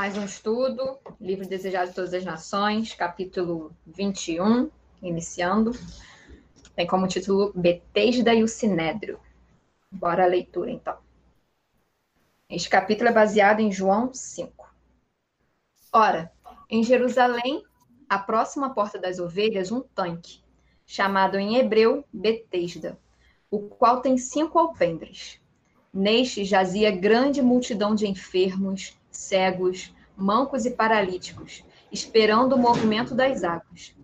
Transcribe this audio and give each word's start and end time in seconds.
Mais 0.00 0.16
um 0.16 0.24
estudo, 0.24 0.98
livro 1.20 1.46
desejado 1.46 1.90
de 1.90 1.94
todas 1.94 2.14
as 2.14 2.24
nações, 2.24 2.94
capítulo 2.94 3.70
21, 3.86 4.70
iniciando. 5.02 5.72
Tem 6.74 6.86
como 6.86 7.06
título 7.06 7.52
Betesda 7.54 8.32
e 8.32 8.42
o 8.42 8.48
Sinédrio. 8.48 9.20
Bora 9.92 10.24
a 10.24 10.26
leitura, 10.26 10.70
então. 10.70 10.96
Este 12.48 12.70
capítulo 12.70 13.10
é 13.10 13.12
baseado 13.12 13.60
em 13.60 13.70
João 13.70 14.10
5. 14.10 14.74
Ora, 15.92 16.32
em 16.70 16.82
Jerusalém, 16.82 17.62
à 18.08 18.18
próxima 18.18 18.72
porta 18.72 18.98
das 18.98 19.18
ovelhas, 19.18 19.70
um 19.70 19.82
tanque, 19.82 20.40
chamado 20.86 21.38
em 21.38 21.56
hebreu 21.56 22.06
Betesda, 22.10 22.98
o 23.50 23.68
qual 23.68 24.00
tem 24.00 24.16
cinco 24.16 24.58
alpendres. 24.58 25.38
Neste 25.92 26.42
jazia 26.42 26.90
grande 26.90 27.42
multidão 27.42 27.94
de 27.94 28.08
enfermos, 28.08 28.98
cegos, 29.10 29.94
mancos 30.16 30.64
e 30.64 30.70
paralíticos, 30.70 31.64
esperando 31.90 32.54
o 32.54 32.58
movimento 32.58 33.14
das 33.14 33.42
águas. 33.42 33.94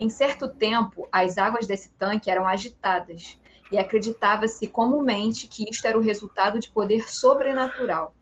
Em 0.00 0.08
certo 0.08 0.48
tempo, 0.48 1.08
as 1.10 1.38
águas 1.38 1.66
desse 1.66 1.90
tanque 1.90 2.30
eram 2.30 2.46
agitadas, 2.46 3.38
e 3.70 3.78
acreditava-se 3.78 4.66
comumente 4.66 5.46
que 5.46 5.68
isto 5.68 5.86
era 5.86 5.98
o 5.98 6.02
resultado 6.02 6.58
de 6.58 6.70
poder 6.70 7.10
sobrenatural, 7.10 8.14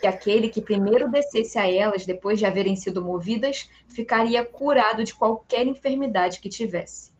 que 0.00 0.06
aquele 0.06 0.48
que 0.48 0.62
primeiro 0.62 1.10
descesse 1.10 1.58
a 1.58 1.70
elas 1.70 2.06
depois 2.06 2.38
de 2.38 2.46
haverem 2.46 2.76
sido 2.76 3.02
movidas 3.02 3.68
ficaria 3.88 4.44
curado 4.44 5.04
de 5.04 5.14
qualquer 5.14 5.66
enfermidade 5.66 6.40
que 6.40 6.48
tivesse. 6.48 7.10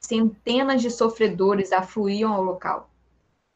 Centenas 0.00 0.82
de 0.82 0.90
sofredores 0.90 1.72
afluíam 1.72 2.32
ao 2.32 2.42
local. 2.42 2.90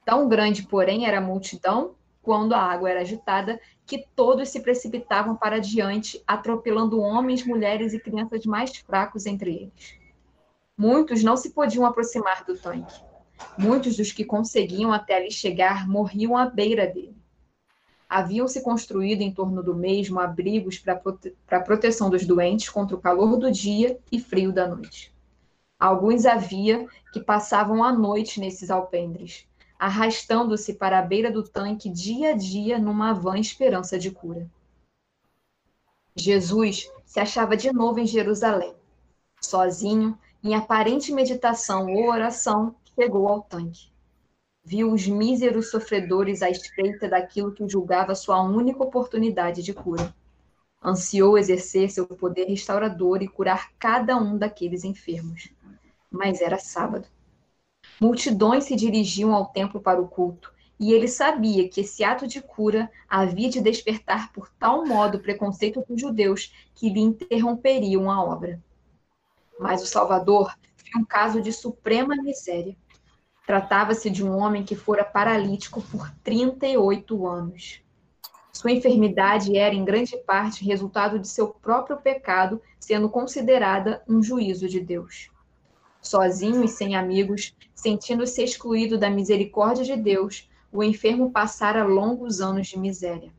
Tão 0.05 0.28
grande, 0.28 0.62
porém, 0.62 1.06
era 1.06 1.19
a 1.19 1.20
multidão 1.20 1.94
quando 2.27 2.55
a 2.55 2.60
água 2.60 2.91
era 2.91 3.02
agitada, 3.02 3.60
que 3.86 4.05
todos 4.16 4.48
se 4.48 4.58
precipitavam 4.58 5.36
para 5.36 5.60
diante, 5.60 6.20
atropelando 6.27 7.00
homens, 7.00 7.46
mulheres 7.46 7.94
e 7.94 8.00
crianças 8.00 8.44
mais 8.44 8.77
fracos 8.78 9.27
entre 9.27 9.55
eles. 9.55 9.96
Muitos 10.77 11.22
não 11.22 11.36
se 11.36 11.50
podiam 11.50 11.86
aproximar 11.86 12.44
do 12.44 12.58
tanque. 12.58 13.00
Muitos 13.56 13.97
dos 13.97 14.10
que 14.10 14.24
conseguiam 14.24 14.92
até 14.92 15.14
ali 15.14 15.30
chegar 15.30 15.88
morriam 15.88 16.36
à 16.36 16.47
beira 16.47 16.84
dele. 16.84 17.16
Haviam-se 18.08 18.60
construído 18.60 19.20
em 19.20 19.32
torno 19.32 19.62
do 19.62 19.74
mesmo 19.74 20.19
abrigos 20.19 20.80
para 20.80 20.97
prote 20.97 21.32
a 21.48 21.60
proteção 21.60 22.10
dos 22.10 22.27
doentes 22.27 22.69
contra 22.69 22.97
o 22.97 23.00
calor 23.00 23.36
do 23.36 23.52
dia 23.52 24.00
e 24.10 24.19
frio 24.19 24.52
da 24.52 24.66
noite. 24.66 25.14
Alguns 25.78 26.27
havia 26.27 26.88
que 27.12 27.20
passavam 27.20 27.84
a 27.84 27.92
noite 27.92 28.41
nesses 28.41 28.69
alpendres, 28.69 29.45
arrastando-se 29.78 30.74
para 30.74 30.98
a 30.98 31.02
beira 31.02 31.30
do 31.30 31.42
tanque 31.42 31.88
dia 31.88 32.30
a 32.30 32.36
dia 32.36 32.78
numa 32.78 33.12
vã 33.12 33.38
esperança 33.38 33.98
de 33.98 34.10
cura. 34.10 34.48
Jesus 36.14 36.91
se 37.04 37.20
achava 37.20 37.56
de 37.56 37.72
novo 37.72 38.00
em 38.00 38.06
Jerusalém. 38.06 38.75
Sozinho, 39.41 40.19
em 40.42 40.54
aparente 40.54 41.12
meditação 41.12 41.92
ou 41.92 42.09
oração, 42.09 42.75
chegou 42.94 43.28
ao 43.28 43.42
tanque. 43.42 43.91
Viu 44.65 44.92
os 44.92 45.06
míseros 45.06 45.70
sofredores 45.70 46.42
à 46.42 46.50
espreita 46.50 47.09
daquilo 47.09 47.53
que 47.53 47.69
julgava 47.69 48.15
sua 48.15 48.42
única 48.42 48.82
oportunidade 48.82 49.62
de 49.62 49.72
cura. 49.72 50.15
Ansiou 50.82 51.38
exercer 51.38 51.91
seu 51.91 52.06
poder 52.06 52.47
restaurador 52.47 53.22
e 53.22 53.28
curar 53.28 53.72
cada 53.78 54.16
um 54.16 54.36
daqueles 54.36 54.84
enfermos. 54.84 55.50
Mas 56.10 56.41
era 56.41 56.59
sábado. 56.59 57.06
Multidões 57.99 58.65
se 58.65 58.77
dirigiam 58.77 59.34
ao 59.34 59.47
templo 59.47 59.81
para 59.81 60.01
o 60.01 60.07
culto, 60.07 60.53
e 60.79 60.93
ele 60.93 61.09
sabia 61.09 61.67
que 61.67 61.81
esse 61.81 62.05
ato 62.05 62.27
de 62.27 62.43
cura 62.43 62.91
havia 63.09 63.49
de 63.49 63.59
despertar 63.59 64.31
por 64.33 64.51
tal 64.59 64.84
modo 64.84 65.17
o 65.17 65.21
preconceito 65.21 65.83
dos 65.89 65.99
judeus 65.99 66.53
que 66.75 66.91
lhe 66.91 67.01
interromperiam 67.01 68.11
a 68.11 68.23
obra. 68.23 68.62
Mas 69.59 69.83
o 69.83 69.87
Salvador 69.87 70.55
viu 70.77 71.01
um 71.01 71.05
caso 71.07 71.41
de 71.41 71.51
suprema 71.51 72.15
miséria. 72.17 72.77
Tratava-se 73.47 74.11
de 74.11 74.23
um 74.23 74.37
homem 74.37 74.63
que 74.63 74.77
fora 74.77 75.03
paralítico 75.03 75.81
por 75.81 76.13
38 76.23 77.27
anos. 77.27 77.81
Sua 78.53 78.73
enfermidade 78.73 79.57
era, 79.57 79.75
em 79.75 79.84
grande 79.84 80.17
parte, 80.19 80.65
resultado 80.65 81.19
de 81.19 81.28
seu 81.28 81.49
próprio 81.49 81.97
pecado, 81.97 82.61
sendo 82.78 83.09
considerada 83.09 84.03
um 84.07 84.23
juízo 84.23 84.69
de 84.69 84.81
Deus 84.81 85.31
sozinho 86.06 86.65
e 86.65 86.69
sem 86.69 86.94
amigos, 86.94 87.55
sentindo-se 87.75 88.43
excluído 88.43 88.99
da 88.99 89.11
misericórdia 89.11 89.84
de 89.84 89.97
Deus, 89.97 90.49
o 90.72 90.83
enfermo 90.83 91.31
passara 91.31 91.84
longos 91.84 92.41
anos 92.41 92.69
de 92.69 92.78
miséria. 92.78 93.33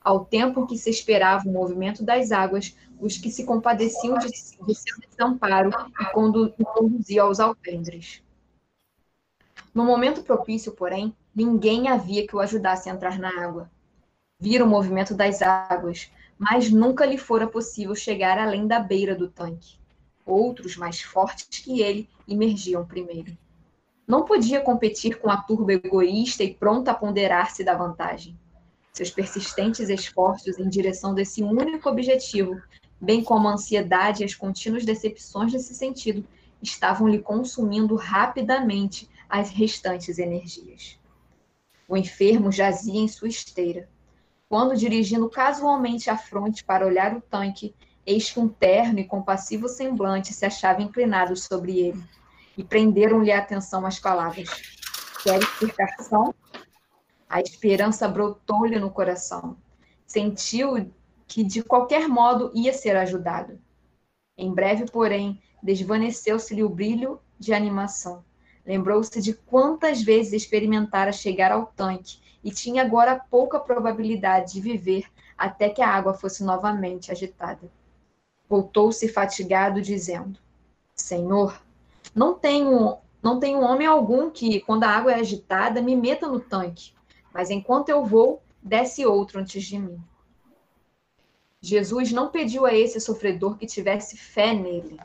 Ao 0.00 0.24
tempo 0.24 0.66
que 0.66 0.78
se 0.78 0.88
esperava 0.88 1.48
o 1.48 1.52
movimento 1.52 2.02
das 2.02 2.32
águas, 2.32 2.74
os 2.98 3.18
que 3.18 3.30
se 3.30 3.44
compadeciam 3.44 4.18
de, 4.18 4.28
de 4.28 4.74
seu 4.74 4.96
desamparo 5.08 5.70
e 6.00 6.12
condu, 6.12 6.52
conduziam 6.74 7.26
aos 7.26 7.40
alpendres. 7.40 8.22
No 9.74 9.84
momento 9.84 10.22
propício, 10.22 10.72
porém, 10.72 11.14
ninguém 11.34 11.88
havia 11.88 12.26
que 12.26 12.34
o 12.34 12.40
ajudasse 12.40 12.88
a 12.88 12.92
entrar 12.92 13.18
na 13.18 13.28
água. 13.44 13.70
Vira 14.40 14.64
o 14.64 14.68
movimento 14.68 15.14
das 15.14 15.42
águas, 15.42 16.10
mas 16.38 16.70
nunca 16.70 17.04
lhe 17.04 17.18
fora 17.18 17.46
possível 17.46 17.94
chegar 17.94 18.38
além 18.38 18.66
da 18.66 18.80
beira 18.80 19.14
do 19.14 19.28
tanque. 19.28 19.79
Outros, 20.32 20.76
mais 20.76 21.00
fortes 21.00 21.58
que 21.58 21.80
ele, 21.80 22.08
emergiam 22.28 22.86
primeiro. 22.86 23.36
Não 24.06 24.24
podia 24.24 24.60
competir 24.60 25.18
com 25.18 25.30
a 25.30 25.36
turba 25.36 25.72
egoísta 25.72 26.42
e 26.42 26.54
pronta 26.54 26.90
a 26.90 26.94
ponderar-se 26.94 27.62
da 27.62 27.74
vantagem. 27.74 28.38
Seus 28.92 29.10
persistentes 29.10 29.88
esforços 29.88 30.58
em 30.58 30.68
direção 30.68 31.14
desse 31.14 31.42
único 31.42 31.88
objetivo, 31.88 32.60
bem 33.00 33.22
como 33.22 33.48
a 33.48 33.52
ansiedade 33.52 34.22
e 34.22 34.24
as 34.24 34.34
contínuas 34.34 34.84
decepções 34.84 35.52
nesse 35.52 35.74
sentido, 35.74 36.24
estavam 36.62 37.08
lhe 37.08 37.20
consumindo 37.20 37.94
rapidamente 37.94 39.08
as 39.28 39.50
restantes 39.50 40.18
energias. 40.18 40.98
O 41.88 41.96
enfermo 41.96 42.52
jazia 42.52 43.00
em 43.00 43.08
sua 43.08 43.28
esteira. 43.28 43.88
Quando, 44.48 44.76
dirigindo 44.76 45.30
casualmente 45.30 46.10
a 46.10 46.16
fronte 46.16 46.64
para 46.64 46.86
olhar 46.86 47.16
o 47.16 47.20
tanque, 47.20 47.74
eis 48.10 48.30
que 48.30 48.40
um 48.40 48.48
terno 48.48 48.98
e 48.98 49.04
compassivo 49.04 49.68
semblante 49.68 50.34
se 50.34 50.44
achava 50.44 50.82
inclinado 50.82 51.36
sobre 51.36 51.78
ele, 51.78 52.02
e 52.58 52.64
prenderam-lhe 52.64 53.30
a 53.30 53.38
atenção 53.38 53.86
as 53.86 53.98
palavras. 53.98 54.48
Quer 55.22 55.38
explicação? 55.38 56.34
A 57.28 57.40
esperança 57.40 58.08
brotou-lhe 58.08 58.78
no 58.78 58.90
coração. 58.90 59.56
Sentiu 60.06 60.92
que 61.28 61.44
de 61.44 61.62
qualquer 61.62 62.08
modo 62.08 62.50
ia 62.52 62.72
ser 62.72 62.96
ajudado. 62.96 63.60
Em 64.36 64.52
breve, 64.52 64.86
porém, 64.90 65.40
desvaneceu-se-lhe 65.62 66.64
o 66.64 66.68
brilho 66.68 67.20
de 67.38 67.54
animação. 67.54 68.24
Lembrou-se 68.66 69.20
de 69.22 69.34
quantas 69.34 70.02
vezes 70.02 70.32
experimentara 70.32 71.12
chegar 71.12 71.52
ao 71.52 71.66
tanque 71.66 72.18
e 72.42 72.50
tinha 72.50 72.82
agora 72.82 73.20
pouca 73.30 73.60
probabilidade 73.60 74.54
de 74.54 74.60
viver 74.60 75.04
até 75.38 75.68
que 75.68 75.80
a 75.80 75.88
água 75.88 76.14
fosse 76.14 76.42
novamente 76.42 77.12
agitada. 77.12 77.70
Voltou-se 78.50 79.06
fatigado, 79.08 79.80
dizendo: 79.80 80.40
Senhor, 80.96 81.62
não 82.12 82.34
tenho, 82.34 82.98
não 83.22 83.38
tenho 83.38 83.60
homem 83.60 83.86
algum 83.86 84.28
que, 84.28 84.60
quando 84.62 84.82
a 84.82 84.88
água 84.88 85.12
é 85.12 85.20
agitada, 85.20 85.80
me 85.80 85.94
meta 85.94 86.26
no 86.26 86.40
tanque, 86.40 86.92
mas 87.32 87.48
enquanto 87.48 87.90
eu 87.90 88.04
vou, 88.04 88.42
desce 88.60 89.06
outro 89.06 89.38
antes 89.38 89.62
de 89.62 89.78
mim. 89.78 90.02
Jesus 91.60 92.10
não 92.10 92.28
pediu 92.28 92.66
a 92.66 92.74
esse 92.74 93.00
sofredor 93.00 93.56
que 93.56 93.66
tivesse 93.66 94.16
fé 94.16 94.52
nele. 94.52 94.98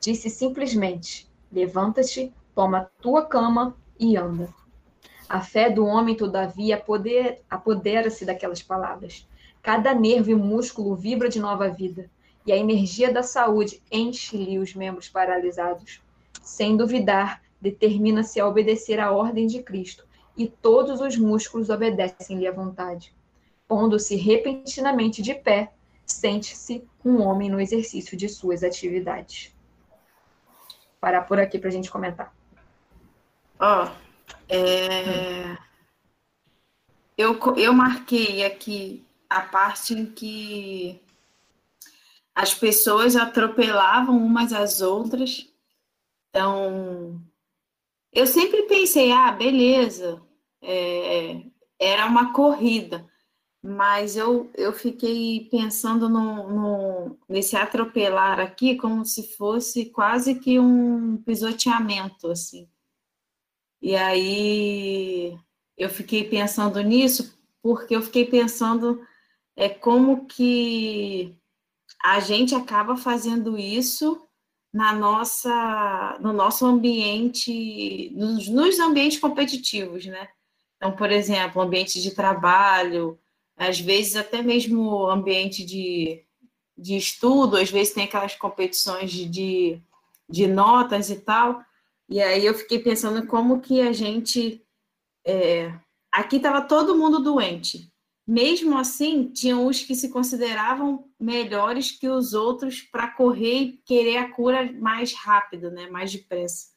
Disse 0.00 0.28
simplesmente: 0.28 1.30
Levanta-te, 1.52 2.34
toma 2.52 2.90
tua 3.00 3.24
cama 3.24 3.76
e 3.96 4.16
anda. 4.16 4.52
A 5.28 5.40
fé 5.40 5.70
do 5.70 5.86
homem, 5.86 6.16
todavia, 6.16 6.82
apodera-se 7.48 8.24
daquelas 8.24 8.60
palavras. 8.60 9.24
Cada 9.62 9.94
nervo 9.94 10.32
e 10.32 10.34
músculo 10.34 10.96
vibra 10.96 11.28
de 11.28 11.38
nova 11.38 11.68
vida 11.68 12.10
e 12.46 12.52
a 12.52 12.56
energia 12.56 13.12
da 13.12 13.22
saúde 13.22 13.82
enche-lhe 13.90 14.58
os 14.58 14.74
membros 14.74 15.08
paralisados. 15.08 16.00
Sem 16.42 16.76
duvidar, 16.76 17.42
determina-se 17.60 18.40
a 18.40 18.46
obedecer 18.46 18.98
à 18.98 19.12
ordem 19.12 19.46
de 19.46 19.62
Cristo, 19.62 20.04
e 20.36 20.48
todos 20.48 21.00
os 21.00 21.16
músculos 21.16 21.70
obedecem-lhe 21.70 22.46
à 22.46 22.52
vontade. 22.52 23.14
Pondo-se 23.68 24.16
repentinamente 24.16 25.22
de 25.22 25.34
pé, 25.34 25.72
sente-se 26.04 26.84
um 27.04 27.22
homem 27.22 27.48
no 27.48 27.60
exercício 27.60 28.16
de 28.16 28.28
suas 28.28 28.64
atividades. 28.64 29.54
Parar 31.00 31.22
por 31.22 31.38
aqui 31.38 31.58
para 31.58 31.68
a 31.68 31.72
gente 31.72 31.90
comentar. 31.90 32.34
Ó, 33.58 33.84
oh, 33.84 33.90
é... 34.48 35.56
eu, 37.16 37.38
eu 37.56 37.72
marquei 37.72 38.44
aqui 38.44 39.04
a 39.28 39.40
parte 39.40 39.94
em 39.94 40.06
que 40.06 41.00
as 42.34 42.54
pessoas 42.54 43.16
atropelavam 43.16 44.16
umas 44.16 44.52
às 44.52 44.80
outras. 44.80 45.48
Então, 46.30 47.20
eu 48.12 48.26
sempre 48.26 48.62
pensei, 48.62 49.12
ah, 49.12 49.32
beleza, 49.32 50.22
é, 50.62 51.42
era 51.78 52.06
uma 52.06 52.32
corrida, 52.32 53.06
mas 53.62 54.16
eu, 54.16 54.50
eu 54.54 54.72
fiquei 54.72 55.48
pensando 55.50 56.08
no, 56.08 56.48
no, 56.48 57.18
nesse 57.28 57.56
atropelar 57.56 58.40
aqui 58.40 58.76
como 58.76 59.04
se 59.04 59.34
fosse 59.36 59.86
quase 59.86 60.36
que 60.36 60.58
um 60.58 61.16
pisoteamento, 61.18 62.28
assim. 62.30 62.68
E 63.80 63.96
aí 63.96 65.38
eu 65.76 65.88
fiquei 65.90 66.24
pensando 66.24 66.80
nisso 66.82 67.36
porque 67.60 67.94
eu 67.94 68.02
fiquei 68.02 68.24
pensando 68.24 69.00
é 69.56 69.68
como 69.68 70.26
que 70.26 71.36
a 72.02 72.18
gente 72.20 72.54
acaba 72.54 72.96
fazendo 72.96 73.56
isso 73.58 74.26
na 74.72 74.92
nossa, 74.92 76.18
no 76.20 76.32
nosso 76.32 76.64
ambiente, 76.64 78.10
nos, 78.14 78.48
nos 78.48 78.78
ambientes 78.78 79.18
competitivos, 79.18 80.06
né? 80.06 80.28
Então, 80.76 80.96
por 80.96 81.12
exemplo, 81.12 81.62
ambiente 81.62 82.02
de 82.02 82.12
trabalho, 82.12 83.18
às 83.56 83.78
vezes 83.78 84.16
até 84.16 84.42
mesmo 84.42 85.06
ambiente 85.06 85.64
de, 85.64 86.24
de 86.76 86.96
estudo, 86.96 87.56
às 87.56 87.70
vezes 87.70 87.92
tem 87.94 88.04
aquelas 88.04 88.34
competições 88.34 89.12
de, 89.12 89.28
de, 89.28 89.82
de 90.28 90.46
notas 90.48 91.10
e 91.10 91.20
tal. 91.20 91.62
E 92.08 92.20
aí 92.20 92.44
eu 92.44 92.54
fiquei 92.54 92.78
pensando 92.78 93.26
como 93.26 93.60
que 93.60 93.80
a 93.80 93.92
gente. 93.92 94.64
É, 95.24 95.72
aqui 96.10 96.36
estava 96.36 96.62
todo 96.62 96.96
mundo 96.96 97.20
doente. 97.20 97.91
Mesmo 98.32 98.78
assim, 98.78 99.30
tinham 99.30 99.66
os 99.66 99.82
que 99.82 99.94
se 99.94 100.08
consideravam 100.08 101.04
melhores 101.20 101.90
que 101.90 102.08
os 102.08 102.32
outros 102.32 102.80
para 102.80 103.08
correr 103.08 103.58
e 103.58 103.72
querer 103.84 104.16
a 104.16 104.32
cura 104.32 104.72
mais 104.72 105.12
rápido, 105.12 105.70
né, 105.70 105.90
mais 105.90 106.10
depressa. 106.10 106.68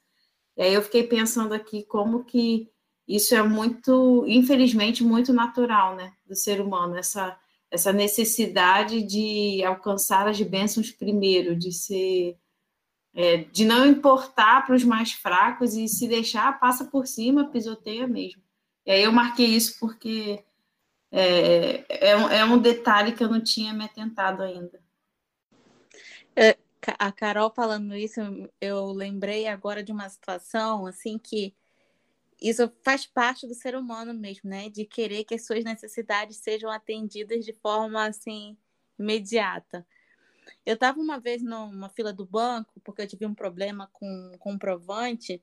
E 0.58 0.64
aí 0.64 0.74
eu 0.74 0.82
fiquei 0.82 1.04
pensando 1.04 1.54
aqui 1.54 1.84
como 1.86 2.26
que 2.26 2.70
isso 3.08 3.34
é 3.34 3.42
muito, 3.42 4.26
infelizmente, 4.28 5.02
muito 5.02 5.32
natural, 5.32 5.96
né, 5.96 6.12
do 6.26 6.36
ser 6.36 6.60
humano, 6.60 6.98
essa 6.98 7.40
essa 7.72 7.94
necessidade 7.94 9.02
de 9.04 9.64
alcançar 9.64 10.28
as 10.28 10.42
bênçãos 10.42 10.92
primeiro, 10.92 11.56
de 11.56 11.72
ser 11.72 12.38
é, 13.14 13.38
de 13.38 13.64
não 13.64 13.86
importar 13.86 14.66
para 14.66 14.76
os 14.76 14.84
mais 14.84 15.14
fracos 15.14 15.74
e 15.74 15.88
se 15.88 16.06
deixar 16.06 16.60
passa 16.60 16.84
por 16.84 17.08
cima, 17.08 17.50
pisoteia 17.50 18.06
mesmo. 18.06 18.42
E 18.86 18.92
aí 18.92 19.04
eu 19.04 19.12
marquei 19.14 19.48
isso 19.48 19.80
porque 19.80 20.44
é, 21.12 22.10
é, 22.10 22.18
um, 22.18 22.30
é 22.30 22.46
um 22.46 22.58
detalhe 22.58 23.14
que 23.14 23.24
eu 23.24 23.30
não 23.30 23.42
tinha 23.42 23.74
me 23.74 23.86
atentado 23.86 24.44
ainda. 24.44 24.80
É, 26.36 26.58
a 27.00 27.12
Carol 27.12 27.50
falando 27.50 27.96
isso, 27.96 28.20
eu 28.60 28.92
lembrei 28.92 29.48
agora 29.48 29.84
de 29.84 29.92
uma 29.92 30.10
situação 30.10 30.86
assim 30.86 31.18
que 31.18 31.56
isso 32.42 32.72
faz 32.84 33.06
parte 33.06 33.48
do 33.48 33.56
ser 33.56 33.76
humano 33.76 34.14
mesmo, 34.14 34.50
né? 34.50 34.70
De 34.70 34.86
querer 34.86 35.24
que 35.24 35.36
as 35.36 35.46
suas 35.46 35.64
necessidades 35.64 36.38
sejam 36.38 36.70
atendidas 36.70 37.46
de 37.46 37.54
forma 37.54 38.06
assim 38.06 38.58
imediata. 39.00 39.88
Eu 40.66 40.76
estava 40.76 41.00
uma 41.00 41.20
vez 41.20 41.42
numa 41.42 41.90
fila 41.90 42.12
do 42.14 42.26
banco 42.26 42.80
porque 42.84 43.02
eu 43.02 43.08
tive 43.08 43.26
um 43.26 43.34
problema 43.34 43.90
com 43.94 44.34
comprovante 44.40 45.42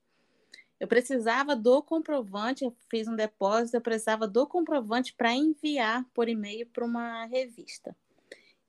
eu 0.83 0.89
precisava 0.89 1.55
do 1.55 1.81
comprovante, 1.81 2.65
eu 2.65 2.77
fiz 2.91 3.07
um 3.07 3.15
depósito, 3.15 3.77
eu 3.77 3.81
precisava 3.81 4.27
do 4.27 4.49
comprovante 4.49 5.15
para 5.15 5.33
enviar 5.33 6.05
por 6.13 6.29
e-mail 6.29 6.67
para 6.67 6.85
uma 6.85 7.25
revista. 7.27 7.97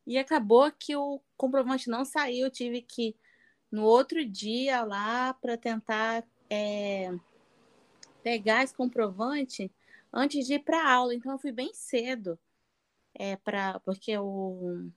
E 0.06 0.19
acabou 0.19 0.71
que 0.71 0.95
o 0.95 1.19
comprovante 1.36 1.89
não 1.89 2.06
saiu, 2.06 2.45
eu 2.45 2.51
tive 2.51 2.83
que 2.83 3.15
no 3.71 3.81
outro 3.83 4.24
dia 4.24 4.83
lá 4.83 5.33
para 5.33 5.57
tentar 5.57 6.24
é, 6.48 7.12
pegar 8.21 8.63
esse 8.63 8.75
comprovante 8.75 9.71
antes 10.13 10.45
de 10.45 10.54
ir 10.54 10.60
para 10.60 10.88
aula. 10.88 11.15
Então 11.15 11.31
eu 11.31 11.39
fui 11.39 11.51
bem 11.51 11.74
cedo, 11.74 12.38
é, 13.15 13.38
pra, 13.38 13.80
porque 13.80 14.15
o, 14.19 14.88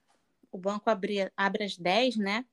o 0.51 0.57
banco 0.59 0.87
abria, 0.87 1.33
abre 1.35 1.63
às 1.63 1.75
10, 1.75 2.17
né? 2.17 2.45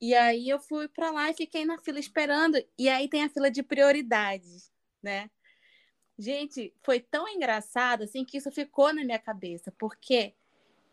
E 0.00 0.14
aí 0.14 0.48
eu 0.48 0.58
fui 0.58 0.88
para 0.88 1.10
lá 1.10 1.30
e 1.30 1.34
fiquei 1.34 1.64
na 1.64 1.78
fila 1.78 1.98
esperando. 1.98 2.56
E 2.78 2.88
aí 2.88 3.08
tem 3.08 3.22
a 3.22 3.28
fila 3.28 3.50
de 3.50 3.62
prioridades, 3.62 4.72
né? 5.02 5.30
Gente, 6.18 6.74
foi 6.82 7.00
tão 7.00 7.28
engraçado 7.28 8.04
assim 8.04 8.24
que 8.24 8.38
isso 8.38 8.50
ficou 8.50 8.92
na 8.92 9.04
minha 9.04 9.18
cabeça, 9.18 9.72
porque 9.78 10.34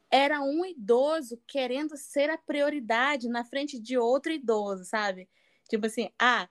era 0.09 0.42
um 0.42 0.65
idoso 0.65 1.42
querendo 1.48 1.98
ser 1.98 2.30
a 2.30 2.38
prioridade 2.38 3.27
na 3.27 3.44
frente 3.44 3.80
de 3.80 3.98
outro 3.98 4.31
idoso, 4.31 4.86
sabe? 4.86 5.30
Tipo 5.69 5.88
assim, 5.88 6.09
ah, 6.19 6.48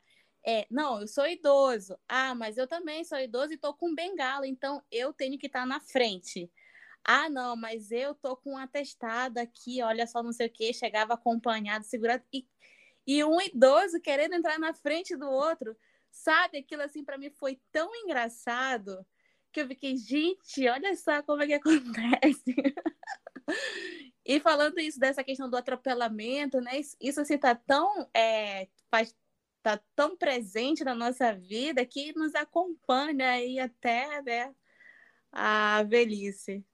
é, 0.47 0.67
não, 0.70 1.00
eu 1.00 1.08
sou 1.08 1.26
idoso. 1.26 1.99
Ah, 2.08 2.35
mas 2.35 2.56
eu 2.58 2.67
também 2.67 3.03
sou 3.05 3.19
idoso 3.19 3.53
e 3.53 3.58
tô 3.58 3.75
com 3.75 3.94
bengala, 3.94 4.47
então 4.47 4.82
eu 4.91 5.12
tenho 5.12 5.38
que 5.38 5.47
estar 5.47 5.61
tá 5.61 5.67
na 5.67 5.81
frente. 5.81 6.50
Ah, 7.08 7.29
não, 7.31 7.55
mas 7.55 7.93
eu 7.93 8.14
tô 8.17 8.37
com 8.37 8.55
um 8.55 8.58
atestado 8.58 9.38
aqui, 9.38 9.81
olha 9.81 10.06
só, 10.08 10.25
não 10.25 10.32
sei 10.32 10.49
o 10.49 10.53
quê, 10.53 10.73
chegava 10.73 11.14
acompanhado, 11.14 11.85
segurado, 11.85 12.25
e, 12.32 12.44
e 13.06 13.23
um 13.23 13.41
idoso 13.41 14.00
querendo 14.00 14.35
entrar 14.35 14.58
na 14.58 14.75
frente 14.75 15.17
do 15.17 15.31
outro, 15.31 15.76
sabe? 16.11 16.58
Aquilo 16.58 16.82
assim 16.82 17.05
para 17.05 17.17
mim 17.17 17.31
foi 17.31 17.61
tão 17.70 17.94
engraçado 17.94 19.06
que 19.53 19.61
eu 19.61 19.69
fiquei, 19.69 19.97
gente, 19.97 20.69
olha 20.69 20.97
só 20.97 21.23
como 21.23 21.43
é 21.43 21.47
que 21.47 21.55
acontece. 21.55 22.56
e 24.25 24.41
falando 24.41 24.81
isso 24.81 24.99
dessa 24.99 25.23
questão 25.23 25.49
do 25.49 25.56
atropelamento, 25.56 26.61
né? 26.61 26.81
Isso 27.00 27.20
assim 27.20 27.38
tá 27.38 27.55
tão 27.55 28.11
é, 28.12 28.69
faz 28.91 29.14
tá 29.62 29.81
tão 29.94 30.17
presente 30.17 30.84
na 30.84 30.94
nossa 30.94 31.32
vida 31.34 31.84
que 31.86 32.13
nos 32.17 32.34
acompanha 32.34 33.31
aí 33.31 33.58
até 33.58 34.22
né, 34.22 34.55
a 35.32 35.82
velhice. 35.84 36.65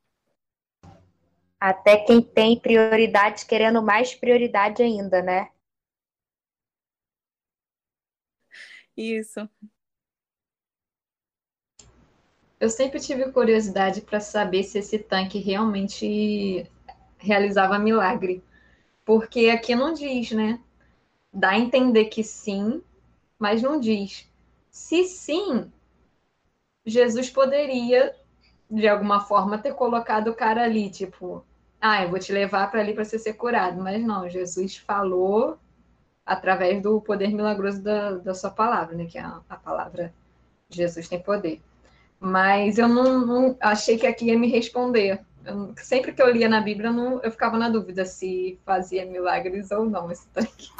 Até 1.65 1.97
quem 1.99 2.21
tem 2.21 2.59
prioridades 2.59 3.45
querendo 3.45 3.81
mais 3.81 4.17
prioridade 4.17 4.83
ainda, 4.83 5.23
né? 5.23 5.49
Isso. 8.97 9.49
Eu 12.59 12.69
sempre 12.69 12.99
tive 12.99 13.31
curiosidade 13.31 14.01
para 14.01 14.19
saber 14.19 14.65
se 14.65 14.81
esse 14.81 14.99
tanque 14.99 15.39
realmente 15.39 16.69
realizava 17.17 17.79
milagre. 17.79 18.43
Porque 19.05 19.49
aqui 19.49 19.77
não 19.77 19.95
diz, 19.95 20.33
né? 20.33 20.61
Dá 21.33 21.51
a 21.51 21.59
entender 21.61 22.07
que 22.07 22.25
sim, 22.25 22.83
mas 23.39 23.63
não 23.63 23.79
diz. 23.79 24.29
Se 24.69 25.05
sim, 25.05 25.71
Jesus 26.85 27.31
poderia, 27.31 28.17
de 28.69 28.89
alguma 28.89 29.21
forma, 29.21 29.59
ter 29.59 29.75
colocado 29.75 30.27
o 30.27 30.35
cara 30.35 30.65
ali, 30.65 30.91
tipo, 30.91 31.47
ah, 31.83 32.05
eu 32.05 32.11
vou 32.11 32.19
te 32.21 32.33
levar 32.33 32.71
para 32.71 32.81
ali 32.81 32.95
para 32.95 33.05
você 33.05 33.19
ser 33.19 33.33
curado. 33.33 33.83
Mas 33.83 34.01
não, 34.01 34.31
Jesus 34.31 34.77
falou 34.77 35.59
através 36.25 36.81
do 36.81 37.01
poder 37.01 37.35
milagroso 37.35 37.83
da, 37.83 38.13
da 38.13 38.35
sua 38.35 38.51
palavra, 38.51 38.97
né? 38.97 39.07
Que 39.07 39.19
a, 39.19 39.41
a 39.49 39.57
palavra 39.57 40.15
Jesus 40.71 41.09
tem 41.09 41.21
poder. 41.21 41.61
Mas 42.21 42.79
eu 42.79 42.87
não, 42.87 43.27
não, 43.27 43.57
achei 43.61 43.99
que 43.99 44.07
aqui 44.07 44.27
ia 44.27 44.39
me 44.39 44.49
responder. 44.49 45.21
Eu, 45.45 45.75
sempre 45.77 46.13
que 46.13 46.23
eu 46.23 46.31
lia 46.31 46.49
na 46.49 46.61
Bíblia, 46.61 46.91
eu, 46.91 46.93
não, 46.93 47.21
eu 47.21 47.33
ficava 47.33 47.59
na 47.59 47.69
dúvida 47.69 48.05
se 48.05 48.61
fazia 48.65 49.05
milagres 49.05 49.73
ou 49.73 49.85
não 49.85 50.09
esse 50.09 50.29
tanque. 50.29 50.71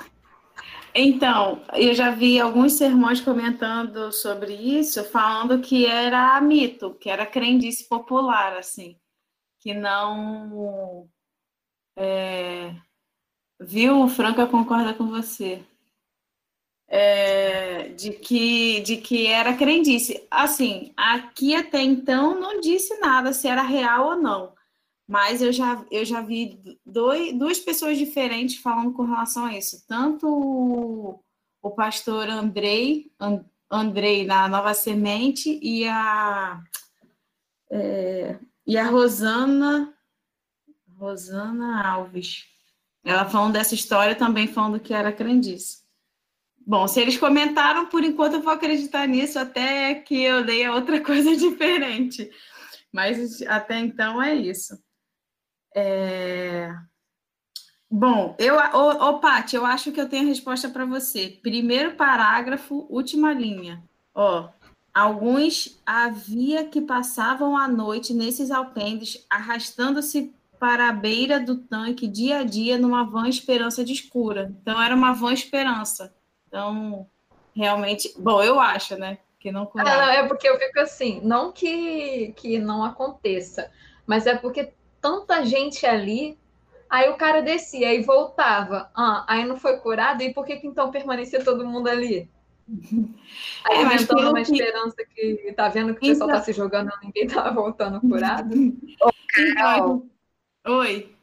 Então, 0.95 1.63
eu 1.73 1.95
já 1.95 2.11
vi 2.11 2.39
alguns 2.39 2.75
sermões 2.75 3.21
comentando 3.21 4.13
sobre 4.13 4.53
isso, 4.53 5.03
falando 5.03 5.61
que 5.61 5.85
era 5.85 6.41
mito, 6.41 6.95
que 7.01 7.11
era 7.11 7.27
crendice 7.27 7.89
popular, 7.89 8.57
assim 8.57 8.97
que 9.63 9.73
não. 9.73 11.09
É, 11.97 12.75
viu, 13.61 14.09
Franca 14.09 14.47
concorda 14.47 14.93
com 14.93 15.07
você. 15.07 15.63
É, 16.89 17.89
de, 17.91 18.13
que, 18.13 18.81
de 18.81 18.99
que 18.99 19.27
era 19.27 19.57
crendice. 19.57 20.27
Assim, 20.31 20.93
aqui 20.97 21.55
até 21.55 21.81
então 21.81 22.39
não 22.39 22.61
disse 22.61 22.99
nada 22.99 23.33
se 23.33 23.49
era 23.49 23.63
real 23.63 24.09
ou 24.09 24.17
não, 24.17 24.53
mas 25.09 25.41
eu 25.41 25.53
já, 25.53 25.83
eu 25.91 26.05
já 26.05 26.21
vi 26.21 26.79
dois, 26.85 27.33
duas 27.39 27.59
pessoas 27.59 27.97
diferentes 27.97 28.57
falando 28.57 28.93
com 28.93 29.05
relação 29.05 29.47
a 29.47 29.57
isso. 29.57 29.87
Tanto 29.87 30.27
o, 30.29 31.21
o 31.63 31.71
pastor 31.71 32.29
Andrei, 32.29 33.11
Andrei 33.71 34.27
na 34.27 34.47
Nova 34.49 34.75
Semente 34.75 35.59
e 35.63 35.89
a 35.89 36.63
é, 37.71 38.39
e 38.67 38.79
a 38.79 38.85
Rosana 38.85 39.93
Rosana 40.97 41.85
Alves. 41.85 42.45
Ela 43.05 43.25
falando 43.25 43.55
dessa 43.55 43.75
história 43.75 44.15
também 44.15 44.47
falando 44.47 44.79
que 44.79 44.95
era 44.95 45.13
crendice. 45.13 45.83
Bom, 46.65 46.87
se 46.87 47.01
eles 47.01 47.19
comentaram, 47.19 47.87
por 47.87 48.05
enquanto 48.05 48.35
eu 48.35 48.43
vou 48.43 48.53
acreditar 48.53 49.09
nisso 49.09 49.39
até 49.39 49.97
que 49.97 50.23
eu 50.23 50.41
leia 50.45 50.73
outra 50.73 51.01
coisa 51.03 51.37
diferente. 51.37 52.31
Mas 52.93 53.43
até 53.43 53.79
então 53.81 54.23
é 54.23 54.35
isso. 54.35 54.79
É... 55.75 56.73
Bom, 57.91 58.37
eu, 58.39 58.57
ô, 58.57 59.09
ô 59.09 59.21
Paty, 59.21 59.57
eu 59.57 59.67
acho 59.67 59.91
que 59.91 60.01
eu 60.01 60.09
tenho 60.09 60.25
a 60.25 60.29
resposta 60.29 60.69
para 60.69 60.87
você. 60.87 61.41
Primeiro 61.43 61.97
parágrafo, 61.97 62.87
última 62.89 63.33
linha. 63.33 63.83
Ó, 64.15 64.49
alguns 64.93 65.81
havia 65.87 66.65
que 66.65 66.81
passavam 66.81 67.57
a 67.57 67.67
noite 67.67 68.13
nesses 68.13 68.51
alpendes, 68.51 69.25
arrastando-se 69.31 70.35
para 70.59 70.89
a 70.89 70.93
beira 70.93 71.41
do 71.41 71.57
tanque 71.57 72.07
dia 72.07 72.39
a 72.39 72.45
dia 72.45 72.79
numa 72.79 73.05
van 73.05 73.29
esperança 73.29 73.85
de 73.85 73.93
escura. 73.93 74.55
Então 74.61 74.81
era 74.81 74.95
uma 74.95 75.13
van 75.13 75.33
esperança. 75.33 76.15
Então, 76.47 77.07
realmente, 77.55 78.15
bom, 78.19 78.43
eu 78.43 78.61
acho, 78.61 78.97
né? 78.97 79.19
Que 79.41 79.51
não 79.51 79.69
ah, 79.77 79.83
não, 79.83 80.03
é 80.11 80.29
porque 80.29 80.49
eu 80.49 80.57
fico 80.57 80.79
assim, 80.79 81.21
não 81.25 81.51
que, 81.51 82.33
que 82.37 82.59
não 82.61 82.85
aconteça, 82.85 83.73
mas 84.07 84.25
é 84.25 84.37
porque 84.37 84.73
tanta 85.01 85.45
gente 85.45 85.85
ali, 85.85 86.39
aí 86.89 87.11
o 87.11 87.17
cara 87.17 87.43
descia 87.43 87.93
e 87.93 88.03
voltava. 88.03 88.89
Ah, 88.95 89.25
aí 89.27 89.45
não 89.45 89.57
foi 89.57 89.79
curado, 89.79 90.23
e 90.23 90.33
por 90.33 90.45
que, 90.45 90.59
que 90.59 90.67
então 90.69 90.93
permanecia 90.93 91.43
todo 91.43 91.67
mundo 91.67 91.89
ali? 91.89 92.31
Aí 93.65 93.77
é, 93.77 93.83
inventando 93.83 94.31
uma 94.31 94.43
que... 94.43 94.53
esperança 94.53 94.97
que 95.15 95.53
tá 95.57 95.69
vendo 95.69 95.95
que 95.95 96.07
o 96.07 96.09
pessoal 96.09 96.29
tá 96.29 96.35
então... 96.37 96.41
tá 96.41 96.45
se 96.45 96.53
jogando, 96.53 96.91
ninguém 97.03 97.27
tá 97.27 97.51
voltando 97.53 98.01
curado. 98.01 98.55
Ô, 99.01 99.11
Carol. 99.55 100.07
Oi. 100.67 101.15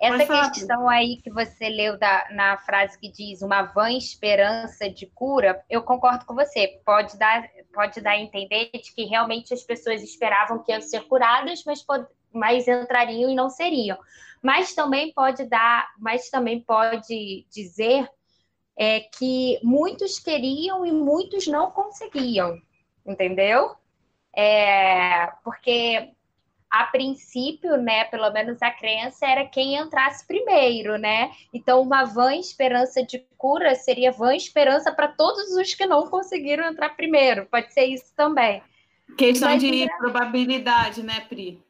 Essa 0.00 0.50
questão 0.50 0.88
aí 0.88 1.18
que 1.22 1.30
você 1.30 1.68
leu 1.68 1.96
da, 1.96 2.26
na 2.32 2.58
frase 2.58 2.98
que 2.98 3.08
diz 3.08 3.40
uma 3.40 3.62
vã 3.62 3.88
esperança 3.92 4.90
de 4.90 5.06
cura, 5.06 5.64
eu 5.70 5.80
concordo 5.80 6.24
com 6.24 6.34
você. 6.34 6.80
Pode 6.84 7.16
dar, 7.16 7.48
pode 7.72 8.00
dar 8.00 8.12
a 8.12 8.18
entender 8.18 8.68
de 8.72 8.92
que 8.92 9.04
realmente 9.04 9.54
as 9.54 9.62
pessoas 9.62 10.02
esperavam 10.02 10.60
que 10.60 10.72
iam 10.72 10.80
ser 10.80 11.02
curadas, 11.02 11.62
mas, 11.64 11.84
mas 12.32 12.66
entrariam 12.66 13.30
e 13.30 13.34
não 13.36 13.48
seriam. 13.48 13.96
Mas 14.42 14.74
também 14.74 15.12
pode 15.12 15.44
dar, 15.44 15.88
mas 16.00 16.28
também 16.30 16.60
pode 16.60 17.46
dizer 17.48 18.08
é, 18.76 19.00
que 19.00 19.58
muitos 19.62 20.18
queriam 20.18 20.84
e 20.84 20.92
muitos 20.92 21.46
não 21.46 21.70
conseguiam, 21.70 22.60
entendeu? 23.06 23.76
É, 24.34 25.26
porque 25.44 26.10
a 26.70 26.84
princípio, 26.84 27.76
né, 27.76 28.04
pelo 28.04 28.30
menos 28.32 28.62
a 28.62 28.70
crença 28.70 29.26
era 29.26 29.44
quem 29.44 29.76
entrasse 29.76 30.26
primeiro, 30.26 30.96
né? 30.96 31.30
Então, 31.52 31.82
uma 31.82 32.04
vã 32.04 32.34
esperança 32.34 33.04
de 33.04 33.18
cura 33.36 33.74
seria 33.74 34.10
vã 34.10 34.34
esperança 34.34 34.90
para 34.90 35.08
todos 35.08 35.52
os 35.52 35.74
que 35.74 35.84
não 35.84 36.08
conseguiram 36.08 36.64
entrar 36.64 36.96
primeiro. 36.96 37.46
Pode 37.50 37.74
ser 37.74 37.84
isso 37.84 38.14
também. 38.16 38.62
Questão 39.18 39.50
Mas, 39.50 39.60
de 39.60 39.86
probabilidade, 39.98 41.02
né, 41.02 41.20
Pri? 41.28 41.62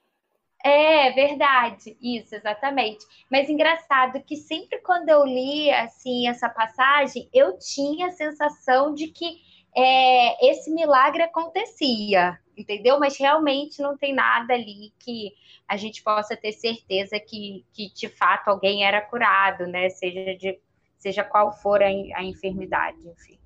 É 0.65 1.11
verdade, 1.11 1.97
isso, 2.01 2.37
exatamente. 2.37 3.05
Mas 3.29 3.49
engraçado 3.49 4.23
que 4.23 4.37
sempre 4.37 4.79
quando 4.81 5.09
eu 5.09 5.25
li 5.25 5.71
assim 5.73 6.29
essa 6.29 6.49
passagem, 6.49 7.29
eu 7.33 7.59
tinha 7.59 8.07
a 8.07 8.13
sensação 8.13 8.95
de 8.95 9.09
que 9.09 9.41
é, 9.77 10.51
esse 10.51 10.71
milagre 10.71 11.23
acontecia, 11.23 12.39
entendeu? 12.57 13.01
Mas 13.01 13.17
realmente 13.19 13.83
não 13.83 13.97
tem 13.97 14.15
nada 14.15 14.55
ali 14.55 14.93
que 15.01 15.33
a 15.67 15.77
gente 15.77 16.03
possa 16.03 16.37
ter 16.37 16.53
certeza 16.53 17.19
que, 17.19 17.65
que 17.73 17.93
de 17.93 18.09
fato 18.09 18.49
alguém 18.49 18.85
era 18.85 19.01
curado, 19.01 19.67
né? 19.67 19.89
Seja, 19.89 20.37
de, 20.37 20.61
seja 20.97 21.25
qual 21.25 21.53
for 21.53 21.83
a, 21.83 21.87
a 21.87 22.23
enfermidade, 22.23 22.99
enfim. 23.09 23.42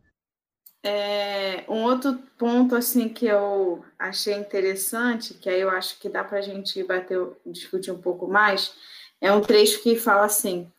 É, 0.88 1.64
um 1.68 1.82
outro 1.82 2.16
ponto 2.38 2.76
assim 2.76 3.08
que 3.08 3.26
eu 3.26 3.84
achei 3.98 4.34
interessante, 4.34 5.34
que 5.34 5.50
aí 5.50 5.60
eu 5.60 5.68
acho 5.68 5.98
que 5.98 6.08
dá 6.08 6.22
para 6.22 6.38
a 6.38 6.42
gente 6.42 6.80
bater, 6.84 7.18
discutir 7.44 7.90
um 7.90 8.00
pouco 8.00 8.28
mais, 8.28 8.72
é 9.20 9.32
um 9.32 9.40
trecho 9.40 9.82
que 9.82 9.96
fala 9.96 10.26
assim: 10.26 10.70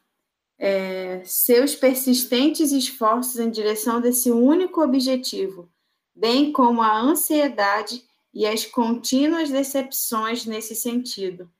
é, 0.58 1.22
seus 1.26 1.76
persistentes 1.76 2.72
esforços 2.72 3.38
em 3.38 3.52
direção 3.52 4.00
desse 4.00 4.32
único 4.32 4.82
objetivo, 4.82 5.70
bem 6.16 6.54
como 6.54 6.82
a 6.82 6.98
ansiedade 6.98 8.02
e 8.34 8.48
as 8.48 8.66
contínuas 8.66 9.50
decepções 9.50 10.46
nesse 10.46 10.74
sentido, 10.74 11.52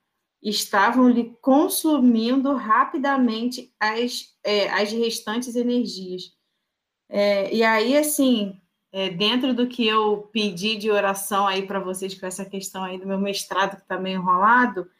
estavam 0.42 1.06
lhe 1.10 1.36
consumindo 1.42 2.54
rapidamente 2.54 3.70
as, 3.78 4.34
é, 4.42 4.70
as 4.70 4.90
restantes 4.90 5.54
energias. 5.54 6.37
É, 7.08 7.54
e 7.54 7.62
aí, 7.62 7.96
assim, 7.96 8.60
é, 8.92 9.10
dentro 9.10 9.54
do 9.54 9.66
que 9.66 9.86
eu 9.86 10.28
pedi 10.32 10.76
de 10.76 10.90
oração 10.90 11.46
aí 11.46 11.66
para 11.66 11.80
vocês 11.80 12.18
com 12.18 12.26
essa 12.26 12.44
questão 12.44 12.84
aí 12.84 12.98
do 12.98 13.06
meu 13.06 13.18
mestrado 13.18 13.76
que 13.76 13.82
está 13.82 13.98
meio 13.98 14.18
enrolado, 14.20 14.90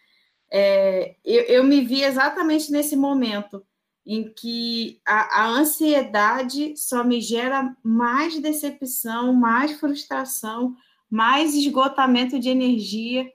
é, 0.50 1.17
eu, 1.25 1.43
eu 1.43 1.65
me 1.65 1.83
vi 1.83 2.03
exatamente 2.03 2.73
nesse 2.73 2.97
momento 2.97 3.65
em 4.07 4.33
que 4.33 5.00
a, 5.07 5.43
a, 5.43 5.47
ansiedade 5.49 6.75
só 6.77 7.05
me 7.05 7.21
gera 7.21 7.77
mais 7.83 8.38
decepção, 8.41 9.35
mais 9.35 9.73
frustração, 9.73 10.75
mais 11.11 11.55
esgotamento 11.55 12.38
de 12.38 12.49
energia. 12.49 13.31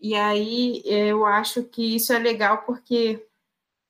E 0.00 0.14
aí 0.14 0.82
eu 0.84 1.26
acho 1.26 1.64
que 1.64 1.96
isso 1.96 2.12
é 2.12 2.18
legal 2.20 2.64
porque 2.64 3.26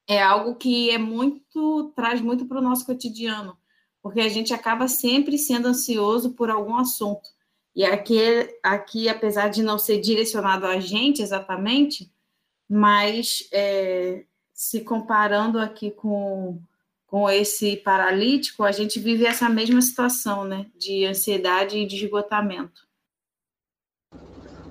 é 0.08 0.22
algo 0.22 0.54
que 0.54 0.90
é 0.90 0.96
muito 0.96 1.92
traz 1.94 2.22
muito 2.22 2.46
para 2.46 2.58
o 2.58 2.62
nosso 2.62 2.86
cotidiano, 2.86 3.56
porque 4.04 4.20
a 4.20 4.28
gente 4.28 4.52
acaba 4.52 4.86
sempre 4.86 5.38
sendo 5.38 5.68
ansioso 5.68 6.34
por 6.34 6.50
algum 6.50 6.76
assunto. 6.76 7.26
E 7.74 7.86
aqui, 7.86 8.20
aqui 8.62 9.08
apesar 9.08 9.48
de 9.48 9.62
não 9.62 9.78
ser 9.78 9.98
direcionado 9.98 10.66
a 10.66 10.78
gente 10.78 11.22
exatamente, 11.22 12.12
mas 12.68 13.48
é, 13.50 14.26
se 14.52 14.82
comparando 14.82 15.58
aqui 15.58 15.90
com, 15.90 16.60
com 17.06 17.30
esse 17.30 17.78
paralítico, 17.78 18.62
a 18.62 18.72
gente 18.72 19.00
vive 19.00 19.24
essa 19.24 19.48
mesma 19.48 19.80
situação, 19.80 20.44
né? 20.44 20.66
De 20.76 21.06
ansiedade 21.06 21.78
e 21.78 21.86
de 21.86 22.04
esgotamento. 22.04 22.86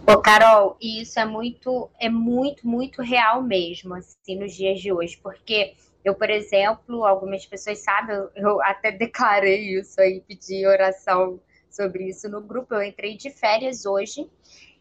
Ô, 0.08 0.22
Carol, 0.22 0.78
isso 0.80 1.20
é 1.20 1.26
muito, 1.26 1.90
é 2.00 2.08
muito, 2.08 2.68
muito 2.68 3.02
real 3.02 3.42
mesmo, 3.42 3.96
assim, 3.96 4.38
nos 4.38 4.54
dias 4.54 4.80
de 4.80 4.94
hoje, 4.94 5.18
porque 5.24 5.74
eu, 6.04 6.16
por 6.16 6.30
exemplo, 6.30 7.06
algumas 7.06 7.46
pessoas 7.46 7.84
sabem, 7.84 8.16
eu, 8.16 8.32
eu 8.36 8.62
até 8.64 8.92
declarei 8.92 9.80
isso 9.80 10.00
aí, 10.02 10.22
pedi 10.22 10.66
oração 10.66 11.40
sobre 11.70 12.08
isso 12.08 12.30
no 12.30 12.42
grupo, 12.42 12.76
eu 12.76 12.84
entrei 12.84 13.18
de 13.18 13.32
férias 13.32 13.86
hoje, 13.86 14.30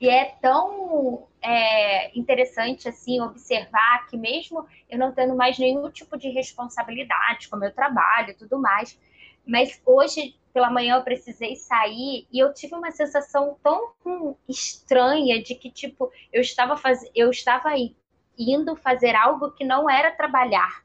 e 0.00 0.08
é 0.08 0.36
tão 0.42 1.28
é, 1.40 2.18
interessante 2.18 2.88
assim 2.88 3.20
observar 3.20 4.06
que 4.08 4.16
mesmo 4.16 4.66
eu 4.90 4.98
não 4.98 5.12
tendo 5.12 5.34
mais 5.36 5.58
nenhum 5.58 5.88
tipo 5.90 6.18
de 6.18 6.28
responsabilidade 6.28 7.48
com 7.48 7.56
o 7.56 7.60
meu 7.60 7.72
trabalho 7.72 8.30
e 8.30 8.34
tudo 8.34 8.60
mais, 8.60 8.98
mas 9.46 9.80
hoje 9.86 10.34
pela 10.52 10.70
manhã 10.70 10.96
eu 10.96 11.02
precisei 11.02 11.56
sair 11.56 12.26
e 12.30 12.38
eu 12.38 12.52
tive 12.52 12.74
uma 12.74 12.90
sensação 12.90 13.56
tão 13.62 13.92
hum, 14.04 14.34
estranha 14.48 15.42
de 15.42 15.54
que 15.54 15.70
tipo 15.70 16.10
eu 16.32 16.42
estava 16.42 16.76
faz... 16.76 17.00
eu 17.14 17.30
estava 17.30 17.70
indo 18.36 18.76
fazer 18.76 19.14
algo 19.14 19.52
que 19.52 19.64
não 19.64 19.88
era 19.88 20.10
trabalhar, 20.10 20.84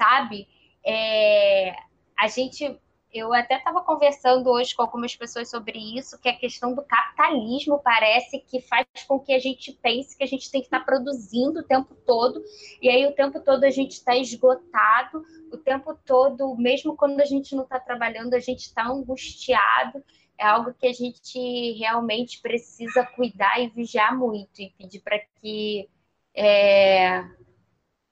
sabe? 0.00 0.48
É... 0.84 1.76
a 2.18 2.26
gente 2.26 2.80
eu 3.12 3.32
até 3.34 3.56
estava 3.56 3.82
conversando 3.82 4.48
hoje 4.48 4.74
com 4.74 4.82
algumas 4.82 5.16
pessoas 5.16 5.50
sobre 5.50 5.76
isso, 5.98 6.16
que 6.20 6.28
a 6.28 6.36
questão 6.36 6.74
do 6.74 6.82
capitalismo 6.84 7.80
parece 7.82 8.38
que 8.38 8.60
faz 8.60 8.86
com 9.08 9.18
que 9.18 9.32
a 9.32 9.38
gente 9.40 9.72
pense 9.72 10.16
que 10.16 10.22
a 10.22 10.26
gente 10.28 10.48
tem 10.48 10.60
que 10.60 10.68
estar 10.68 10.80
produzindo 10.84 11.58
o 11.58 11.64
tempo 11.64 11.92
todo, 12.06 12.40
e 12.80 12.88
aí 12.88 13.04
o 13.06 13.12
tempo 13.12 13.40
todo 13.40 13.64
a 13.64 13.70
gente 13.70 13.92
está 13.92 14.16
esgotado, 14.16 15.24
o 15.52 15.58
tempo 15.58 15.98
todo, 16.06 16.56
mesmo 16.56 16.96
quando 16.96 17.20
a 17.20 17.24
gente 17.24 17.56
não 17.56 17.64
está 17.64 17.80
trabalhando, 17.80 18.34
a 18.34 18.40
gente 18.40 18.60
está 18.60 18.86
angustiado. 18.86 20.04
É 20.38 20.46
algo 20.46 20.72
que 20.72 20.86
a 20.86 20.92
gente 20.92 21.72
realmente 21.78 22.40
precisa 22.40 23.04
cuidar 23.04 23.60
e 23.60 23.68
vigiar 23.68 24.16
muito, 24.16 24.62
e 24.62 24.70
pedir 24.78 25.00
para 25.00 25.18
que 25.18 25.88
é, 26.34 27.24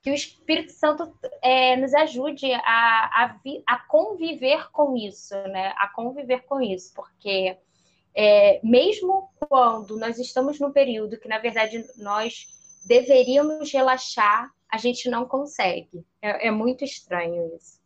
que 0.02 0.10
o 0.10 0.14
Espírito 0.14 0.72
Santo 0.72 1.12
é, 1.42 1.76
nos 1.76 1.92
ajude 1.94 2.52
a, 2.52 2.60
a, 2.64 3.36
a, 3.66 3.78
conviver 3.88 4.70
com 4.70 4.96
isso, 4.96 5.34
né? 5.48 5.74
A 5.76 5.88
conviver 5.88 6.44
com 6.44 6.60
isso, 6.60 6.92
porque 6.94 7.56
é, 8.14 8.60
mesmo 8.62 9.28
quando 9.40 9.96
nós 9.96 10.18
estamos 10.18 10.58
num 10.60 10.72
período 10.72 11.18
que, 11.18 11.28
na 11.28 11.38
verdade, 11.38 11.84
nós 11.96 12.46
deveríamos 12.86 13.72
relaxar, 13.72 14.50
a 14.70 14.76
gente 14.76 15.08
não 15.08 15.24
consegue. 15.24 16.04
É, 16.22 16.48
é 16.48 16.50
muito 16.50 16.84
estranho 16.84 17.54
isso. 17.56 17.78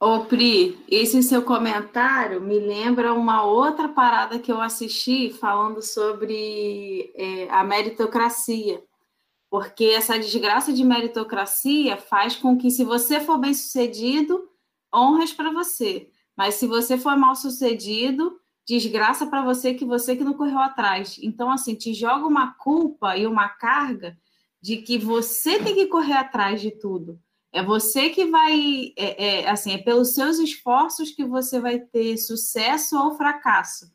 Ô, 0.00 0.26
Pri, 0.26 0.78
esse 0.88 1.22
seu 1.22 1.42
comentário 1.42 2.40
me 2.40 2.58
lembra 2.58 3.14
uma 3.14 3.44
outra 3.44 3.88
parada 3.88 4.38
que 4.38 4.52
eu 4.52 4.60
assisti 4.60 5.30
falando 5.30 5.80
sobre 5.80 7.12
é, 7.16 7.48
a 7.48 7.64
meritocracia. 7.64 8.82
Porque 9.54 9.84
essa 9.84 10.18
desgraça 10.18 10.72
de 10.72 10.82
meritocracia 10.82 11.96
faz 11.96 12.34
com 12.34 12.58
que, 12.58 12.72
se 12.72 12.82
você 12.82 13.20
for 13.20 13.38
bem 13.38 13.54
sucedido, 13.54 14.48
honras 14.92 15.32
para 15.32 15.52
você. 15.52 16.10
Mas 16.36 16.54
se 16.54 16.66
você 16.66 16.98
for 16.98 17.16
mal 17.16 17.36
sucedido, 17.36 18.36
desgraça 18.66 19.28
para 19.28 19.44
você 19.44 19.72
que 19.72 19.84
você 19.84 20.16
que 20.16 20.24
não 20.24 20.34
correu 20.34 20.58
atrás. 20.58 21.20
Então, 21.22 21.52
assim, 21.52 21.76
te 21.76 21.94
joga 21.94 22.26
uma 22.26 22.52
culpa 22.54 23.16
e 23.16 23.28
uma 23.28 23.48
carga 23.48 24.18
de 24.60 24.78
que 24.78 24.98
você 24.98 25.62
tem 25.62 25.76
que 25.76 25.86
correr 25.86 26.14
atrás 26.14 26.60
de 26.60 26.72
tudo. 26.72 27.20
É 27.52 27.62
você 27.62 28.10
que 28.10 28.26
vai, 28.26 28.92
é, 28.98 29.42
é, 29.42 29.48
assim, 29.48 29.70
é 29.70 29.78
pelos 29.78 30.14
seus 30.14 30.40
esforços 30.40 31.12
que 31.12 31.24
você 31.24 31.60
vai 31.60 31.78
ter 31.78 32.16
sucesso 32.16 32.98
ou 32.98 33.16
fracasso. 33.16 33.86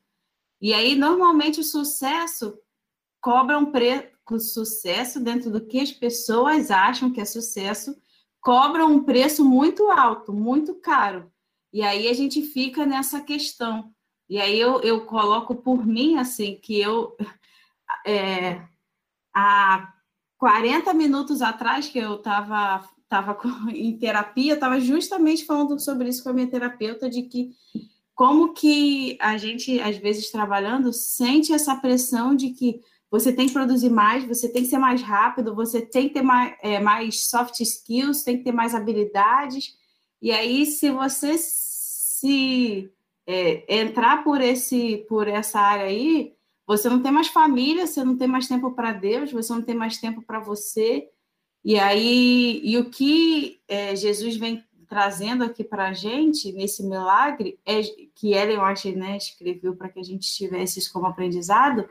E 0.62 0.74
aí, 0.74 0.96
normalmente, 0.96 1.60
o 1.60 1.66
sucesso 1.66 2.58
cobra 3.20 3.60
um 3.60 3.74
preço, 3.74 4.08
sucesso 4.38 5.22
dentro 5.22 5.50
do 5.50 5.66
que 5.66 5.80
as 5.80 5.94
pessoas 5.94 6.70
acham 6.70 7.10
que 7.10 7.22
é 7.22 7.26
sucesso, 7.26 7.96
cobra 8.42 8.86
um 8.86 9.02
preço 9.04 9.46
muito 9.46 9.90
alto, 9.90 10.34
muito 10.34 10.76
caro. 10.76 11.32
E 11.72 11.82
aí 11.82 12.10
a 12.10 12.14
gente 12.14 12.42
fica 12.42 12.86
nessa 12.86 13.22
questão. 13.22 13.94
E 14.30 14.40
aí 14.40 14.60
eu, 14.60 14.82
eu 14.82 15.06
coloco 15.06 15.56
por 15.56 15.86
mim, 15.86 16.18
assim, 16.18 16.60
que 16.62 16.80
eu, 16.80 17.16
é, 18.06 18.62
há 19.34 19.94
40 20.38 20.94
minutos 20.94 21.42
atrás, 21.42 21.88
que 21.88 21.98
eu 21.98 22.16
estava 22.16 22.88
tava 23.10 23.36
em 23.74 23.98
terapia, 23.98 24.54
estava 24.54 24.80
justamente 24.80 25.46
falando 25.46 25.80
sobre 25.80 26.10
isso 26.10 26.24
com 26.24 26.30
a 26.30 26.34
minha 26.34 26.50
terapeuta, 26.50 27.10
de 27.10 27.24
que 27.24 27.56
como 28.14 28.54
que 28.54 29.18
a 29.20 29.38
gente, 29.38 29.80
às 29.80 29.98
vezes, 29.98 30.30
trabalhando, 30.30 30.92
sente 30.92 31.54
essa 31.54 31.76
pressão 31.78 32.36
de 32.36 32.50
que 32.50 32.82
você 33.12 33.34
tem 33.34 33.48
que 33.48 33.54
produzir 33.54 33.90
mais, 33.90 34.24
você 34.24 34.48
tem 34.48 34.64
que 34.64 34.70
ser 34.70 34.78
mais 34.78 35.02
rápido, 35.02 35.56
você 35.56 35.82
tem 35.82 36.08
que 36.08 36.16
ter 36.16 36.22
mais, 36.22 36.56
é, 36.62 36.80
mais 36.80 37.28
soft 37.30 37.60
skills, 37.60 38.24
tem 38.24 38.38
que 38.38 38.44
ter 38.44 38.52
mais 38.52 38.76
habilidades. 38.76 39.76
E 40.22 40.32
aí, 40.32 40.66
se 40.66 40.92
você 40.92 41.36
se 41.38 42.92
é, 43.26 43.82
entrar 43.82 44.24
por 44.24 44.42
esse 44.42 45.06
por 45.10 45.28
essa 45.28 45.60
área 45.60 45.86
aí, 45.86 46.34
você 46.68 46.88
não 46.88 47.02
tem 47.02 47.12
mais 47.12 47.28
família, 47.30 47.88
você 47.88 48.04
não 48.04 48.16
tem 48.16 48.28
mais 48.28 48.48
tempo 48.48 48.72
para 48.72 48.92
Deus, 48.92 49.32
você 49.32 49.52
não 49.54 49.62
tem 49.62 49.76
mais 49.76 49.98
tempo 49.98 50.22
para 50.22 50.40
você. 50.40 51.10
E 51.64 51.80
aí, 51.80 52.62
e 52.64 52.78
o 52.78 52.90
que 52.90 53.60
é, 53.68 53.96
Jesus 53.96 54.38
vem 54.38 54.64
trazendo 54.88 55.44
aqui 55.44 55.64
para 55.64 55.90
a 55.90 55.94
gente 55.94 56.52
nesse 56.52 56.84
milagre 56.84 57.60
é 57.66 57.82
que 58.16 58.34
Ellen 58.34 58.60
White 58.60 58.92
né, 58.96 59.18
escreveu 59.18 59.76
para 59.76 59.90
que 59.90 60.00
a 60.00 60.04
gente 60.04 60.32
tivesse 60.32 60.80
isso 60.80 60.92
como 60.92 61.06
aprendizado 61.06 61.88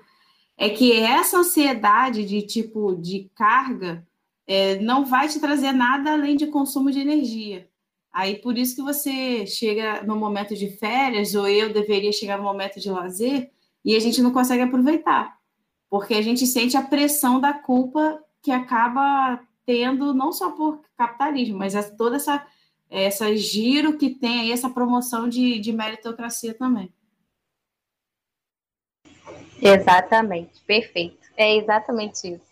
é 0.59 0.69
que 0.69 0.93
essa 0.93 1.39
ansiedade 1.39 2.25
de 2.25 2.43
tipo 2.43 2.97
de 2.97 3.31
carga 3.37 4.05
é, 4.45 4.81
não 4.81 5.05
vai 5.05 5.29
te 5.29 5.39
trazer 5.39 5.71
nada 5.71 6.13
além 6.13 6.37
de 6.37 6.49
consumo 6.49 6.91
de 6.91 6.99
energia. 6.99 7.69
Aí 8.13 8.37
por 8.37 8.59
isso 8.59 8.75
que 8.75 8.83
você 8.83 9.47
chega 9.47 10.03
no 10.03 10.17
momento 10.17 10.57
de 10.57 10.69
férias, 10.69 11.35
ou 11.37 11.47
eu 11.47 11.73
deveria 11.73 12.11
chegar 12.11 12.39
no 12.39 12.43
momento 12.43 12.81
de 12.81 12.91
lazer, 12.91 13.53
e 13.85 13.95
a 13.95 14.01
gente 14.01 14.21
não 14.21 14.33
consegue 14.33 14.63
aproveitar. 14.63 15.39
Porque 15.89 16.15
a 16.15 16.23
gente 16.23 16.45
sente 16.45 16.77
a 16.77 16.83
pressão 16.83 17.41
da 17.41 17.53
culpa 17.53 18.21
que 18.43 18.51
acaba 18.51 19.41
tendo, 19.65 20.13
não 20.13 20.33
só 20.33 20.51
por 20.51 20.81
capitalismo, 20.97 21.59
mas 21.59 21.75
toda 21.97 22.17
essa, 22.17 22.45
essa 22.91 23.37
giro 23.37 23.97
que 23.97 24.11
tem 24.11 24.41
aí, 24.41 24.53
essa 24.53 24.69
promoção 24.69 25.29
de, 25.29 25.61
de 25.61 25.73
meritocracia 25.73 26.53
também. 26.53 26.93
Exatamente, 29.61 30.61
perfeito. 30.63 31.27
É 31.37 31.57
exatamente 31.57 32.35
isso. 32.35 32.49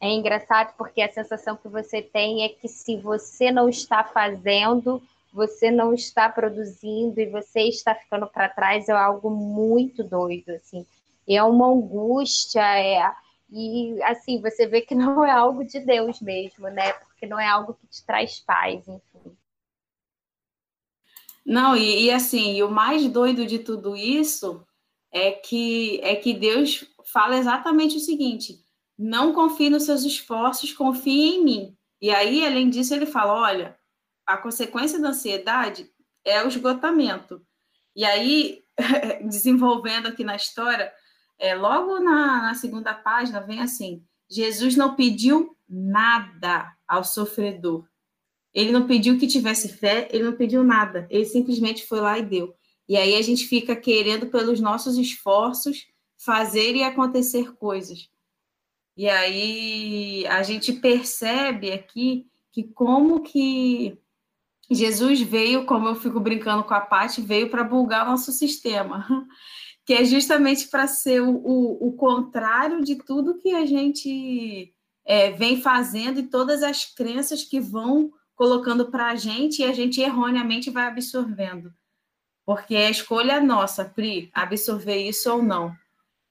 É 0.00 0.10
engraçado 0.10 0.74
porque 0.76 1.00
a 1.00 1.12
sensação 1.12 1.56
que 1.56 1.68
você 1.68 2.02
tem 2.02 2.44
é 2.44 2.48
que 2.48 2.68
se 2.68 2.96
você 2.96 3.50
não 3.50 3.68
está 3.68 4.04
fazendo, 4.04 5.02
você 5.32 5.70
não 5.70 5.94
está 5.94 6.28
produzindo 6.28 7.20
e 7.20 7.26
você 7.26 7.62
está 7.62 7.94
ficando 7.94 8.26
para 8.26 8.48
trás 8.48 8.88
é 8.88 8.92
algo 8.92 9.30
muito 9.30 10.04
doido, 10.04 10.50
assim. 10.50 10.86
É 11.26 11.42
uma 11.42 11.68
angústia, 11.68 12.60
é 12.60 13.10
e 13.50 14.02
assim 14.02 14.40
você 14.40 14.66
vê 14.66 14.80
que 14.80 14.94
não 14.96 15.24
é 15.24 15.30
algo 15.30 15.64
de 15.64 15.80
Deus 15.80 16.20
mesmo, 16.20 16.68
né? 16.68 16.92
Porque 16.92 17.26
não 17.26 17.38
é 17.38 17.46
algo 17.46 17.74
que 17.74 17.86
te 17.86 18.04
traz 18.04 18.40
paz, 18.40 18.86
enfim. 18.86 19.36
Não, 21.44 21.76
e, 21.76 22.04
e 22.04 22.10
assim, 22.10 22.56
e 22.56 22.62
o 22.62 22.70
mais 22.70 23.06
doido 23.08 23.46
de 23.46 23.58
tudo 23.58 23.94
isso 23.96 24.66
é 25.14 25.30
que, 25.30 26.00
é 26.02 26.16
que 26.16 26.34
Deus 26.34 26.84
fala 27.12 27.38
exatamente 27.38 27.96
o 27.96 28.00
seguinte: 28.00 28.58
não 28.98 29.32
confie 29.32 29.70
nos 29.70 29.84
seus 29.84 30.02
esforços, 30.02 30.72
confie 30.72 31.36
em 31.36 31.44
mim. 31.44 31.76
E 32.02 32.10
aí, 32.10 32.44
além 32.44 32.68
disso, 32.68 32.92
ele 32.92 33.06
fala: 33.06 33.32
olha, 33.32 33.78
a 34.26 34.36
consequência 34.36 35.00
da 35.00 35.10
ansiedade 35.10 35.88
é 36.24 36.42
o 36.42 36.48
esgotamento. 36.48 37.40
E 37.94 38.04
aí, 38.04 38.64
desenvolvendo 39.24 40.08
aqui 40.08 40.24
na 40.24 40.34
história, 40.34 40.92
é, 41.38 41.54
logo 41.54 42.00
na, 42.00 42.42
na 42.42 42.54
segunda 42.54 42.92
página 42.92 43.40
vem 43.40 43.60
assim: 43.60 44.04
Jesus 44.28 44.74
não 44.74 44.96
pediu 44.96 45.56
nada 45.68 46.74
ao 46.88 47.04
sofredor. 47.04 47.86
Ele 48.52 48.72
não 48.72 48.86
pediu 48.86 49.18
que 49.18 49.26
tivesse 49.26 49.68
fé, 49.68 50.08
ele 50.12 50.24
não 50.24 50.32
pediu 50.32 50.64
nada. 50.64 51.06
Ele 51.08 51.24
simplesmente 51.24 51.86
foi 51.86 52.00
lá 52.00 52.18
e 52.18 52.22
deu. 52.22 52.54
E 52.88 52.96
aí 52.96 53.14
a 53.14 53.22
gente 53.22 53.46
fica 53.46 53.74
querendo, 53.74 54.26
pelos 54.26 54.60
nossos 54.60 54.98
esforços, 54.98 55.86
fazer 56.18 56.74
e 56.74 56.82
acontecer 56.82 57.54
coisas. 57.54 58.10
E 58.96 59.08
aí 59.08 60.26
a 60.28 60.42
gente 60.42 60.72
percebe 60.72 61.72
aqui 61.72 62.26
que 62.52 62.62
como 62.62 63.22
que 63.22 63.98
Jesus 64.70 65.20
veio, 65.20 65.66
como 65.66 65.88
eu 65.88 65.96
fico 65.96 66.20
brincando 66.20 66.62
com 66.64 66.74
a 66.74 66.80
Paty, 66.80 67.20
veio 67.20 67.50
para 67.50 67.64
bulgar 67.64 68.06
nosso 68.06 68.30
sistema, 68.30 69.06
que 69.84 69.92
é 69.92 70.04
justamente 70.04 70.68
para 70.68 70.86
ser 70.86 71.20
o, 71.20 71.30
o, 71.30 71.88
o, 71.88 71.92
contrário 71.94 72.82
de 72.82 72.96
tudo 72.96 73.38
que 73.38 73.52
a 73.52 73.66
gente 73.66 74.72
é, 75.04 75.32
vem 75.32 75.60
fazendo 75.60 76.20
e 76.20 76.28
todas 76.28 76.62
as 76.62 76.84
crenças 76.84 77.42
que 77.42 77.60
vão 77.60 78.10
colocando 78.34 78.90
para 78.90 79.08
a 79.08 79.16
gente 79.16 79.60
e 79.60 79.64
a 79.64 79.72
gente 79.72 80.00
erroneamente 80.00 80.70
vai 80.70 80.86
absorvendo 80.86 81.72
porque 82.44 82.76
a 82.76 82.90
escolha 82.90 83.34
é 83.34 83.40
nossa, 83.40 83.84
Pri, 83.84 84.30
absorver 84.34 84.96
isso 84.96 85.32
ou 85.32 85.42
não. 85.42 85.74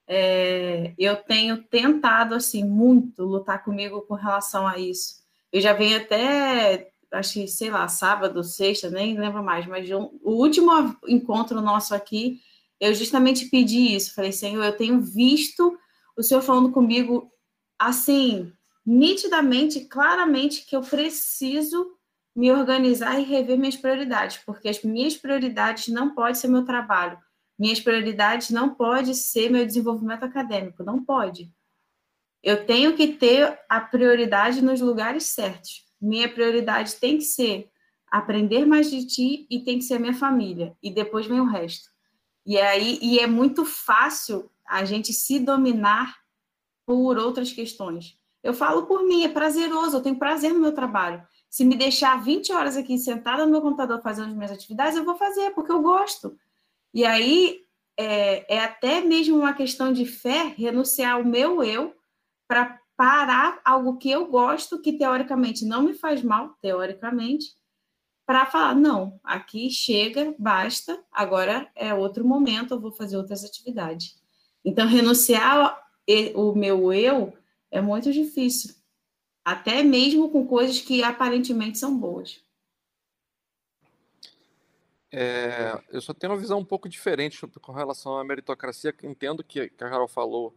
É, 0.08 0.93
eu 0.97 1.15
tenho 1.15 1.63
tentado, 1.63 2.36
assim, 2.36 2.63
muito 2.63 3.23
lutar 3.23 3.63
comigo 3.63 4.02
com 4.02 4.13
relação 4.13 4.67
a 4.67 4.78
isso. 4.78 5.23
Eu 5.52 5.62
já 5.62 5.73
venho 5.73 5.97
até, 5.97 6.91
acho 7.12 7.34
que, 7.34 7.47
sei 7.47 7.69
lá, 7.69 7.88
sábado, 7.88 8.43
sexta, 8.43 8.89
nem 8.89 9.17
lembro 9.17 9.43
mais, 9.43 9.65
mas 9.65 9.89
um, 9.89 10.10
o 10.21 10.32
último 10.34 10.71
encontro 11.08 11.62
nosso 11.62 11.95
aqui, 11.95 12.41
eu 12.80 12.93
justamente 12.93 13.45
pedi 13.45 13.95
isso. 13.95 14.13
Falei, 14.13 14.32
Senhor, 14.32 14.63
eu 14.63 14.78
tenho 14.78 14.99
visto 14.99 15.78
o 16.15 16.21
Senhor 16.21 16.41
falando 16.41 16.71
comigo, 16.71 17.32
assim, 17.80 18.52
nitidamente, 18.86 19.82
claramente, 19.82 20.65
que 20.65 20.76
eu 20.76 20.82
preciso 20.82 21.97
me 22.36 22.52
organizar 22.52 23.19
e 23.19 23.24
rever 23.24 23.58
minhas 23.58 23.76
prioridades, 23.76 24.38
porque 24.38 24.67
as 24.67 24.82
minhas 24.84 25.15
prioridades 25.15 25.88
não 25.88 26.13
pode 26.15 26.38
ser 26.38 26.48
meu 26.48 26.65
trabalho, 26.65 27.17
minhas 27.58 27.80
prioridades 27.80 28.50
não 28.50 28.74
pode 28.74 29.13
ser 29.13 29.50
meu 29.50 29.65
desenvolvimento 29.65 30.24
acadêmico, 30.24 30.84
não 30.84 31.04
pode. 31.04 31.52
Eu 32.41 32.65
tenho 32.65 32.96
que 32.96 33.08
ter 33.08 33.60
a 33.69 33.80
prioridade 33.80 34.62
nos 34.62 34.82
lugares 34.82 35.28
certos. 35.28 35.86
Minha 36.02 36.28
prioridade 36.28 36.96
tem 36.96 37.17
que 37.17 37.24
ser 37.24 37.72
aprender 38.12 38.65
mais 38.65 38.91
de 38.91 39.08
ti 39.08 39.48
e 39.50 39.63
tem 39.63 39.80
que 39.80 39.86
ser 39.86 40.00
minha 40.00 40.13
família 40.13 40.76
e 40.84 40.91
depois 40.91 41.26
vem 41.26 41.39
o 41.39 41.46
resto. 41.46 41.89
E 42.46 42.60
aí 42.60 43.00
e 43.02 43.19
é 43.19 43.26
muito 43.26 43.65
fácil 43.65 44.52
a 44.67 44.84
gente 44.84 45.13
se 45.13 45.39
dominar 45.39 46.15
por 46.86 47.17
outras 47.17 47.52
questões. 47.52 48.17
Eu 48.43 48.54
falo 48.54 48.86
por 48.86 49.04
mim, 49.04 49.24
é 49.24 49.30
prazeroso, 49.30 49.98
eu 49.98 50.02
tenho 50.02 50.19
prazer 50.19 50.54
no 50.54 50.60
meu 50.60 50.74
trabalho. 50.74 51.26
Se 51.54 51.63
me 51.63 51.76
deixar 51.76 52.20
20 52.20 52.52
horas 52.52 52.76
aqui 52.76 52.98
sentada 52.98 53.46
no 53.46 53.52
meu 53.52 53.62
computador 53.62 54.02
fazendo 54.02 54.30
as 54.30 54.34
minhas 54.34 54.52
atividades, 54.52 54.98
eu 54.98 55.06
vou 55.06 55.16
fazer, 55.16 55.52
porque 55.52 55.72
eu 55.72 55.84
gosto. 55.84 56.36
E 56.92 57.06
aí 57.06 57.62
é, 57.96 58.56
é 58.56 58.60
até 58.63 59.02
mesmo 59.02 59.38
uma 59.38 59.54
questão 59.54 59.94
de 59.94 60.04
fé 60.04 60.46
renunciar 60.58 61.13
ao 61.13 61.24
meu 61.24 61.63
eu 61.63 61.96
para 62.48 62.82
parar 62.98 63.62
algo 63.63 64.00
que 64.00 64.10
eu 64.10 64.26
gosto, 64.26 64.82
que 64.82 64.94
teoricamente 64.94 65.63
não 65.63 65.84
me 65.84 65.94
faz 65.94 66.24
mal, 66.24 66.58
teoricamente, 66.60 67.56
para 68.26 68.48
falar, 68.48 68.74
não, 68.74 69.20
aqui 69.24 69.70
chega, 69.70 70.34
basta, 70.39 71.04
agora 71.12 71.70
é 71.76 71.94
outro 71.94 72.26
momento, 72.26 72.74
eu 72.74 72.82
vou 72.82 72.92
fazer 72.92 73.16
outras 73.16 73.44
atividades. 73.44 74.20
Então, 74.66 74.88
renunciar 74.88 75.80
o 76.34 76.56
meu 76.56 76.92
eu 76.92 77.32
é 77.70 77.80
muito 77.80 78.12
difícil 78.12 78.74
até 79.43 79.84
mesmo 79.84 80.29
com 80.29 80.47
coisas 80.47 80.79
que 80.79 81.03
aparentemente 81.03 81.77
são 81.77 81.97
boas. 81.97 82.41
É, 85.12 85.79
eu 85.91 86.01
só 86.01 86.12
tenho 86.12 86.34
uma 86.34 86.39
visão 86.39 86.58
um 86.58 86.65
pouco 86.65 86.89
diferente 86.89 87.45
com 87.62 87.71
relação 87.71 88.17
à 88.17 88.23
meritocracia. 88.23 88.95
Entendo 89.03 89.43
que, 89.43 89.69
que 89.69 89.84
a 89.84 89.89
Carol 89.89 90.08
falou 90.08 90.56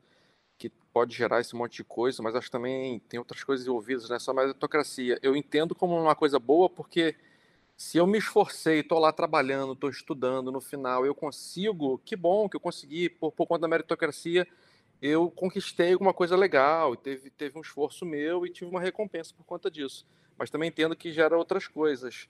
que 0.56 0.70
pode 0.92 1.14
gerar 1.14 1.40
esse 1.40 1.54
monte 1.54 1.76
de 1.76 1.84
coisa, 1.84 2.22
mas 2.22 2.34
acho 2.34 2.46
que 2.46 2.52
também 2.52 2.98
tem 3.00 3.18
outras 3.18 3.44
coisas 3.44 3.66
envolvidas, 3.66 4.08
não 4.08 4.16
é 4.16 4.18
só 4.18 4.32
meritocracia. 4.32 5.18
Eu 5.22 5.36
entendo 5.36 5.74
como 5.74 6.00
uma 6.00 6.14
coisa 6.14 6.38
boa 6.38 6.70
porque 6.70 7.14
se 7.76 7.98
eu 7.98 8.06
me 8.06 8.16
esforcei, 8.16 8.80
estou 8.80 8.98
lá 8.98 9.12
trabalhando, 9.12 9.74
estou 9.74 9.90
estudando, 9.90 10.50
no 10.50 10.62
final 10.62 11.04
eu 11.04 11.14
consigo, 11.14 12.00
que 12.04 12.16
bom 12.16 12.48
que 12.48 12.56
eu 12.56 12.60
consegui, 12.60 13.10
por, 13.10 13.32
por 13.32 13.46
conta 13.46 13.62
da 13.62 13.68
meritocracia, 13.68 14.48
eu 15.00 15.30
conquistei 15.30 15.92
alguma 15.92 16.14
coisa 16.14 16.36
legal, 16.36 16.96
teve, 16.96 17.30
teve 17.30 17.58
um 17.58 17.60
esforço 17.60 18.04
meu 18.04 18.46
e 18.46 18.50
tive 18.50 18.70
uma 18.70 18.80
recompensa 18.80 19.34
por 19.34 19.44
conta 19.44 19.70
disso. 19.70 20.06
Mas 20.38 20.50
também 20.50 20.68
entendo 20.68 20.96
que 20.96 21.12
gera 21.12 21.36
outras 21.36 21.66
coisas. 21.66 22.28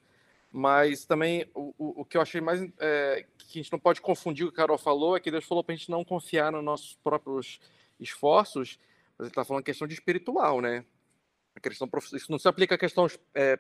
Mas 0.51 1.05
também 1.05 1.49
o, 1.55 1.75
o, 1.79 2.01
o 2.01 2.05
que 2.05 2.17
eu 2.17 2.21
achei 2.21 2.41
mais. 2.41 2.61
É, 2.79 3.27
que 3.39 3.59
a 3.59 3.63
gente 3.63 3.73
não 3.73 3.79
pode 3.79 4.01
confundir 4.01 4.45
o 4.45 4.49
que 4.49 4.55
o 4.55 4.57
Carol 4.57 4.79
falou 4.79 5.17
é 5.17 5.21
que 5.21 5.31
Deus 5.31 5.45
falou 5.45 5.63
para 5.63 5.75
a 5.75 5.77
gente 5.77 5.91
não 5.91 6.05
confiar 6.05 6.51
nos 6.51 6.65
nossos 6.65 6.95
próprios 6.97 7.61
esforços, 8.01 8.79
mas 9.19 9.27
ele 9.27 9.29
está 9.29 9.45
falando 9.45 9.65
questão 9.65 9.87
de 9.87 9.95
espiritual, 9.95 10.61
né? 10.61 10.85
A 11.55 11.61
questão 11.61 11.89
isso 12.13 12.31
não 12.31 12.39
se 12.39 12.47
aplica 12.47 12.75
à 12.75 12.79
questão 12.79 13.07
é, 13.35 13.59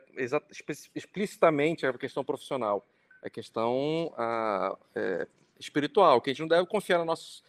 explicitamente 0.94 1.86
à 1.86 1.92
questão 1.94 2.22
profissional, 2.22 2.86
é 3.22 3.30
questão 3.30 4.12
a, 4.18 4.76
é, 4.94 5.26
espiritual, 5.58 6.20
que 6.20 6.28
a 6.28 6.32
gente 6.32 6.40
não 6.40 6.48
deve 6.48 6.66
confiar 6.66 6.98
nos 6.98 7.06
nossos, 7.06 7.44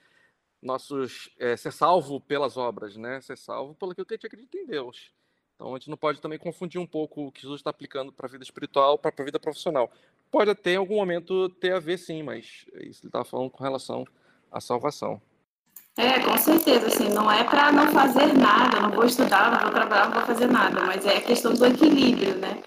nossos 0.62 1.30
é, 1.39 1.56
ser 1.56 1.72
salvo 1.72 2.20
pelas 2.20 2.58
obras, 2.58 2.96
né? 2.98 3.22
Ser 3.22 3.38
salvo 3.38 3.76
pelo 3.76 3.93
que 3.93 4.02
a 4.02 4.15
gente 4.15 4.28
acredita 4.28 4.58
em 4.58 4.65
Deus. 4.65 5.12
Então 5.56 5.74
a 5.74 5.78
gente 5.78 5.89
não 5.89 5.98
pode 5.98 6.22
também 6.22 6.38
confundir 6.38 6.80
um 6.80 6.86
pouco 6.86 7.28
o 7.28 7.32
que 7.32 7.41
Jesus 7.41 7.60
está 7.60 7.70
aplicando 7.70 8.12
para 8.12 8.28
a 8.28 8.30
vida 8.30 8.43
espiritual 8.43 8.98
para 8.98 9.13
a 9.17 9.24
vida 9.24 9.39
profissional. 9.39 9.91
Pode 10.30 10.52
até 10.52 10.74
em 10.74 10.78
algum 10.78 10.96
momento 10.96 11.50
ter 11.50 11.74
a 11.74 11.80
ver, 11.80 11.98
sim, 11.98 12.22
mas 12.22 12.65
isso 12.82 13.02
ele 13.02 13.08
estava 13.08 13.26
falando 13.26 13.50
com 13.50 13.63
relação 13.63 14.06
à 14.52 14.60
salvação. 14.60 15.22
É, 15.98 16.20
com 16.20 16.38
certeza, 16.38 16.88
assim, 16.88 17.10
não 17.10 17.32
é 17.32 17.43
para 17.43 17.72
não 17.72 17.88
fazer 17.88 18.32
nada, 18.38 18.82
não 18.82 18.91
vou 18.91 19.06
estudar, 19.06 19.52
não 19.52 19.62
vou 19.62 19.72
trabalhar, 19.72 20.06
não 20.06 20.13
vou 20.13 20.28
fazer 20.28 20.46
nada, 20.46 20.86
mas 20.86 21.04
é 21.08 21.17
a 21.17 21.22
questão 21.22 21.56
do 21.56 21.65
equilíbrio, 21.65 22.38
né? 22.38 22.63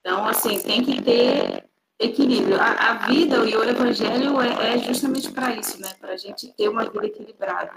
Então, 0.00 0.26
assim, 0.26 0.60
tem 0.60 0.84
que 0.84 1.00
ter 1.00 1.64
equilíbrio. 1.98 2.60
A, 2.60 2.72
a 2.72 3.06
vida 3.06 3.36
e 3.44 3.56
o 3.56 3.64
evangelho 3.64 4.40
é, 4.40 4.74
é 4.74 4.78
justamente 4.78 5.30
para 5.30 5.54
isso, 5.54 5.80
né? 5.80 5.92
Para 6.00 6.12
a 6.12 6.16
gente 6.16 6.48
ter 6.52 6.68
uma 6.68 6.84
vida 6.84 7.06
equilibrada. 7.06 7.72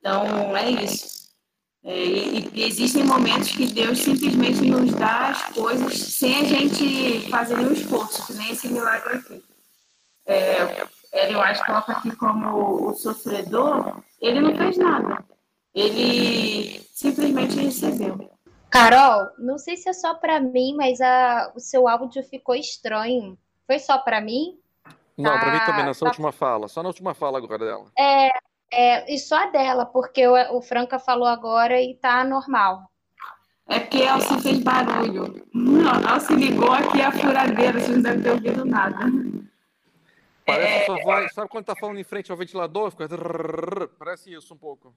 Então, 0.00 0.56
é 0.56 0.70
isso. 0.70 1.24
É, 1.82 2.02
e, 2.02 2.50
e, 2.54 2.64
existem 2.64 3.04
momentos 3.04 3.50
que 3.50 3.66
Deus 3.66 3.98
simplesmente 3.98 4.62
nos 4.62 4.92
dá 4.92 5.28
as 5.28 5.42
coisas 5.54 5.98
sem 5.98 6.34
a 6.36 6.44
gente 6.44 7.28
fazer 7.28 7.56
nenhum 7.58 7.72
esforço, 7.72 8.26
que 8.26 8.32
nem 8.34 8.52
esse 8.52 8.68
milagre 8.68 9.16
aqui. 9.16 9.44
É, 10.26 10.86
Ellen 11.12 11.36
White 11.36 11.64
coloca 11.66 11.92
aqui 11.92 12.16
como 12.16 12.88
o 12.88 12.94
sofredor, 12.94 14.02
ele 14.20 14.40
não 14.40 14.56
fez 14.56 14.78
nada. 14.78 15.22
Ele 15.74 16.80
simplesmente 16.94 17.56
recebeu. 17.56 18.33
Carol, 18.74 19.30
não 19.38 19.56
sei 19.56 19.76
se 19.76 19.88
é 19.88 19.92
só 19.92 20.14
para 20.14 20.40
mim, 20.40 20.74
mas 20.76 21.00
a, 21.00 21.52
o 21.54 21.60
seu 21.60 21.86
áudio 21.86 22.24
ficou 22.24 22.56
estranho. 22.56 23.38
Foi 23.68 23.78
só 23.78 23.98
para 23.98 24.20
mim? 24.20 24.58
Não, 25.16 25.32
tá, 25.32 25.38
para 25.38 25.52
mim 25.52 25.58
também, 25.64 25.84
nessa 25.84 26.00
tá... 26.00 26.06
última 26.10 26.32
fala. 26.32 26.66
Só 26.66 26.82
na 26.82 26.88
última 26.88 27.14
fala 27.14 27.38
agora 27.38 27.64
dela. 27.64 27.86
É, 27.96 28.30
é 28.72 29.14
e 29.14 29.16
só 29.16 29.44
a 29.44 29.46
dela, 29.46 29.86
porque 29.86 30.26
o, 30.26 30.56
o 30.56 30.60
Franca 30.60 30.98
falou 30.98 31.28
agora 31.28 31.80
e 31.80 31.94
tá 31.94 32.24
normal. 32.24 32.90
É 33.68 33.78
porque 33.78 34.02
ela 34.02 34.20
se 34.20 34.42
fez 34.42 34.58
barulho. 34.58 35.46
Ela 36.04 36.18
se 36.18 36.34
ligou 36.34 36.72
aqui 36.72 37.00
a 37.00 37.12
furadeira, 37.12 37.78
você 37.78 37.92
não 37.92 38.02
deve 38.02 38.22
ter 38.24 38.30
ouvido 38.32 38.64
nada. 38.64 39.06
Parece 40.44 40.80
que 40.80 40.86
só 40.86 41.04
vai. 41.04 41.28
Sabe 41.28 41.48
quando 41.48 41.64
tá 41.64 41.76
falando 41.76 42.00
em 42.00 42.04
frente 42.04 42.32
ao 42.32 42.36
ventilador? 42.36 42.90
Fica... 42.90 43.08
Parece 44.00 44.34
isso 44.34 44.52
um 44.52 44.58
pouco. 44.58 44.92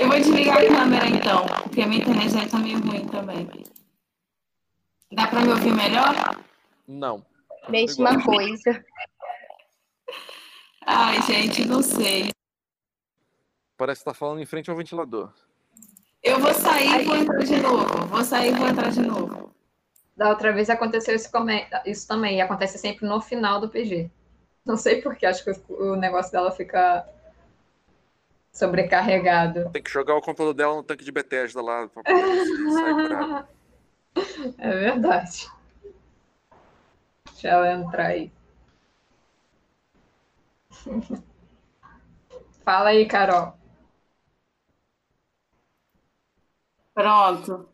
Eu 0.00 0.08
vou 0.08 0.18
desligar 0.18 0.56
a 0.56 0.66
câmera 0.66 1.06
então, 1.06 1.44
porque 1.62 1.82
a 1.82 1.86
minha 1.86 2.00
internet 2.00 2.30
já 2.30 2.48
tá 2.48 2.58
meio 2.58 2.80
ruim 2.80 3.06
também. 3.06 3.46
Dá 5.12 5.26
para 5.26 5.42
me 5.42 5.50
ouvir 5.50 5.74
melhor? 5.74 6.42
Não. 6.88 7.22
Mesma 7.68 8.24
coisa. 8.24 8.82
Ai, 10.86 11.20
gente, 11.20 11.66
não 11.66 11.82
sei. 11.82 12.30
Parece 13.76 14.00
que 14.00 14.06
tá 14.06 14.14
falando 14.14 14.40
em 14.40 14.46
frente 14.46 14.70
ao 14.70 14.76
ventilador. 14.76 15.34
Eu 16.22 16.40
vou 16.40 16.54
sair 16.54 17.02
e 17.02 17.04
vou 17.04 17.16
entrar 17.16 17.44
de 17.44 17.60
novo. 17.60 18.06
Vou 18.06 18.24
sair 18.24 18.54
e 18.54 18.58
vou 18.58 18.68
entrar 18.68 18.90
de 18.90 19.02
novo. 19.02 19.54
Da 20.16 20.30
outra 20.30 20.50
vez 20.50 20.70
aconteceu 20.70 21.14
isso, 21.14 21.30
isso 21.84 22.08
também. 22.08 22.38
E 22.38 22.40
acontece 22.40 22.78
sempre 22.78 23.06
no 23.06 23.20
final 23.20 23.60
do 23.60 23.68
PG. 23.68 24.10
Não 24.64 24.78
sei 24.78 25.02
porque, 25.02 25.26
acho 25.26 25.44
que 25.44 25.50
o 25.68 25.94
negócio 25.94 26.32
dela 26.32 26.50
fica 26.50 27.06
sobrecarregado. 28.60 29.70
Tem 29.70 29.82
que 29.82 29.90
jogar 29.90 30.14
o 30.14 30.20
computador 30.20 30.52
dela 30.54 30.76
no 30.76 30.82
tanque 30.82 31.04
de 31.04 31.10
Bethesda 31.10 31.62
lá. 31.62 31.88
Pra 31.88 32.02
poder 32.02 33.46
é 34.58 34.70
verdade. 34.70 35.50
Deixa 37.26 37.48
ela 37.48 37.72
entrar 37.72 38.06
aí. 38.06 38.30
Fala 42.64 42.90
aí, 42.90 43.06
Carol. 43.06 43.54
Pronto. 46.94 47.68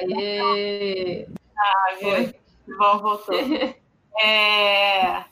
Aê! 0.00 1.28
Ah, 1.56 1.94
viu? 2.00 2.34
Bom, 2.78 2.98
voltou. 2.98 3.34
É... 4.22 5.24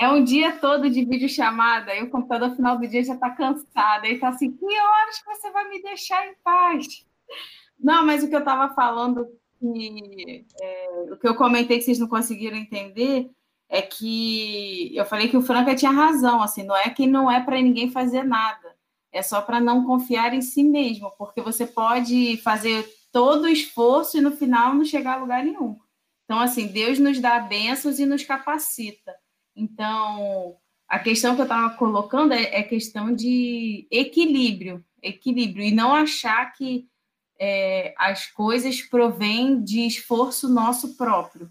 É 0.00 0.08
um 0.08 0.24
dia 0.24 0.52
todo 0.52 0.88
de 0.88 1.04
videochamada 1.04 1.94
e 1.94 2.02
o 2.02 2.08
computador 2.08 2.48
no 2.48 2.56
final 2.56 2.78
do 2.78 2.88
dia 2.88 3.04
já 3.04 3.12
está 3.12 3.28
cansado. 3.28 4.06
Aí 4.06 4.18
tá 4.18 4.30
assim, 4.30 4.50
que 4.50 4.64
horas 4.64 5.18
que 5.18 5.26
você 5.26 5.50
vai 5.50 5.68
me 5.68 5.82
deixar 5.82 6.26
em 6.26 6.34
paz? 6.42 7.06
Não, 7.78 8.06
mas 8.06 8.24
o 8.24 8.28
que 8.28 8.34
eu 8.34 8.38
estava 8.38 8.74
falando, 8.74 9.26
que, 9.58 10.46
é, 10.58 11.12
o 11.12 11.18
que 11.18 11.28
eu 11.28 11.34
comentei 11.34 11.76
que 11.76 11.84
vocês 11.84 11.98
não 11.98 12.08
conseguiram 12.08 12.56
entender, 12.56 13.30
é 13.68 13.82
que 13.82 14.90
eu 14.96 15.04
falei 15.04 15.28
que 15.28 15.36
o 15.36 15.42
Franca 15.42 15.74
tinha 15.74 15.90
razão, 15.90 16.40
assim, 16.42 16.62
não 16.62 16.76
é 16.76 16.88
que 16.88 17.06
não 17.06 17.30
é 17.30 17.38
para 17.38 17.60
ninguém 17.60 17.90
fazer 17.90 18.22
nada, 18.22 18.74
é 19.12 19.22
só 19.22 19.42
para 19.42 19.60
não 19.60 19.84
confiar 19.84 20.32
em 20.32 20.40
si 20.40 20.64
mesmo, 20.64 21.12
porque 21.18 21.42
você 21.42 21.66
pode 21.66 22.38
fazer 22.38 22.88
todo 23.12 23.44
o 23.44 23.48
esforço 23.48 24.16
e 24.16 24.22
no 24.22 24.32
final 24.32 24.74
não 24.74 24.84
chegar 24.84 25.18
a 25.18 25.20
lugar 25.20 25.44
nenhum. 25.44 25.78
Então, 26.24 26.40
assim, 26.40 26.68
Deus 26.68 26.98
nos 26.98 27.20
dá 27.20 27.38
bênçãos 27.38 27.98
e 27.98 28.06
nos 28.06 28.24
capacita. 28.24 29.14
Então, 29.54 30.56
a 30.88 30.98
questão 30.98 31.34
que 31.34 31.40
eu 31.40 31.44
estava 31.44 31.74
colocando 31.76 32.32
é, 32.32 32.60
é, 32.60 32.62
questão 32.62 33.14
de 33.14 33.86
equilíbrio, 33.90 34.84
equilíbrio, 35.02 35.64
e 35.64 35.70
não 35.70 35.94
achar 35.94 36.52
que 36.52 36.88
é, 37.38 37.94
as 37.96 38.26
coisas 38.26 38.82
provêm 38.82 39.62
de 39.62 39.86
esforço 39.86 40.48
nosso 40.48 40.96
próprio. 40.96 41.50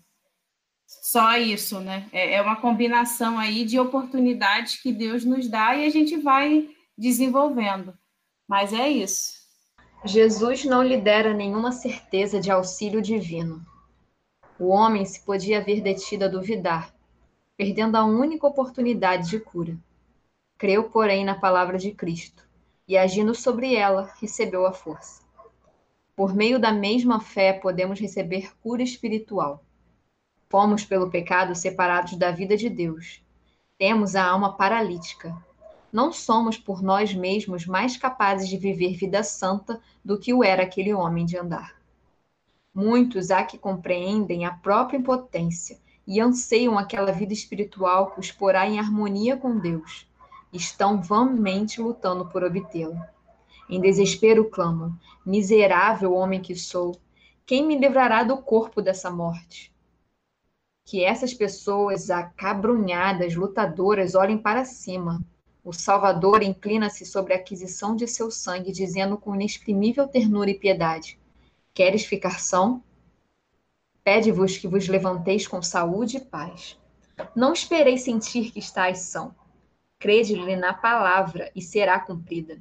Só 0.85 1.38
isso, 1.38 1.79
né? 1.79 2.07
É, 2.12 2.35
é 2.35 2.41
uma 2.41 2.55
combinação 2.55 3.39
aí 3.39 3.63
de 3.63 3.79
oportunidades 3.79 4.81
que 4.81 4.91
Deus 4.91 5.23
nos 5.23 5.47
dá 5.47 5.75
e 5.75 5.85
a 5.85 5.89
gente 5.89 6.17
vai 6.17 6.69
desenvolvendo. 6.97 7.97
Mas 8.47 8.73
é 8.73 8.89
isso. 8.89 9.39
Jesus 10.05 10.65
não 10.65 10.83
lhe 10.83 10.97
dera 10.97 11.33
nenhuma 11.33 11.71
certeza 11.71 12.39
de 12.39 12.51
auxílio 12.51 13.01
divino. 13.01 13.65
O 14.59 14.67
homem 14.67 15.05
se 15.05 15.23
podia 15.25 15.63
ver 15.63 15.81
detido 15.81 16.25
a 16.25 16.27
duvidar, 16.27 16.93
perdendo 17.60 17.98
a 17.98 18.06
única 18.06 18.48
oportunidade 18.48 19.30
de 19.30 19.38
cura. 19.38 19.78
Creu, 20.58 20.86
porém, 20.86 21.26
na 21.26 21.36
palavra 21.36 21.78
de 21.78 21.91
Cristo 21.91 22.48
e, 22.88 22.98
agindo 22.98 23.36
sobre 23.36 23.76
ela, 23.76 24.13
recebeu 24.22 24.65
a 24.65 24.72
força. 24.72 25.22
Por 26.15 26.34
meio 26.34 26.58
da 26.58 26.72
mesma 26.72 27.19
fé, 27.19 27.52
podemos 27.52 28.00
receber 28.00 28.54
cura 28.63 28.82
espiritual. 28.82 29.62
Fomos, 30.50 30.86
pelo 30.86 31.10
pecado, 31.10 31.54
separados 31.54 32.15
da 32.15 32.32
vida 32.32 32.56
de 32.56 32.69
Deus. 32.69 33.22
Temos 33.78 34.15
a 34.15 34.24
alma 34.24 34.56
paralítica. 34.56 35.36
Não 35.91 36.13
somos 36.13 36.58
por 36.58 36.82
nós 36.82 37.13
mesmos 37.13 37.65
mais 37.65 37.98
capazes 37.98 38.48
de 38.48 38.56
viver 38.56 38.95
vida 38.95 39.22
santa 39.22 39.82
do 40.02 40.17
que 40.17 40.34
o 40.34 40.45
era 40.45 40.63
aquele 40.63 40.93
homem 40.93 41.26
de 41.26 41.38
andar. 41.38 41.76
Muitos 42.74 43.32
há 43.32 43.43
que 43.43 43.58
compreendem 43.58 44.45
a 44.45 44.54
própria 44.54 44.98
impotência 44.98 45.78
e 46.10 46.19
anseiam 46.19 46.76
aquela 46.76 47.12
vida 47.12 47.32
espiritual 47.32 48.10
que 48.10 48.19
os 48.19 48.32
porá 48.32 48.67
em 48.67 48.80
harmonia 48.80 49.38
com 49.38 49.60
Deus, 49.60 50.08
estão 50.52 51.00
vãmente 51.00 51.80
lutando 51.80 52.26
por 52.26 52.43
obtê-la. 52.43 53.13
Em 53.69 53.80
desespero 53.80 54.50
clamam: 54.50 54.98
Miserável 55.24 56.12
homem 56.15 56.41
que 56.41 56.56
sou, 56.56 57.00
quem 57.45 57.63
me 57.63 57.78
livrará 57.78 58.24
do 58.24 58.38
corpo 58.38 58.82
dessa 58.82 59.12
morte? 59.12 59.72
Que 60.84 61.04
essas 61.04 61.32
pessoas 61.32 62.10
acabrunhadas, 62.10 63.36
lutadoras, 63.36 64.15
olhem 64.15 64.39
para 64.39 64.65
cima. 64.65 65.22
O 65.63 65.72
Salvador 65.72 66.41
inclina-se 66.41 67.06
sobre 67.06 67.34
a 67.34 67.38
aquisição 67.38 67.95
de 67.95 68.08
seu 68.08 68.32
sangue, 68.32 68.72
dizendo 68.72 69.15
com 69.15 69.36
inexprimível 69.36 70.08
ternura 70.08 70.50
e 70.50 70.58
piedade: 70.58 71.19
Queres 71.72 72.04
ficar 72.04 72.39
são? 72.39 72.82
Pede-vos 74.12 74.58
que 74.58 74.67
vos 74.67 74.88
levanteis 74.88 75.45
com 75.45 75.62
saúde 75.62 76.17
e 76.17 76.19
paz. 76.19 76.76
Não 77.36 77.54
esperei 77.54 77.95
sentir 77.95 78.52
que 78.52 78.58
estáis 78.58 79.02
são. 79.02 79.36
Crede-lhe 80.00 80.56
na 80.56 80.74
palavra 80.74 81.52
e 81.56 81.62
será 81.62 82.00
cumprida. 82.00 82.60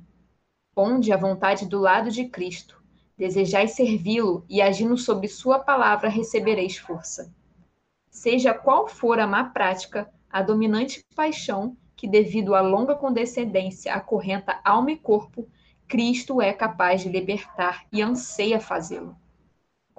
Ponde 0.75 1.11
a 1.11 1.17
vontade 1.17 1.65
do 1.65 1.79
lado 1.79 2.11
de 2.11 2.27
Cristo. 2.27 2.83
Desejais 3.17 3.71
servi-lo 3.71 4.45
e 4.47 4.61
agindo 4.61 4.99
sobre 4.99 5.27
sua 5.27 5.59
palavra 5.59 6.11
recebereis 6.11 6.77
força. 6.77 7.33
Seja 8.11 8.53
qual 8.53 8.87
for 8.87 9.19
a 9.19 9.27
má 9.27 9.45
prática, 9.45 10.13
a 10.29 10.43
dominante 10.43 11.03
paixão 11.17 11.75
que, 11.97 12.07
devido 12.07 12.55
à 12.55 12.61
longa 12.61 12.95
condescendência, 12.95 13.95
acorrenta 13.95 14.61
alma 14.63 14.93
e 14.93 14.99
corpo, 14.99 15.49
Cristo 15.89 16.43
é 16.43 16.53
capaz 16.53 17.01
de 17.01 17.09
libertar 17.09 17.87
e 17.91 18.03
anseia 18.03 18.61
fazê-lo. 18.61 19.17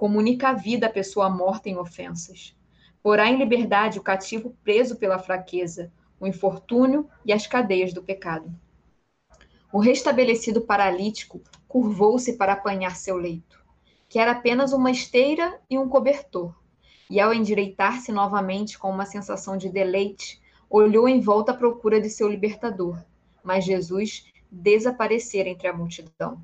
Comunica 0.00 0.48
a 0.48 0.52
vida 0.54 0.86
à 0.86 0.90
pessoa 0.90 1.28
morta 1.28 1.68
em 1.68 1.76
ofensas. 1.76 2.56
Porá 3.02 3.28
em 3.28 3.36
liberdade 3.36 3.98
o 3.98 4.02
cativo 4.02 4.56
preso 4.64 4.96
pela 4.96 5.18
fraqueza, 5.18 5.92
o 6.18 6.26
infortúnio 6.26 7.06
e 7.22 7.34
as 7.34 7.46
cadeias 7.46 7.92
do 7.92 8.02
pecado. 8.02 8.50
O 9.70 9.78
restabelecido 9.78 10.62
paralítico 10.62 11.42
curvou-se 11.68 12.38
para 12.38 12.54
apanhar 12.54 12.96
seu 12.96 13.14
leito, 13.18 13.62
que 14.08 14.18
era 14.18 14.32
apenas 14.32 14.72
uma 14.72 14.90
esteira 14.90 15.60
e 15.68 15.78
um 15.78 15.86
cobertor, 15.86 16.58
e 17.10 17.20
ao 17.20 17.34
endireitar-se 17.34 18.10
novamente 18.10 18.78
com 18.78 18.88
uma 18.88 19.04
sensação 19.04 19.54
de 19.54 19.68
deleite, 19.68 20.40
olhou 20.70 21.06
em 21.10 21.20
volta 21.20 21.52
à 21.52 21.54
procura 21.54 22.00
de 22.00 22.08
seu 22.08 22.26
libertador, 22.26 23.04
mas 23.44 23.66
Jesus 23.66 24.24
desaparecera 24.50 25.50
entre 25.50 25.68
a 25.68 25.74
multidão. 25.74 26.42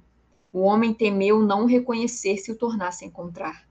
O 0.56 0.62
homem 0.62 0.94
temeu 0.94 1.42
não 1.42 1.66
reconhecer 1.66 2.38
se 2.38 2.50
o 2.50 2.56
tornasse 2.56 3.04
a 3.04 3.06
encontrar. 3.06 3.68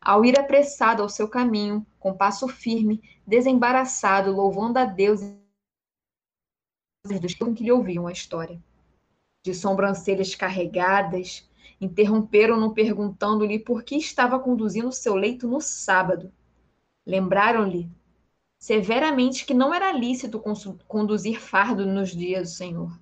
Ao 0.00 0.24
ir 0.24 0.40
apressado 0.40 1.02
ao 1.02 1.08
seu 1.10 1.28
caminho, 1.28 1.86
com 2.00 2.16
passo 2.16 2.48
firme, 2.48 3.02
desembaraçado, 3.26 4.32
louvando 4.32 4.78
a 4.78 4.86
Deus 4.86 5.20
dos 7.04 7.34
que 7.34 7.62
lhe 7.62 7.70
ouviam 7.70 8.06
a 8.06 8.12
história. 8.12 8.58
De 9.42 9.54
sobrancelhas 9.54 10.34
carregadas, 10.34 11.46
interromperam-no 11.78 12.72
perguntando-lhe 12.72 13.58
por 13.58 13.82
que 13.82 13.96
estava 13.96 14.38
conduzindo 14.38 14.90
seu 14.92 15.14
leito 15.14 15.46
no 15.46 15.60
sábado. 15.60 16.32
Lembraram-lhe 17.04 17.86
severamente 18.58 19.44
que 19.44 19.52
não 19.52 19.74
era 19.74 19.92
lícito 19.92 20.42
conduzir 20.88 21.38
fardo 21.38 21.84
nos 21.84 22.16
dias 22.16 22.52
do 22.52 22.56
Senhor. 22.56 22.98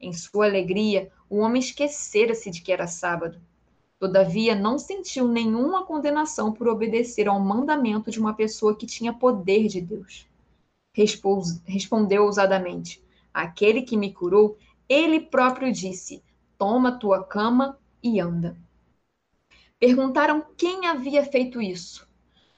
Em 0.00 0.14
sua 0.14 0.46
alegria, 0.46 1.12
o 1.34 1.38
homem 1.38 1.58
esquecera-se 1.58 2.48
de 2.48 2.62
que 2.62 2.70
era 2.70 2.86
sábado. 2.86 3.40
Todavia, 3.98 4.54
não 4.54 4.78
sentiu 4.78 5.26
nenhuma 5.26 5.84
condenação 5.84 6.52
por 6.52 6.68
obedecer 6.68 7.26
ao 7.26 7.40
mandamento 7.40 8.08
de 8.08 8.20
uma 8.20 8.34
pessoa 8.34 8.76
que 8.76 8.86
tinha 8.86 9.12
poder 9.12 9.66
de 9.66 9.80
Deus. 9.80 10.28
Respondeu 11.66 12.22
ousadamente: 12.22 13.02
Aquele 13.32 13.82
que 13.82 13.96
me 13.96 14.12
curou, 14.12 14.56
ele 14.88 15.18
próprio 15.18 15.72
disse: 15.72 16.22
Toma 16.56 17.00
tua 17.00 17.24
cama 17.24 17.76
e 18.00 18.20
anda. 18.20 18.56
Perguntaram 19.80 20.46
quem 20.56 20.86
havia 20.86 21.24
feito 21.24 21.60
isso, 21.60 22.08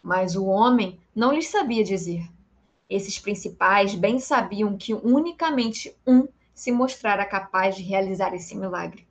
mas 0.03 0.37
o 0.37 0.45
homem 0.45 1.01
não 1.15 1.33
lhes 1.33 1.49
sabia 1.49 1.83
dizer. 1.83 2.31
Esses 2.91 3.19
principais 3.19 3.95
bem 3.95 4.21
sabiam 4.21 4.77
que 4.77 4.93
unicamente 4.93 5.97
um 6.07 6.29
se 6.57 6.73
mostrara 6.73 7.27
capaz 7.27 7.77
de 7.77 7.83
realizar 7.83 8.35
esse 8.35 8.57
milagre, 8.57 9.07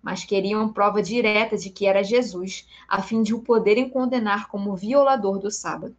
mas 0.00 0.24
queriam 0.24 0.72
prova 0.72 1.02
direta 1.02 1.54
de 1.54 1.68
que 1.68 1.86
era 1.86 2.02
Jesus, 2.02 2.66
a 2.88 3.02
fim 3.02 3.22
de 3.22 3.34
o 3.34 3.42
poderem 3.42 3.90
condenar 3.90 4.48
como 4.48 4.74
violador 4.74 5.38
do 5.38 5.50
sábado. 5.50 5.94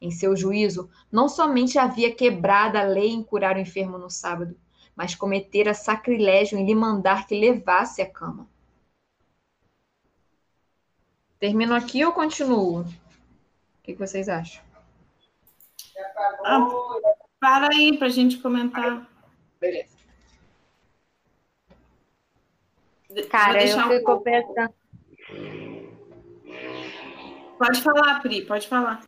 Em 0.00 0.10
seu 0.10 0.36
juízo, 0.36 0.90
não 1.12 1.28
somente 1.28 1.78
havia 1.78 2.12
quebrado 2.12 2.76
a 2.76 2.82
lei 2.82 3.10
em 3.10 3.22
curar 3.22 3.54
o 3.54 3.60
enfermo 3.60 3.96
no 3.98 4.10
sábado, 4.10 4.58
mas 4.96 5.14
cometera 5.14 5.72
sacrilégio 5.72 6.58
em 6.58 6.66
lhe 6.66 6.74
mandar 6.74 7.28
que 7.28 7.38
levasse 7.38 8.02
a 8.02 8.10
cama. 8.10 8.48
Termino 11.38 11.72
aqui 11.72 12.04
ou 12.04 12.12
continuo? 12.12 12.80
O 12.80 12.86
que 13.84 13.94
vocês 13.94 14.28
acham? 14.28 14.60
Ah, 16.44 16.68
para 17.38 17.68
aí 17.72 17.96
para 17.96 18.08
a 18.08 18.10
gente 18.10 18.38
comentar. 18.38 19.08
Beleza. 19.60 19.95
Cara, 23.30 23.64
eu 23.64 23.88
fico 23.88 24.12
um 24.12 24.22
pensando. 24.22 24.74
Pode 27.58 27.82
falar, 27.82 28.20
Pri, 28.20 28.44
pode 28.44 28.68
falar. 28.68 29.02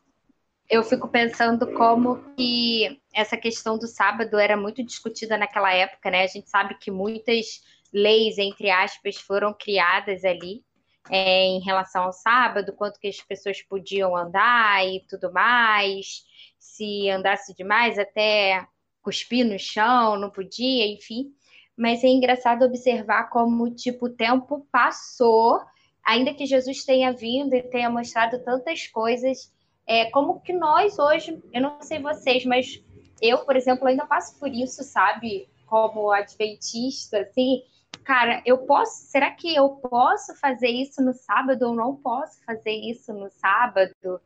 Eu 0.70 0.82
fico 0.82 1.08
pensando 1.08 1.72
como 1.74 2.34
que 2.34 3.00
essa 3.14 3.36
questão 3.36 3.78
do 3.78 3.86
sábado 3.86 4.38
era 4.38 4.56
muito 4.56 4.82
discutida 4.82 5.36
naquela 5.36 5.72
época, 5.72 6.10
né? 6.10 6.24
A 6.24 6.26
gente 6.26 6.48
sabe 6.48 6.76
que 6.78 6.90
muitas 6.90 7.62
leis, 7.92 8.38
entre 8.38 8.70
aspas, 8.70 9.16
foram 9.16 9.54
criadas 9.54 10.24
ali 10.24 10.62
é, 11.10 11.46
em 11.46 11.60
relação 11.60 12.04
ao 12.04 12.12
sábado, 12.12 12.74
quanto 12.74 13.00
que 13.00 13.08
as 13.08 13.20
pessoas 13.20 13.62
podiam 13.62 14.14
andar 14.16 14.86
e 14.86 15.04
tudo 15.08 15.32
mais 15.32 16.22
se 16.58 17.08
andasse 17.08 17.54
demais, 17.54 17.98
até 17.98 18.66
cuspir 19.02 19.44
no 19.44 19.58
chão, 19.58 20.18
não 20.18 20.30
podia, 20.30 20.86
enfim. 20.86 21.32
Mas 21.78 22.02
é 22.02 22.08
engraçado 22.08 22.64
observar 22.64 23.30
como, 23.30 23.70
tipo, 23.70 24.06
o 24.06 24.12
tempo 24.12 24.66
passou, 24.72 25.60
ainda 26.04 26.34
que 26.34 26.44
Jesus 26.44 26.84
tenha 26.84 27.12
vindo 27.12 27.54
e 27.54 27.62
tenha 27.62 27.88
mostrado 27.88 28.42
tantas 28.42 28.88
coisas, 28.88 29.52
é, 29.86 30.10
como 30.10 30.40
que 30.40 30.52
nós 30.52 30.98
hoje, 30.98 31.40
eu 31.52 31.62
não 31.62 31.80
sei 31.80 32.00
vocês, 32.00 32.44
mas 32.44 32.82
eu, 33.22 33.38
por 33.44 33.54
exemplo, 33.54 33.86
ainda 33.86 34.04
passo 34.06 34.36
por 34.40 34.48
isso, 34.48 34.82
sabe? 34.82 35.48
Como 35.66 36.10
adventista, 36.10 37.20
assim, 37.20 37.62
cara, 38.02 38.42
eu 38.44 38.58
posso, 38.58 39.06
será 39.06 39.30
que 39.30 39.54
eu 39.54 39.68
posso 39.76 40.34
fazer 40.34 40.68
isso 40.68 41.00
no 41.00 41.14
sábado 41.14 41.62
ou 41.68 41.74
não 41.74 41.94
posso 41.94 42.44
fazer 42.44 42.72
isso 42.72 43.12
no 43.12 43.30
sábado? 43.30 44.20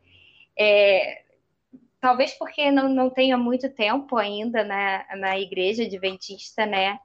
É, 0.59 1.23
talvez 2.01 2.33
porque 2.33 2.71
não, 2.71 2.89
não 2.89 3.11
tenha 3.11 3.37
muito 3.37 3.69
tempo 3.69 4.17
ainda 4.17 4.65
na, 4.65 5.05
na 5.17 5.39
igreja 5.39 5.85
adventista, 5.85 6.65
né? 6.65 6.99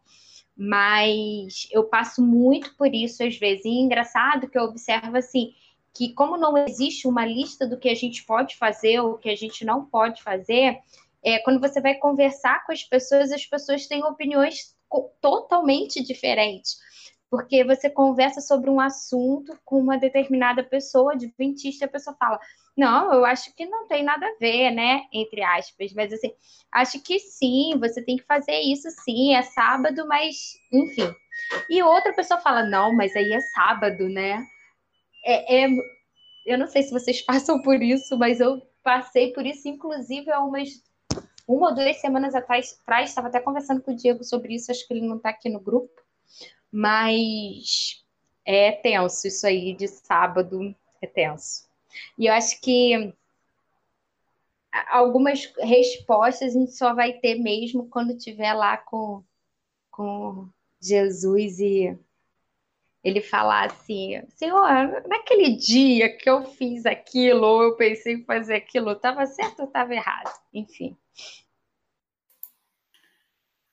Mas 0.57 1.67
eu 1.71 1.83
passo 1.83 2.21
muito 2.21 2.75
por 2.75 2.93
isso 2.93 3.23
às 3.23 3.37
vezes. 3.37 3.65
E 3.65 3.69
é 3.69 3.81
engraçado 3.81 4.49
que 4.49 4.57
eu 4.57 4.63
observo 4.63 5.15
assim, 5.15 5.53
que 5.93 6.13
como 6.13 6.37
não 6.37 6.57
existe 6.57 7.07
uma 7.07 7.25
lista 7.25 7.67
do 7.67 7.77
que 7.77 7.89
a 7.89 7.95
gente 7.95 8.23
pode 8.23 8.55
fazer 8.55 8.99
ou 8.99 9.17
que 9.17 9.29
a 9.29 9.35
gente 9.35 9.63
não 9.63 9.85
pode 9.85 10.23
fazer, 10.23 10.79
é, 11.23 11.39
quando 11.39 11.59
você 11.59 11.81
vai 11.81 11.95
conversar 11.95 12.65
com 12.65 12.71
as 12.71 12.83
pessoas, 12.83 13.31
as 13.31 13.45
pessoas 13.45 13.87
têm 13.87 14.03
opiniões 14.03 14.75
totalmente 15.21 16.01
diferentes. 16.03 16.77
Porque 17.29 17.63
você 17.63 17.89
conversa 17.89 18.39
sobre 18.39 18.69
um 18.69 18.79
assunto 18.79 19.57
com 19.65 19.79
uma 19.79 19.97
determinada 19.97 20.63
pessoa, 20.63 21.13
adventista, 21.13 21.85
a 21.85 21.89
pessoa 21.89 22.15
fala: 22.17 22.39
Não, 22.75 23.13
eu 23.13 23.25
acho 23.25 23.53
que 23.53 23.65
não 23.65 23.87
tem 23.87 24.03
nada 24.03 24.25
a 24.25 24.37
ver, 24.39 24.71
né? 24.71 25.01
Entre 25.11 25.43
aspas. 25.43 25.93
Mas 25.93 26.13
assim, 26.13 26.33
acho 26.71 27.01
que 27.01 27.19
sim, 27.19 27.77
você 27.79 28.01
tem 28.01 28.17
que 28.17 28.23
fazer 28.23 28.59
isso 28.61 28.89
sim, 29.03 29.35
é 29.35 29.41
sábado, 29.41 30.07
mas 30.07 30.35
enfim. 30.71 31.13
E 31.69 31.83
outra 31.83 32.13
pessoa 32.13 32.39
fala: 32.39 32.63
Não, 32.63 32.95
mas 32.95 33.15
aí 33.15 33.33
é 33.33 33.41
sábado, 33.41 34.07
né? 34.07 34.45
É, 35.25 35.65
é, 35.65 35.69
eu 36.45 36.57
não 36.57 36.67
sei 36.67 36.83
se 36.83 36.91
vocês 36.91 37.21
passam 37.25 37.61
por 37.61 37.81
isso, 37.81 38.17
mas 38.17 38.39
eu 38.39 38.61
passei 38.83 39.33
por 39.33 39.45
isso, 39.45 39.67
inclusive, 39.67 40.31
há 40.31 40.39
umas 40.39 40.69
uma 41.47 41.69
ou 41.69 41.75
duas 41.75 41.99
semanas 42.01 42.35
atrás, 42.35 42.77
estava 43.05 43.29
até 43.29 43.39
conversando 43.39 43.81
com 43.81 43.91
o 43.91 43.95
Diego 43.95 44.23
sobre 44.23 44.55
isso, 44.55 44.69
acho 44.69 44.85
que 44.85 44.93
ele 44.93 45.07
não 45.07 45.15
está 45.15 45.29
aqui 45.29 45.49
no 45.49 45.61
grupo. 45.61 46.06
Mas 46.71 48.03
é 48.45 48.71
tenso 48.71 49.27
isso 49.27 49.45
aí 49.45 49.73
de 49.73 49.87
sábado, 49.87 50.75
é 51.01 51.07
tenso. 51.07 51.67
E 52.17 52.27
eu 52.27 52.33
acho 52.33 52.61
que 52.61 53.13
algumas 54.89 55.51
respostas 55.59 56.55
a 56.55 56.59
gente 56.59 56.71
só 56.71 56.93
vai 56.93 57.13
ter 57.13 57.35
mesmo 57.35 57.87
quando 57.89 58.17
tiver 58.17 58.53
lá 58.53 58.77
com, 58.77 59.23
com 59.91 60.47
Jesus 60.79 61.59
e 61.59 61.97
ele 63.03 63.21
falar 63.21 63.67
assim, 63.67 64.21
Senhor, 64.29 64.67
naquele 65.07 65.55
dia 65.55 66.15
que 66.15 66.29
eu 66.29 66.43
fiz 66.45 66.85
aquilo, 66.85 67.45
ou 67.45 67.63
eu 67.63 67.75
pensei 67.75 68.15
em 68.15 68.23
fazer 68.25 68.55
aquilo, 68.55 68.91
estava 68.91 69.25
certo 69.25 69.61
ou 69.61 69.65
estava 69.65 69.93
errado? 69.93 70.31
Enfim. 70.53 70.97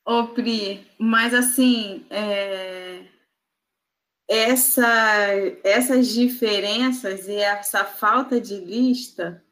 Ô, 0.05 0.29
Pri, 0.29 0.87
mas 0.99 1.33
assim, 1.33 2.07
é... 2.11 3.07
essa, 4.29 4.87
essas 5.63 6.09
diferenças 6.09 7.27
e 7.27 7.37
essa 7.37 7.85
falta 7.85 8.39
de 8.39 8.57
lista 8.57 9.43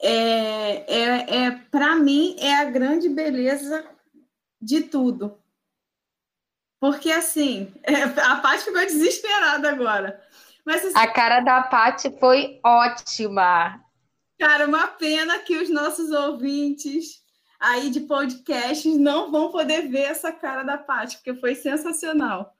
é, 0.00 0.92
é, 0.92 1.44
é 1.44 1.50
para 1.70 1.94
mim 1.94 2.36
é 2.40 2.54
a 2.54 2.64
grande 2.64 3.08
beleza 3.08 3.86
de 4.60 4.82
tudo. 4.82 5.38
Porque 6.80 7.12
assim, 7.12 7.72
a 8.24 8.36
Paty 8.36 8.64
ficou 8.64 8.80
desesperada 8.80 9.70
agora. 9.70 10.20
Mas, 10.64 10.84
assim, 10.84 10.98
a 10.98 11.12
cara 11.12 11.40
da 11.40 11.62
Paty 11.62 12.18
foi 12.18 12.60
ótima. 12.64 13.84
Cara, 14.38 14.66
uma 14.66 14.88
pena 14.88 15.38
que 15.40 15.56
os 15.56 15.68
nossos 15.68 16.10
ouvintes 16.10 17.21
aí 17.62 17.90
de 17.90 18.00
podcasts 18.00 18.98
não 18.98 19.30
vão 19.30 19.52
poder 19.52 19.88
ver 19.88 20.02
essa 20.02 20.32
cara 20.32 20.64
da 20.64 20.76
Paty, 20.76 21.16
porque 21.18 21.34
foi 21.36 21.54
sensacional. 21.54 22.56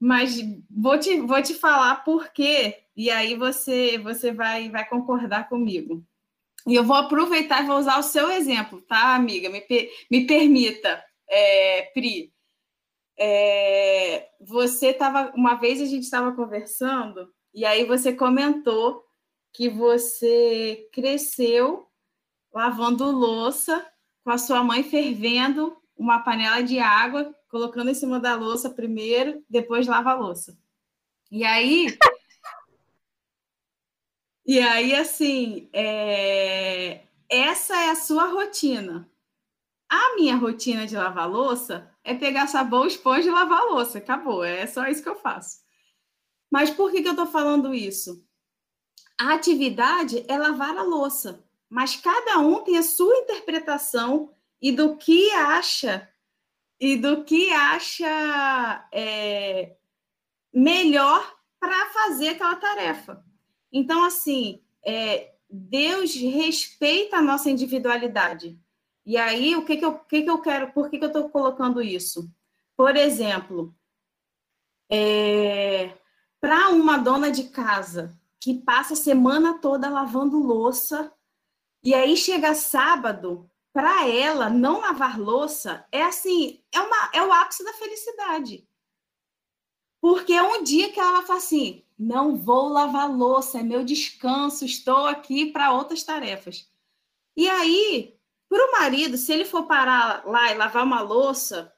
Mas 0.00 0.40
vou 0.70 0.98
te, 0.98 1.20
vou 1.20 1.42
te 1.42 1.52
falar 1.52 1.96
por 2.04 2.32
quê, 2.32 2.84
e 2.96 3.10
aí 3.10 3.34
você, 3.36 3.98
você 3.98 4.32
vai, 4.32 4.70
vai 4.70 4.88
concordar 4.88 5.46
comigo. 5.46 6.02
E 6.66 6.74
eu 6.74 6.82
vou 6.84 6.96
aproveitar 6.96 7.62
e 7.62 7.66
vou 7.66 7.78
usar 7.78 7.98
o 7.98 8.02
seu 8.02 8.30
exemplo, 8.30 8.80
tá, 8.82 9.14
amiga? 9.14 9.50
Me, 9.50 9.62
me 10.10 10.26
permita, 10.26 11.04
é, 11.28 11.82
Pri. 11.92 12.32
É, 13.18 14.30
você 14.40 14.88
estava. 14.88 15.32
Uma 15.36 15.54
vez 15.56 15.82
a 15.82 15.84
gente 15.84 16.04
estava 16.04 16.32
conversando, 16.32 17.30
e 17.52 17.66
aí 17.66 17.84
você 17.84 18.14
comentou 18.14 19.04
que 19.52 19.68
você 19.68 20.88
cresceu 20.92 21.86
lavando 22.52 23.10
louça 23.10 23.86
com 24.24 24.30
a 24.30 24.38
sua 24.38 24.62
mãe 24.62 24.82
fervendo 24.82 25.76
uma 25.96 26.20
panela 26.20 26.62
de 26.62 26.78
água, 26.78 27.34
colocando 27.48 27.90
em 27.90 27.94
cima 27.94 28.18
da 28.18 28.34
louça 28.34 28.70
primeiro, 28.70 29.44
depois 29.48 29.86
lava 29.86 30.10
a 30.10 30.14
louça. 30.14 30.58
E 31.30 31.44
aí. 31.44 31.86
e 34.46 34.58
aí, 34.58 34.94
assim, 34.94 35.68
é... 35.72 37.02
essa 37.28 37.76
é 37.76 37.90
a 37.90 37.96
sua 37.96 38.26
rotina. 38.26 39.10
A 39.88 40.14
minha 40.16 40.36
rotina 40.36 40.86
de 40.86 40.96
lavar 40.96 41.28
louça 41.28 41.90
é 42.04 42.14
pegar 42.14 42.46
sabão, 42.46 42.86
esponja 42.86 43.28
e 43.28 43.32
lavar 43.32 43.64
louça. 43.64 43.98
Acabou, 43.98 44.42
é 44.44 44.66
só 44.66 44.86
isso 44.86 45.02
que 45.02 45.08
eu 45.08 45.16
faço. 45.16 45.58
Mas 46.50 46.70
por 46.70 46.90
que, 46.90 47.02
que 47.02 47.08
eu 47.08 47.12
estou 47.12 47.26
falando 47.26 47.74
isso? 47.74 48.24
A 49.20 49.34
atividade 49.34 50.24
é 50.28 50.38
lavar 50.38 50.76
a 50.76 50.82
louça 50.82 51.44
mas 51.70 51.94
cada 51.94 52.38
um 52.38 52.64
tem 52.64 52.76
a 52.76 52.82
sua 52.82 53.16
interpretação 53.18 54.34
e 54.60 54.72
do 54.72 54.96
que 54.96 55.30
acha 55.30 56.10
e 56.80 56.96
do 56.96 57.24
que 57.24 57.52
acha 57.52 58.88
é, 58.92 59.76
melhor 60.52 61.36
para 61.60 61.90
fazer 61.90 62.30
aquela 62.30 62.56
tarefa. 62.56 63.24
Então, 63.70 64.02
assim, 64.02 64.62
é, 64.84 65.34
Deus 65.48 66.14
respeita 66.14 67.18
a 67.18 67.22
nossa 67.22 67.50
individualidade. 67.50 68.58
E 69.04 69.16
aí, 69.16 69.54
o 69.54 69.64
que, 69.64 69.76
que, 69.76 69.84
eu, 69.84 69.98
que, 69.98 70.22
que 70.22 70.30
eu 70.30 70.40
quero, 70.40 70.72
por 70.72 70.90
que, 70.90 70.98
que 70.98 71.04
eu 71.04 71.08
estou 71.08 71.28
colocando 71.28 71.82
isso? 71.82 72.30
Por 72.76 72.96
exemplo, 72.96 73.74
é, 74.90 75.94
para 76.40 76.70
uma 76.70 76.96
dona 76.96 77.30
de 77.30 77.44
casa 77.44 78.18
que 78.40 78.54
passa 78.54 78.94
a 78.94 78.96
semana 78.96 79.58
toda 79.58 79.90
lavando 79.90 80.38
louça 80.38 81.12
e 81.82 81.94
aí 81.94 82.16
chega 82.16 82.54
sábado, 82.54 83.50
para 83.72 84.06
ela 84.08 84.50
não 84.50 84.80
lavar 84.80 85.18
louça 85.18 85.86
é 85.92 86.02
assim, 86.02 86.62
é 86.72 86.80
uma 86.80 87.10
é 87.14 87.22
o 87.22 87.32
ápice 87.32 87.64
da 87.64 87.72
felicidade. 87.74 88.66
Porque 90.00 90.32
é 90.32 90.42
um 90.42 90.62
dia 90.62 90.90
que 90.92 90.98
ela 91.00 91.22
fala 91.22 91.38
assim: 91.38 91.84
"Não 91.98 92.36
vou 92.36 92.68
lavar 92.68 93.10
louça, 93.10 93.60
é 93.60 93.62
meu 93.62 93.84
descanso, 93.84 94.64
estou 94.64 95.06
aqui 95.06 95.46
para 95.52 95.72
outras 95.72 96.02
tarefas". 96.02 96.68
E 97.36 97.48
aí, 97.48 98.18
para 98.48 98.66
o 98.68 98.72
marido, 98.72 99.16
se 99.16 99.32
ele 99.32 99.44
for 99.44 99.66
parar 99.66 100.26
lá 100.26 100.52
e 100.52 100.56
lavar 100.56 100.84
uma 100.84 101.00
louça, 101.02 101.72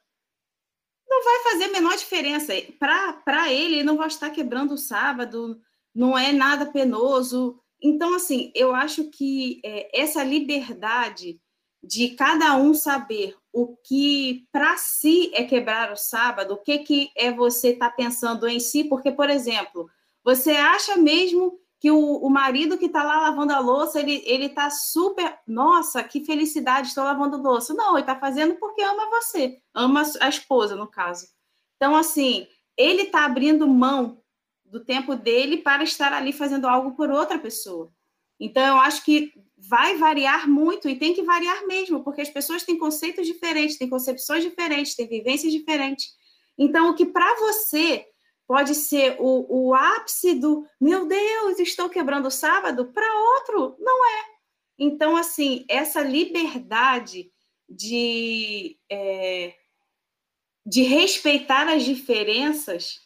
não 1.09 1.23
vai 1.25 1.53
fazer 1.53 1.65
a 1.65 1.73
menor 1.73 1.97
diferença. 1.97 2.53
Para 2.79 3.53
ele, 3.53 3.77
ele 3.77 3.85
não 3.85 3.97
vai 3.99 4.09
estar 4.09 4.31
quebrando 4.31 4.75
o 4.75 4.79
sábado, 4.79 5.61
não 5.95 6.17
é 6.17 6.33
nada 6.33 6.67
penoso, 6.67 7.62
então, 7.83 8.15
assim, 8.15 8.53
eu 8.55 8.75
acho 8.75 9.11
que 9.11 9.61
é, 9.65 10.01
essa 10.01 10.23
liberdade 10.23 11.41
de 11.83 12.11
cada 12.11 12.55
um 12.57 12.73
saber 12.73 13.37
o 13.53 13.77
que 13.77 14.47
para 14.53 14.77
si 14.77 15.31
é 15.35 15.43
quebrar 15.43 15.93
o 15.93 15.97
sábado, 15.97 16.55
o 16.55 16.59
que, 16.59 16.79
que 16.79 17.11
é 17.17 17.33
você 17.33 17.71
estar 17.71 17.91
tá 17.91 17.97
pensando 17.97 18.49
em 18.49 18.61
si, 18.61 18.85
porque, 18.85 19.11
por 19.11 19.29
exemplo, 19.29 19.91
você 20.23 20.53
acha 20.53 20.97
mesmo 20.97 21.59
que 21.81 21.91
o, 21.91 21.99
o 21.99 22.31
marido 22.31 22.79
que 22.79 22.87
está 22.87 23.03
lá 23.03 23.23
lavando 23.23 23.53
a 23.53 23.59
louça, 23.59 23.99
ele, 23.99 24.23
ele 24.25 24.49
tá 24.49 24.71
super, 24.71 25.37
nossa, 25.45 26.05
que 26.05 26.25
felicidade, 26.25 26.87
estou 26.87 27.03
lavando 27.03 27.43
louça. 27.43 27.75
Não, 27.75 27.95
ele 27.95 28.03
está 28.03 28.15
fazendo 28.15 28.55
porque 28.55 28.81
ama 28.81 29.11
você, 29.11 29.59
ama 29.75 30.05
a 30.21 30.29
esposa, 30.29 30.77
no 30.77 30.87
caso. 30.87 31.27
Então, 31.77 31.97
assim, 31.97 32.47
ele 32.77 33.03
está 33.03 33.25
abrindo 33.25 33.67
mão 33.67 34.22
do 34.73 34.81
tempo 34.81 35.15
dele 35.15 35.59
para 35.59 35.85
estar 35.85 36.15
ali 36.15 36.33
fazendo 36.33 36.67
algo 36.67 36.93
por 36.93 37.11
outra 37.11 37.39
pessoa. 37.39 37.93
Então, 38.41 38.67
eu 38.67 38.77
acho 38.79 39.05
que 39.05 39.31
vai 39.59 39.99
variar 39.99 40.49
muito 40.49 40.89
e 40.89 40.99
tem 40.99 41.13
que 41.13 41.23
variar 41.23 41.67
mesmo, 41.67 42.03
porque 42.03 42.23
as 42.23 42.31
pessoas 42.31 42.63
têm 42.63 42.79
conceitos 42.79 43.27
diferentes, 43.27 43.77
têm 43.77 43.89
concepções 43.89 44.43
diferentes, 44.43 44.95
têm 44.97 45.07
vivências 45.07 45.53
diferentes. 45.53 46.15
Então, 46.57 46.89
o 46.89 46.95
que 46.95 47.05
para 47.05 47.39
você 47.39 48.07
pode 48.47 48.75
ser 48.75 49.17
o, 49.21 49.69
o 49.69 49.75
ápice 49.75 50.35
do 50.35 50.67
meu 50.81 51.07
Deus, 51.07 51.59
estou 51.59 51.91
quebrando 51.91 52.29
o 52.29 52.31
sábado, 52.31 52.91
para 52.95 53.21
outro 53.37 53.77
não 53.79 54.07
é. 54.07 54.25
Então, 54.79 55.19
assim, 55.19 55.67
essa 55.69 56.01
liberdade 56.01 57.31
de, 57.69 58.79
é, 58.91 59.55
de 60.65 60.83
respeitar 60.83 61.69
as 61.69 61.85
diferenças 61.85 63.02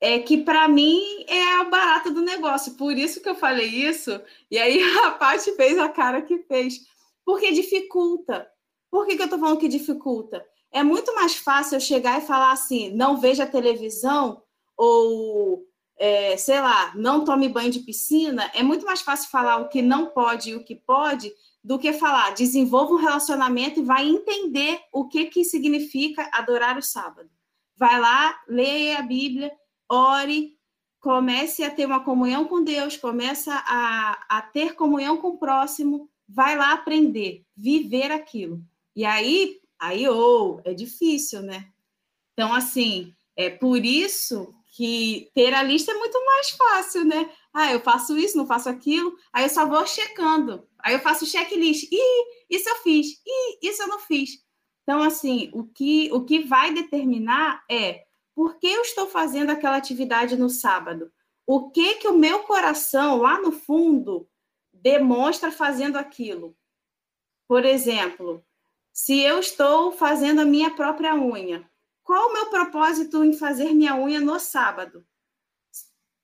é 0.00 0.18
que 0.18 0.38
para 0.38 0.66
mim 0.66 1.02
é 1.28 1.60
o 1.60 1.68
barato 1.70 2.10
do 2.10 2.22
negócio. 2.22 2.74
Por 2.74 2.96
isso 2.96 3.20
que 3.20 3.28
eu 3.28 3.34
falei 3.34 3.66
isso. 3.66 4.20
E 4.50 4.58
aí 4.58 4.80
a 5.04 5.10
Paty 5.10 5.52
fez 5.52 5.78
a 5.78 5.88
cara 5.88 6.22
que 6.22 6.38
fez. 6.38 6.80
Porque 7.24 7.52
dificulta. 7.52 8.48
Por 8.90 9.06
que, 9.06 9.14
que 9.14 9.22
eu 9.22 9.26
estou 9.26 9.38
falando 9.38 9.58
que 9.58 9.68
dificulta? 9.68 10.44
É 10.72 10.82
muito 10.82 11.14
mais 11.14 11.34
fácil 11.34 11.76
eu 11.76 11.80
chegar 11.80 12.18
e 12.18 12.26
falar 12.26 12.52
assim: 12.52 12.90
não 12.90 13.18
veja 13.18 13.46
televisão 13.46 14.42
ou, 14.76 15.66
é, 15.98 16.36
sei 16.36 16.60
lá, 16.60 16.92
não 16.96 17.24
tome 17.24 17.48
banho 17.48 17.70
de 17.70 17.80
piscina. 17.80 18.50
É 18.54 18.62
muito 18.62 18.86
mais 18.86 19.02
fácil 19.02 19.30
falar 19.30 19.58
o 19.58 19.68
que 19.68 19.82
não 19.82 20.06
pode 20.06 20.50
e 20.50 20.56
o 20.56 20.64
que 20.64 20.74
pode 20.74 21.32
do 21.62 21.78
que 21.78 21.92
falar 21.92 22.32
desenvolva 22.32 22.94
um 22.94 22.96
relacionamento 22.96 23.80
e 23.80 23.84
vai 23.84 24.08
entender 24.08 24.80
o 24.90 25.06
que, 25.06 25.26
que 25.26 25.44
significa 25.44 26.28
adorar 26.32 26.78
o 26.78 26.82
sábado. 26.82 27.28
Vai 27.76 28.00
lá, 28.00 28.38
leia 28.48 28.98
a 28.98 29.02
Bíblia, 29.02 29.52
ore, 29.90 30.56
comece 31.00 31.64
a 31.64 31.70
ter 31.70 31.86
uma 31.86 32.04
comunhão 32.04 32.44
com 32.44 32.62
Deus, 32.62 32.96
comece 32.96 33.50
a, 33.50 34.26
a 34.28 34.42
ter 34.42 34.74
comunhão 34.74 35.16
com 35.16 35.28
o 35.28 35.38
próximo, 35.38 36.08
vai 36.28 36.56
lá 36.56 36.72
aprender, 36.72 37.44
viver 37.56 38.12
aquilo. 38.12 38.62
E 38.94 39.04
aí, 39.04 39.58
aí, 39.78 40.06
ou, 40.08 40.56
oh, 40.56 40.68
é 40.68 40.72
difícil, 40.74 41.42
né? 41.42 41.68
Então, 42.32 42.54
assim, 42.54 43.14
é 43.36 43.50
por 43.50 43.84
isso 43.84 44.54
que 44.76 45.30
ter 45.34 45.52
a 45.52 45.62
lista 45.62 45.90
é 45.90 45.94
muito 45.94 46.24
mais 46.24 46.50
fácil, 46.50 47.04
né? 47.04 47.30
Ah, 47.52 47.72
eu 47.72 47.80
faço 47.80 48.16
isso, 48.16 48.36
não 48.36 48.46
faço 48.46 48.68
aquilo, 48.68 49.16
aí 49.32 49.44
eu 49.44 49.50
só 49.50 49.66
vou 49.66 49.86
checando. 49.86 50.66
Aí 50.78 50.94
eu 50.94 51.00
faço 51.00 51.26
checklist. 51.26 51.90
Ih, 51.90 52.24
isso 52.48 52.68
eu 52.68 52.76
fiz. 52.76 53.08
Ih, 53.26 53.58
isso 53.62 53.82
eu 53.82 53.88
não 53.88 53.98
fiz. 53.98 54.30
Então, 54.82 55.02
assim, 55.02 55.50
o 55.52 55.64
que, 55.64 56.10
o 56.12 56.24
que 56.24 56.40
vai 56.40 56.72
determinar 56.72 57.62
é 57.70 58.04
por 58.40 58.56
que 58.56 58.68
eu 58.68 58.80
estou 58.80 59.06
fazendo 59.06 59.50
aquela 59.50 59.76
atividade 59.76 60.34
no 60.34 60.48
sábado? 60.48 61.12
O 61.46 61.70
que 61.70 61.96
que 61.96 62.08
o 62.08 62.16
meu 62.16 62.38
coração 62.44 63.18
lá 63.18 63.38
no 63.38 63.52
fundo 63.52 64.26
demonstra 64.72 65.52
fazendo 65.52 65.98
aquilo? 65.98 66.56
Por 67.46 67.66
exemplo, 67.66 68.42
se 68.94 69.20
eu 69.20 69.40
estou 69.40 69.92
fazendo 69.92 70.40
a 70.40 70.46
minha 70.46 70.70
própria 70.70 71.14
unha, 71.14 71.70
qual 72.02 72.30
o 72.30 72.32
meu 72.32 72.48
propósito 72.48 73.22
em 73.22 73.34
fazer 73.34 73.74
minha 73.74 73.94
unha 73.94 74.22
no 74.22 74.40
sábado? 74.40 75.06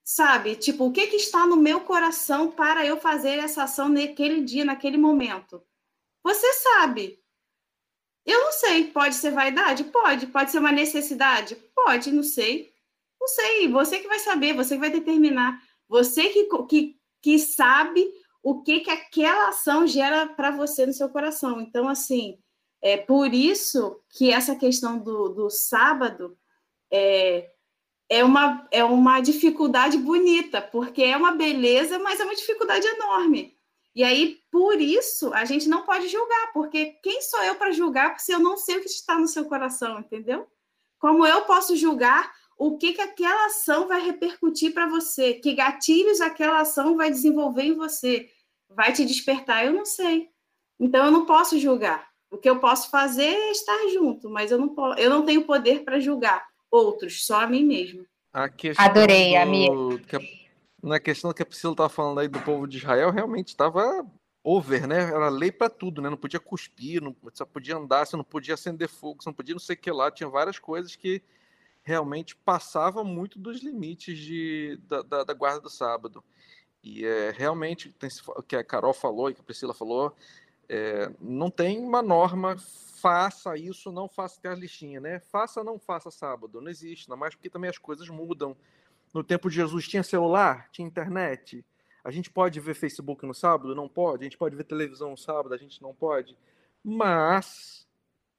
Sabe, 0.03 0.55
tipo, 0.55 0.87
o 0.87 0.91
que 0.91 1.05
que 1.05 1.17
está 1.17 1.45
no 1.45 1.55
meu 1.55 1.81
coração 1.81 2.49
para 2.49 2.83
eu 2.83 2.99
fazer 2.99 3.37
essa 3.37 3.65
ação 3.65 3.89
naquele 3.89 4.41
dia, 4.41 4.65
naquele 4.65 4.97
momento? 4.97 5.63
Você 6.23 6.51
sabe, 6.53 7.21
eu 8.27 8.43
não 8.43 8.51
sei, 8.51 8.85
pode 8.85 9.15
ser 9.15 9.31
vaidade? 9.31 9.85
Pode. 9.85 10.27
Pode 10.27 10.51
ser 10.51 10.59
uma 10.59 10.71
necessidade? 10.71 11.55
Pode, 11.73 12.11
não 12.11 12.23
sei. 12.23 12.73
Não 13.19 13.27
sei, 13.27 13.67
você 13.67 13.99
que 13.99 14.07
vai 14.07 14.19
saber, 14.19 14.53
você 14.53 14.75
que 14.75 14.81
vai 14.81 14.89
determinar. 14.89 15.61
Você 15.87 16.29
que, 16.29 16.47
que, 16.67 16.97
que 17.21 17.39
sabe 17.39 18.07
o 18.43 18.61
que, 18.61 18.81
que 18.81 18.89
aquela 18.89 19.49
ação 19.49 19.87
gera 19.87 20.27
para 20.27 20.51
você 20.51 20.85
no 20.85 20.93
seu 20.93 21.09
coração. 21.09 21.59
Então, 21.59 21.87
assim, 21.87 22.37
é 22.81 22.95
por 22.97 23.33
isso 23.33 23.99
que 24.09 24.31
essa 24.31 24.55
questão 24.55 24.99
do, 24.99 25.29
do 25.29 25.49
sábado 25.49 26.37
é, 26.91 27.49
é, 28.09 28.23
uma, 28.23 28.67
é 28.71 28.83
uma 28.83 29.19
dificuldade 29.19 29.97
bonita, 29.97 30.61
porque 30.61 31.03
é 31.03 31.17
uma 31.17 31.31
beleza, 31.31 31.99
mas 31.99 32.19
é 32.19 32.23
uma 32.23 32.35
dificuldade 32.35 32.85
enorme. 32.87 33.56
E 33.97 34.03
aí, 34.03 34.37
por 34.51 34.79
isso, 34.79 35.33
a 35.33 35.43
gente 35.43 35.67
não 35.67 35.83
pode 35.83 36.07
julgar, 36.07 36.53
porque 36.53 36.99
quem 37.01 37.19
sou 37.19 37.43
eu 37.43 37.55
para 37.55 37.71
julgar 37.71 38.19
se 38.19 38.31
eu 38.31 38.37
não 38.37 38.55
sei 38.55 38.77
o 38.77 38.81
que 38.81 38.85
está 38.85 39.17
no 39.17 39.27
seu 39.27 39.45
coração, 39.45 39.99
entendeu? 39.99 40.45
Como 40.99 41.25
eu 41.25 41.41
posso 41.45 41.75
julgar 41.75 42.31
o 42.59 42.77
que, 42.77 42.93
que 42.93 43.01
aquela 43.01 43.47
ação 43.47 43.87
vai 43.87 43.99
repercutir 43.99 44.71
para 44.71 44.85
você, 44.85 45.33
que 45.33 45.55
gatilhos 45.55 46.21
aquela 46.21 46.61
ação 46.61 46.95
vai 46.95 47.09
desenvolver 47.09 47.63
em 47.63 47.73
você. 47.73 48.29
vai 48.69 48.93
te 48.93 49.03
despertar, 49.03 49.65
eu 49.65 49.73
não 49.73 49.83
sei. 49.83 50.29
Então 50.79 51.03
eu 51.03 51.11
não 51.11 51.25
posso 51.25 51.57
julgar. 51.57 52.07
O 52.29 52.37
que 52.37 52.47
eu 52.47 52.59
posso 52.59 52.91
fazer 52.91 53.23
é 53.23 53.51
estar 53.51 53.87
junto, 53.91 54.29
mas 54.29 54.51
eu 54.51 54.59
não, 54.59 54.69
posso, 54.69 54.99
eu 54.99 55.09
não 55.09 55.25
tenho 55.25 55.43
poder 55.43 55.83
para 55.83 55.99
julgar 55.99 56.45
outros, 56.69 57.25
só 57.25 57.41
a 57.41 57.47
mim 57.47 57.65
mesmo. 57.65 58.05
Adorei, 58.77 59.31
do, 59.31 59.37
amigo. 59.37 59.99
Na 60.81 60.99
questão 60.99 61.33
que 61.33 61.41
a 61.41 61.45
Priscila 61.45 61.73
estava 61.73 61.89
falando 61.89 62.19
aí 62.19 62.27
do 62.27 62.39
povo 62.41 62.67
de 62.67 62.77
Israel, 62.77 63.11
realmente 63.11 63.49
estava 63.49 64.05
over, 64.43 64.87
né? 64.87 65.09
Era 65.09 65.29
lei 65.29 65.51
para 65.51 65.69
tudo, 65.69 66.01
né? 66.01 66.09
Não 66.09 66.17
podia 66.17 66.39
cuspir, 66.39 67.01
não, 67.01 67.15
só 67.33 67.45
podia 67.45 67.75
andar, 67.75 68.05
você 68.05 68.15
não 68.15 68.23
podia 68.23 68.53
acender 68.53 68.87
fogo, 68.87 69.21
você 69.21 69.29
não 69.29 69.33
podia 69.33 69.55
não 69.55 69.59
sei 69.59 69.75
o 69.75 69.79
que 69.79 69.91
lá. 69.91 70.09
Tinha 70.09 70.29
várias 70.29 70.57
coisas 70.57 70.95
que 70.95 71.21
realmente 71.83 72.35
passavam 72.35 73.03
muito 73.03 73.39
dos 73.39 73.61
limites 73.61 74.17
de, 74.17 74.79
da, 74.87 75.01
da, 75.01 75.23
da 75.23 75.33
guarda 75.33 75.61
do 75.61 75.69
sábado. 75.69 76.23
E 76.83 77.05
é, 77.05 77.31
realmente, 77.31 77.91
tem, 77.93 78.09
o 78.35 78.43
que 78.43 78.55
a 78.55 78.63
Carol 78.63 78.93
falou 78.93 79.29
e 79.29 79.33
que 79.33 79.41
a 79.41 79.43
Priscila 79.43 79.73
falou, 79.73 80.15
é, 80.69 81.11
não 81.19 81.49
tem 81.49 81.79
uma 81.79 82.01
norma, 82.01 82.57
faça 82.57 83.57
isso, 83.57 83.91
não 83.91 84.07
faça, 84.07 84.39
tem 84.41 84.51
a 84.51 84.55
listinha, 84.55 84.99
né? 84.99 85.19
Faça, 85.19 85.63
não 85.63 85.79
faça 85.79 86.11
sábado, 86.11 86.61
não 86.61 86.69
existe, 86.69 87.09
não 87.09 87.17
mais 87.17 87.35
porque 87.35 87.49
também 87.49 87.69
as 87.69 87.77
coisas 87.77 88.07
mudam. 88.09 88.55
No 89.13 89.23
tempo 89.23 89.49
de 89.49 89.55
Jesus 89.55 89.87
tinha 89.87 90.03
celular, 90.03 90.69
tinha 90.71 90.87
internet, 90.87 91.65
a 92.03 92.11
gente 92.11 92.29
pode 92.29 92.59
ver 92.59 92.73
Facebook 92.73 93.25
no 93.25 93.33
sábado? 93.33 93.75
Não 93.75 93.89
pode. 93.89 94.23
A 94.23 94.25
gente 94.25 94.37
pode 94.37 94.55
ver 94.55 94.63
televisão 94.63 95.11
no 95.11 95.17
sábado? 95.17 95.53
A 95.53 95.57
gente 95.57 95.81
não 95.81 95.93
pode. 95.93 96.37
Mas 96.83 97.85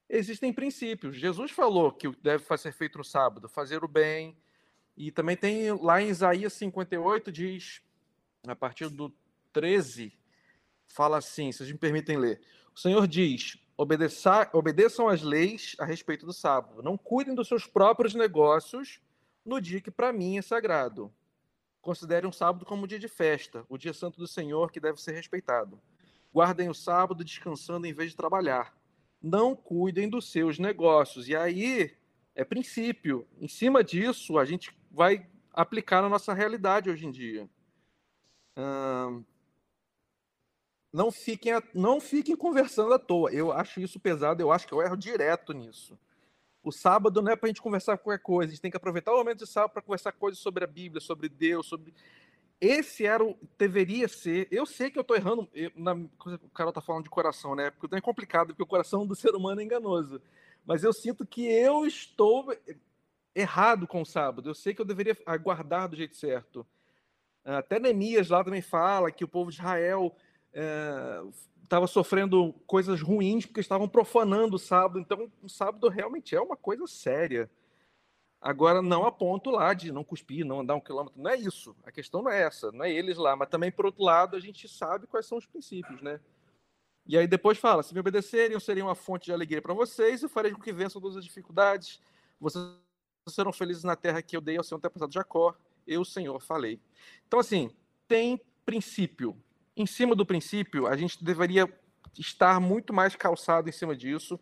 existem 0.08 0.52
princípios. 0.52 1.16
Jesus 1.16 1.50
falou 1.50 1.92
que 1.92 2.08
deve 2.22 2.44
ser 2.56 2.72
feito 2.72 2.96
no 2.96 3.04
sábado, 3.04 3.48
fazer 3.48 3.84
o 3.84 3.88
bem. 3.88 4.36
E 4.96 5.10
também 5.10 5.36
tem 5.36 5.70
lá 5.82 6.00
em 6.00 6.08
Isaías 6.08 6.54
58, 6.54 7.30
diz, 7.30 7.82
a 8.46 8.56
partir 8.56 8.88
do 8.88 9.12
13, 9.52 10.12
fala 10.86 11.18
assim, 11.18 11.52
se 11.52 11.58
vocês 11.58 11.70
me 11.70 11.78
permitem 11.78 12.16
ler. 12.16 12.40
O 12.74 12.78
Senhor 12.78 13.06
diz: 13.06 13.58
obedeçam 13.76 15.08
às 15.08 15.20
leis 15.22 15.76
a 15.78 15.84
respeito 15.84 16.24
do 16.24 16.32
sábado. 16.32 16.82
Não 16.82 16.96
cuidem 16.96 17.34
dos 17.34 17.48
seus 17.48 17.66
próprios 17.66 18.14
negócios 18.14 19.00
no 19.48 19.60
dia 19.60 19.80
que 19.80 19.90
para 19.90 20.12
mim 20.12 20.36
é 20.36 20.42
sagrado. 20.42 21.12
Considere 21.80 22.26
um 22.26 22.32
sábado 22.32 22.66
como 22.66 22.84
um 22.84 22.86
dia 22.86 22.98
de 22.98 23.08
festa, 23.08 23.64
o 23.68 23.78
dia 23.78 23.94
santo 23.94 24.18
do 24.18 24.26
Senhor 24.26 24.70
que 24.70 24.78
deve 24.78 25.00
ser 25.00 25.12
respeitado. 25.12 25.80
Guardem 26.32 26.68
o 26.68 26.74
sábado 26.74 27.24
descansando 27.24 27.86
em 27.86 27.94
vez 27.94 28.10
de 28.10 28.16
trabalhar. 28.16 28.76
Não 29.22 29.56
cuidem 29.56 30.08
dos 30.08 30.30
seus 30.30 30.58
negócios. 30.58 31.28
E 31.28 31.34
aí 31.34 31.96
é 32.34 32.44
princípio. 32.44 33.26
Em 33.40 33.48
cima 33.48 33.82
disso, 33.82 34.38
a 34.38 34.44
gente 34.44 34.76
vai 34.90 35.26
aplicar 35.52 36.02
na 36.02 36.08
nossa 36.08 36.34
realidade 36.34 36.90
hoje 36.90 37.06
em 37.06 37.10
dia. 37.10 37.48
Hum, 38.56 39.24
não 40.92 41.10
fiquem, 41.10 41.52
não 41.74 42.00
fiquem 42.00 42.36
conversando 42.36 42.92
à 42.92 42.98
toa. 42.98 43.32
Eu 43.32 43.50
acho 43.50 43.80
isso 43.80 43.98
pesado, 43.98 44.42
eu 44.42 44.52
acho 44.52 44.66
que 44.66 44.74
eu 44.74 44.82
erro 44.82 44.96
direto 44.96 45.54
nisso. 45.54 45.98
O 46.68 46.72
sábado 46.72 47.22
não 47.22 47.32
é 47.32 47.36
para 47.36 47.46
a 47.46 47.48
gente 47.48 47.62
conversar 47.62 47.96
qualquer 47.96 48.22
coisa, 48.22 48.50
a 48.50 48.54
gente 48.54 48.60
tem 48.60 48.70
que 48.70 48.76
aproveitar 48.76 49.14
o 49.14 49.16
momento 49.16 49.38
de 49.38 49.46
sábado 49.46 49.72
para 49.72 49.80
conversar 49.80 50.12
coisas 50.12 50.38
sobre 50.38 50.64
a 50.64 50.66
Bíblia, 50.66 51.00
sobre 51.00 51.26
Deus, 51.26 51.66
sobre. 51.66 51.94
Esse 52.60 53.06
era 53.06 53.24
o. 53.24 53.34
deveria 53.56 54.06
ser. 54.06 54.46
Eu 54.50 54.66
sei 54.66 54.90
que 54.90 54.98
eu 54.98 55.00
estou 55.00 55.16
errando. 55.16 55.48
Eu, 55.54 55.72
na 55.74 55.94
o 55.94 56.50
Carol 56.52 56.68
está 56.68 56.82
falando 56.82 57.04
de 57.04 57.10
coração, 57.10 57.54
né? 57.54 57.70
Porque 57.70 57.96
é 57.96 58.00
complicado, 58.02 58.48
porque 58.48 58.62
o 58.62 58.66
coração 58.66 59.06
do 59.06 59.16
ser 59.16 59.34
humano 59.34 59.62
é 59.62 59.64
enganoso. 59.64 60.20
Mas 60.66 60.84
eu 60.84 60.92
sinto 60.92 61.24
que 61.24 61.46
eu 61.46 61.86
estou 61.86 62.54
errado 63.34 63.86
com 63.86 64.02
o 64.02 64.06
sábado. 64.06 64.50
Eu 64.50 64.54
sei 64.54 64.74
que 64.74 64.82
eu 64.82 64.84
deveria 64.84 65.16
aguardar 65.24 65.88
do 65.88 65.96
jeito 65.96 66.16
certo. 66.16 66.66
Até 67.42 67.80
Neemias 67.80 68.28
lá 68.28 68.44
também 68.44 68.60
fala 68.60 69.10
que 69.10 69.24
o 69.24 69.28
povo 69.28 69.50
de 69.50 69.56
Israel 69.56 70.14
é, 70.52 71.22
estava 71.68 71.86
sofrendo 71.86 72.54
coisas 72.66 73.02
ruins 73.02 73.44
porque 73.44 73.60
estavam 73.60 73.86
profanando 73.86 74.56
o 74.56 74.58
sábado. 74.58 74.98
Então, 74.98 75.30
o 75.42 75.48
sábado 75.48 75.88
realmente 75.88 76.34
é 76.34 76.40
uma 76.40 76.56
coisa 76.56 76.86
séria. 76.86 77.50
Agora, 78.40 78.80
não 78.80 79.04
a 79.04 79.12
ponto 79.12 79.50
lá 79.50 79.74
de 79.74 79.92
não 79.92 80.02
cuspir, 80.02 80.46
não 80.46 80.60
andar 80.60 80.76
um 80.76 80.80
quilômetro. 80.80 81.20
Não 81.20 81.30
é 81.30 81.36
isso. 81.36 81.76
A 81.84 81.92
questão 81.92 82.22
não 82.22 82.30
é 82.30 82.40
essa. 82.40 82.72
Não 82.72 82.84
é 82.84 82.90
eles 82.90 83.18
lá. 83.18 83.36
Mas 83.36 83.48
também, 83.48 83.70
por 83.70 83.84
outro 83.84 84.02
lado, 84.02 84.34
a 84.34 84.40
gente 84.40 84.66
sabe 84.66 85.06
quais 85.06 85.26
são 85.26 85.36
os 85.36 85.46
princípios, 85.46 86.00
né? 86.00 86.20
E 87.06 87.18
aí 87.18 87.26
depois 87.26 87.58
fala: 87.58 87.82
se 87.82 87.92
me 87.92 88.00
obedecerem, 88.00 88.54
eu 88.54 88.60
serei 88.60 88.82
uma 88.82 88.94
fonte 88.94 89.26
de 89.26 89.32
alegria 89.32 89.60
para 89.60 89.74
vocês 89.74 90.22
e 90.22 90.28
farei 90.28 90.52
com 90.52 90.60
que 90.60 90.72
vençam 90.72 91.02
todas 91.02 91.18
as 91.18 91.24
dificuldades. 91.24 92.00
Vocês 92.40 92.64
serão 93.28 93.52
felizes 93.52 93.84
na 93.84 93.96
terra 93.96 94.22
que 94.22 94.36
eu 94.36 94.40
dei 94.40 94.56
ao 94.56 94.64
seu 94.64 94.78
antepassado 94.78 95.12
Jacó. 95.12 95.54
Eu, 95.86 96.04
Senhor, 96.04 96.40
falei. 96.40 96.80
Então, 97.26 97.40
assim, 97.40 97.70
tem 98.06 98.40
princípio 98.64 99.36
em 99.78 99.86
cima 99.86 100.14
do 100.14 100.26
princípio, 100.26 100.86
a 100.86 100.96
gente 100.96 101.22
deveria 101.24 101.72
estar 102.18 102.60
muito 102.60 102.92
mais 102.92 103.14
calçado 103.14 103.68
em 103.68 103.72
cima 103.72 103.96
disso. 103.96 104.38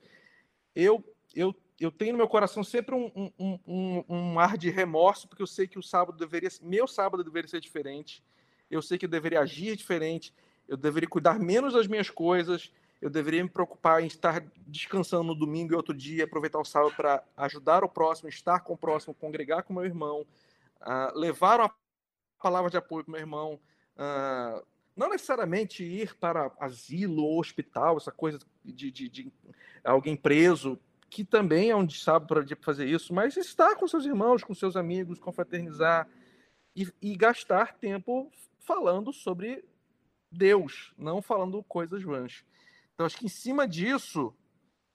Eu, 0.74 1.05
eu, 1.34 1.55
eu 1.78 1.93
tenho 1.93 2.12
no 2.12 2.18
meu 2.18 2.28
coração 2.28 2.64
sempre 2.64 2.95
um, 2.95 3.30
um, 3.39 3.59
um, 3.66 4.05
um 4.09 4.41
ar 4.41 4.57
de 4.57 4.70
remorso, 4.70 5.28
porque 5.28 5.43
eu 5.43 5.47
sei 5.47 5.68
que 5.68 5.78
o 5.78 5.82
sábado 5.82 6.16
deveria, 6.16 6.49
meu 6.62 6.89
sábado 6.89 7.22
deveria 7.22 7.49
ser 7.49 7.61
diferente. 7.61 8.24
Eu 8.70 8.80
sei 8.80 8.97
que 8.97 9.05
eu 9.05 9.11
deveria 9.11 9.41
agir 9.41 9.76
diferente. 9.76 10.34
Eu 10.66 10.76
deveria 10.76 11.09
cuidar 11.09 11.39
menos 11.39 11.74
das 11.74 11.87
minhas 11.87 12.09
coisas. 12.09 12.72
Eu 13.01 13.11
deveria 13.11 13.45
me 13.45 13.51
preocupar 13.51 14.03
em 14.03 14.07
estar 14.07 14.43
descansando 14.66 15.24
no 15.24 15.34
domingo 15.34 15.72
e 15.72 15.76
outro 15.76 15.95
dia, 15.95 16.24
aproveitar 16.24 16.59
o 16.59 16.64
sábado 16.64 16.95
para 16.97 17.22
ajudar 17.37 17.84
o 17.84 17.89
próximo, 17.89 18.28
estar 18.28 18.61
com 18.61 18.72
o 18.72 18.78
próximo, 18.78 19.14
congregar 19.14 19.62
com 19.62 19.74
meu 19.74 19.84
irmão, 19.84 20.26
uh, 20.80 21.16
levar 21.18 21.61
uma 21.61 21.70
palavra 22.43 22.70
de 22.70 22.76
apoio 22.78 23.05
para 23.05 23.12
meu 23.12 23.20
irmão, 23.20 23.61
uh, 23.97 24.66
não 24.97 25.11
necessariamente 25.11 25.84
ir 25.84 26.16
para 26.16 26.51
asilo 26.59 27.22
ou 27.22 27.38
hospital, 27.38 27.99
essa 27.99 28.11
coisa 28.11 28.38
de, 28.64 28.90
de, 28.90 29.09
de 29.09 29.32
alguém 29.84 30.16
preso, 30.16 30.80
que 31.11 31.24
também 31.24 31.70
é 31.70 31.76
um 31.76 31.88
sábado 31.88 32.26
para 32.26 32.57
fazer 32.62 32.86
isso, 32.86 33.12
mas 33.12 33.36
estar 33.36 33.76
com 33.76 33.86
seus 33.86 34.07
irmãos, 34.07 34.42
com 34.42 34.55
seus 34.55 34.74
amigos, 34.74 35.18
confraternizar 35.18 36.09
e, 36.74 36.88
e 37.01 37.16
gastar 37.16 37.74
tempo 37.74 38.32
falando 38.59 39.12
sobre 39.12 39.64
Deus, 40.32 40.92
não 40.99 41.22
falando 41.22 41.62
coisas 41.64 42.03
vãs. 42.03 42.44
Então, 42.94 43.07
acho 43.07 43.18
que 43.18 43.26
em 43.26 43.30
cima 43.30 43.68
disso, 43.68 44.34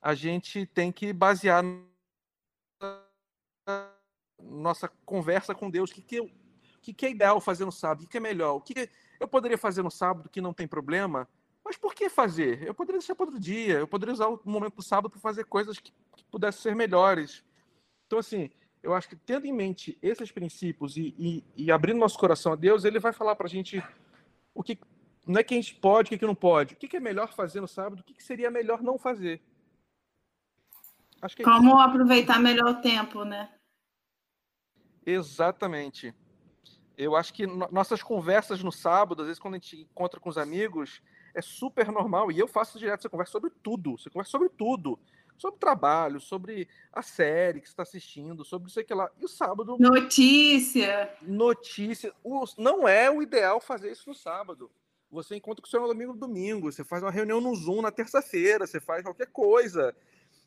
a 0.02 0.16
gente 0.16 0.66
tem 0.66 0.91
que 0.91 1.14
basear 1.14 1.64
nossa 4.41 4.88
conversa 5.06 5.54
com 5.54 5.70
Deus. 5.70 5.91
O 5.91 5.93
que, 5.93 6.02
que, 6.02 6.34
que, 6.82 6.93
que 6.93 7.06
é 7.06 7.12
ideal 7.12 7.39
fazer 7.39 7.64
no 7.64 7.72
sábado? 7.72 7.99
O 7.99 8.04
que, 8.04 8.12
que 8.12 8.18
é 8.18 8.20
melhor? 8.20 8.56
O 8.56 8.62
que, 8.62 8.89
eu 9.22 9.28
poderia 9.28 9.57
fazer 9.57 9.84
no 9.84 9.91
sábado, 9.91 10.28
que 10.30 10.41
não 10.41 10.51
tem 10.51 10.67
problema, 10.67 11.30
mas 11.63 11.78
por 11.78 11.93
que 11.93 12.09
fazer? 12.09 12.63
Eu 12.63 12.74
poderia 12.74 12.97
deixar 12.97 13.13
para 13.13 13.28
outro 13.28 13.39
dia, 13.39 13.76
eu 13.76 13.88
poderia 13.88 14.13
usar 14.13 14.28
o 14.28 14.41
momento 14.43 14.78
do 14.78 14.82
sábado 14.82 15.11
para 15.11 15.19
fazer 15.19 15.45
coisas 15.45 15.78
que, 15.78 15.93
que 16.15 16.24
pudessem 16.26 16.59
ser 16.59 16.76
melhores. 16.76 17.45
Então, 18.07 18.17
assim, 18.17 18.49
eu 18.82 18.95
acho 18.95 19.07
que 19.07 19.15
tendo 19.15 19.45
em 19.45 19.53
mente 19.53 19.95
esses 20.01 20.32
princípios 20.32 20.97
e, 20.97 21.13
e, 21.19 21.43
e 21.55 21.72
abrindo 21.72 21.99
nosso 21.99 22.17
coração 22.17 22.53
a 22.53 22.55
Deus, 22.55 22.84
ele 22.84 22.99
vai 22.99 23.13
falar 23.13 23.36
para 23.36 23.45
a 23.45 23.49
gente 23.49 23.82
o 24.55 24.63
que 24.63 24.80
não 25.28 25.39
é 25.39 25.43
que 25.43 25.53
a 25.53 25.57
gente 25.57 25.76
pode, 25.76 26.07
o 26.07 26.09
que, 26.09 26.17
que 26.17 26.26
não 26.26 26.34
pode, 26.34 26.74
o 26.74 26.78
que, 26.78 26.97
é 26.97 26.99
melhor 26.99 27.32
fazer 27.32 27.61
no 27.61 27.67
sábado, 27.67 27.99
o 27.99 28.03
que, 28.03 28.15
que 28.15 28.24
seria 28.24 28.49
melhor 28.49 28.82
não 28.82 28.97
fazer. 28.97 29.39
É 31.22 31.43
Como 31.43 31.69
isso. 31.69 31.78
aproveitar 31.78 32.39
melhor 32.39 32.72
o 32.72 32.82
tempo, 32.82 33.24
né? 33.24 33.53
Exatamente 35.05 36.11
eu 36.98 37.16
acho 37.16 37.34
que 37.34 37.48
no, 37.48 37.68
nossas 37.72 38.04
conversas 38.04 38.64
no 38.64 38.72
sábado, 38.72 39.22
às 39.22 39.28
vezes 39.28 39.39
quando 39.39 39.56
a 39.56 39.58
gente 39.58 39.82
encontra 39.82 40.20
com 40.20 40.30
os 40.30 40.38
amigos, 40.38 41.02
é 41.34 41.42
super 41.42 41.92
normal. 41.92 42.32
E 42.32 42.39
eu 42.39 42.48
faço 42.48 42.78
direto, 42.78 43.02
você 43.02 43.10
conversa 43.10 43.32
sobre 43.32 43.50
tudo. 43.64 43.98
Você 43.98 44.10
conversa 44.10 44.32
sobre 44.32 44.50
tudo. 44.50 45.00
Sobre 45.38 45.60
trabalho, 45.60 46.20
sobre 46.20 46.68
a 46.94 47.02
série 47.02 47.62
que 47.62 47.68
você 47.68 47.74
está 47.74 47.84
assistindo, 47.84 48.46
sobre 48.46 48.70
isso 48.70 48.84
que 48.84 48.94
lá. 48.94 49.10
E 49.20 49.26
o 49.26 49.28
sábado. 49.28 49.76
Notícia! 49.80 51.12
Notícia. 51.22 52.14
O, 52.24 52.44
não 52.58 52.88
é 52.88 53.10
o 53.10 53.24
ideal 53.24 53.60
fazer 53.60 53.92
isso 53.92 54.08
no 54.08 54.14
sábado. 54.14 54.70
Você 55.10 55.36
encontra 55.36 55.62
com 55.62 55.68
o 55.68 55.70
seu 55.70 55.89
amigo 55.89 56.14
no 56.14 56.20
domingo, 56.20 56.72
você 56.72 56.84
faz 56.84 57.04
uma 57.04 57.12
reunião 57.12 57.42
no 57.42 57.54
Zoom 57.56 57.82
na 57.82 57.92
terça-feira, 57.92 58.66
você 58.66 58.80
faz 58.80 59.04
qualquer 59.04 59.28
coisa 59.28 59.96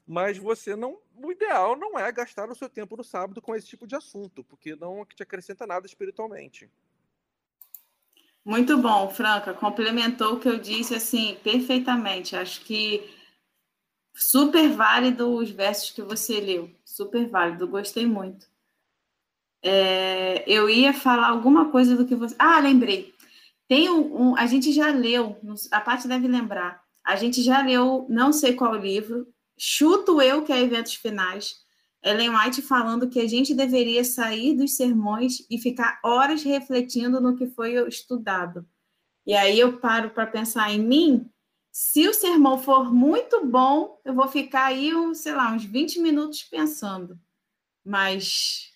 mas 0.07 0.37
você 0.39 0.77
não. 0.77 0.99
O 1.17 1.33
ideal 1.33 1.77
não 1.77 1.99
é 1.99 2.11
gastar 2.13 2.49
o 2.51 2.55
seu 2.55 2.69
tempo 2.69 2.97
no 2.97 3.05
sábado 3.05 3.41
com 3.41 3.55
esse 3.55 3.67
tipo 3.67 3.87
de 3.87 3.97
assunto, 3.97 4.45
porque 4.45 4.77
não 4.77 5.05
te 5.05 5.23
acrescenta 5.23 5.67
nada 5.67 5.87
espiritualmente. 5.87 6.71
Muito 8.45 8.77
bom, 8.77 9.09
Franca. 9.09 9.55
Complementou 9.55 10.35
o 10.35 10.41
que 10.41 10.49
eu 10.49 10.59
disse 10.59 10.95
assim 10.95 11.39
perfeitamente. 11.43 12.37
Acho 12.37 12.61
que 12.63 13.11
super 14.15 14.69
válido 14.71 15.35
os 15.35 15.51
versos 15.51 15.91
que 15.91 16.03
você 16.03 16.41
leu. 16.41 16.71
Super 16.85 17.27
válido, 17.29 17.67
gostei 17.67 18.07
muito. 18.07 18.47
É, 19.63 20.45
eu 20.47 20.69
ia 20.69 20.93
falar 20.93 21.29
alguma 21.29 21.71
coisa 21.71 21.97
do 21.97 22.07
que 22.07 22.15
você. 22.15 22.37
Ah, 22.39 22.61
lembrei. 22.61 23.15
Tem 23.67 23.89
um, 23.89 24.33
um, 24.33 24.37
a 24.37 24.45
gente 24.47 24.71
já 24.73 24.91
leu, 24.91 25.39
a 25.71 25.81
parte 25.81 26.07
deve 26.07 26.29
lembrar. 26.29 26.85
A 27.03 27.17
gente 27.17 27.43
já 27.43 27.63
leu, 27.63 28.07
não 28.11 28.31
sei 28.31 28.55
qual 28.55 28.75
livro, 28.75 29.27
chuto 29.59 30.21
eu 30.21 30.43
que 30.43 30.53
é 30.53 30.61
eventos 30.61 30.95
finais. 30.95 31.65
Ellen 32.03 32.37
White 32.37 32.61
falando 32.61 33.09
que 33.09 33.19
a 33.19 33.27
gente 33.27 33.55
deveria 33.55 34.05
sair 34.05 34.55
dos 34.55 34.77
sermões 34.77 35.47
e 35.51 35.59
ficar 35.59 35.99
horas 36.05 36.43
refletindo 36.43 37.21
no 37.21 37.35
que 37.35 37.47
foi 37.47 37.75
estudado. 37.89 38.67
E 39.27 39.35
aí 39.35 39.59
eu 39.59 39.79
paro 39.79 40.11
para 40.11 40.27
pensar 40.27 40.71
em 40.71 40.79
mim. 40.79 41.31
Se 41.73 42.07
o 42.07 42.13
sermão 42.13 42.59
for 42.59 42.93
muito 42.93 43.47
bom, 43.47 43.99
eu 44.05 44.15
vou 44.15 44.29
ficar 44.29 44.67
aí, 44.67 44.93
sei 45.15 45.35
lá, 45.35 45.51
uns 45.51 45.65
20 45.65 45.99
minutos 46.01 46.43
pensando. 46.43 47.19
Mas, 47.83 48.71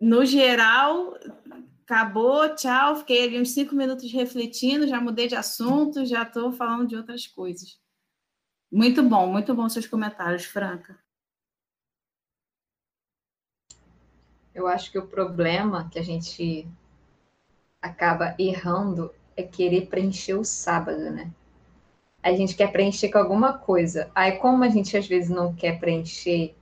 no 0.00 0.24
geral, 0.24 1.14
acabou, 1.84 2.54
tchau. 2.54 2.96
Fiquei 2.96 3.24
ali 3.24 3.40
uns 3.40 3.50
cinco 3.50 3.74
minutos 3.74 4.10
refletindo, 4.10 4.86
já 4.86 5.00
mudei 5.00 5.26
de 5.26 5.34
assunto, 5.34 6.06
já 6.06 6.22
estou 6.22 6.52
falando 6.52 6.86
de 6.86 6.96
outras 6.96 7.26
coisas. 7.26 7.81
Muito 8.72 9.06
bom, 9.06 9.26
muito 9.26 9.54
bom 9.54 9.68
seus 9.68 9.86
comentários, 9.86 10.46
Franca. 10.46 10.98
Eu 14.54 14.66
acho 14.66 14.90
que 14.90 14.98
o 14.98 15.06
problema 15.06 15.90
que 15.90 15.98
a 15.98 16.02
gente 16.02 16.66
acaba 17.82 18.34
errando 18.38 19.14
é 19.36 19.42
querer 19.42 19.88
preencher 19.88 20.34
o 20.34 20.44
sábado, 20.44 21.10
né? 21.10 21.30
A 22.22 22.32
gente 22.32 22.56
quer 22.56 22.72
preencher 22.72 23.10
com 23.10 23.18
alguma 23.18 23.58
coisa. 23.58 24.10
Aí, 24.14 24.38
como 24.38 24.64
a 24.64 24.68
gente 24.70 24.96
às 24.96 25.06
vezes 25.06 25.28
não 25.28 25.54
quer 25.54 25.78
preencher 25.78 26.54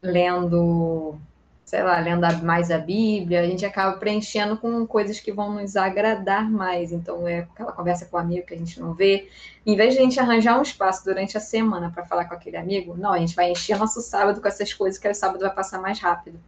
lendo, 0.00 1.20
sei 1.66 1.82
lá, 1.82 1.98
lendo 1.98 2.24
mais 2.44 2.70
a 2.70 2.78
Bíblia, 2.78 3.40
a 3.40 3.44
gente 3.44 3.66
acaba 3.66 3.98
preenchendo 3.98 4.56
com 4.56 4.86
coisas 4.86 5.18
que 5.18 5.32
vão 5.32 5.52
nos 5.52 5.74
agradar 5.74 6.48
mais. 6.48 6.92
Então, 6.92 7.26
é 7.26 7.40
aquela 7.40 7.72
conversa 7.72 8.06
com 8.06 8.16
o 8.16 8.20
amigo 8.20 8.46
que 8.46 8.54
a 8.54 8.56
gente 8.56 8.78
não 8.78 8.94
vê. 8.94 9.28
Em 9.66 9.74
vez 9.74 9.92
de 9.92 9.98
a 9.98 10.02
gente 10.04 10.20
arranjar 10.20 10.56
um 10.60 10.62
espaço 10.62 11.04
durante 11.04 11.36
a 11.36 11.40
semana 11.40 11.90
para 11.90 12.06
falar 12.06 12.26
com 12.26 12.34
aquele 12.34 12.56
amigo, 12.56 12.96
não, 12.96 13.12
a 13.12 13.18
gente 13.18 13.34
vai 13.34 13.50
encher 13.50 13.76
nosso 13.76 14.00
sábado 14.00 14.40
com 14.40 14.46
essas 14.46 14.72
coisas 14.72 14.96
que 14.96 15.08
o 15.08 15.14
sábado 15.14 15.40
vai 15.40 15.52
passar 15.52 15.80
mais 15.82 15.98
rápido. 15.98 16.38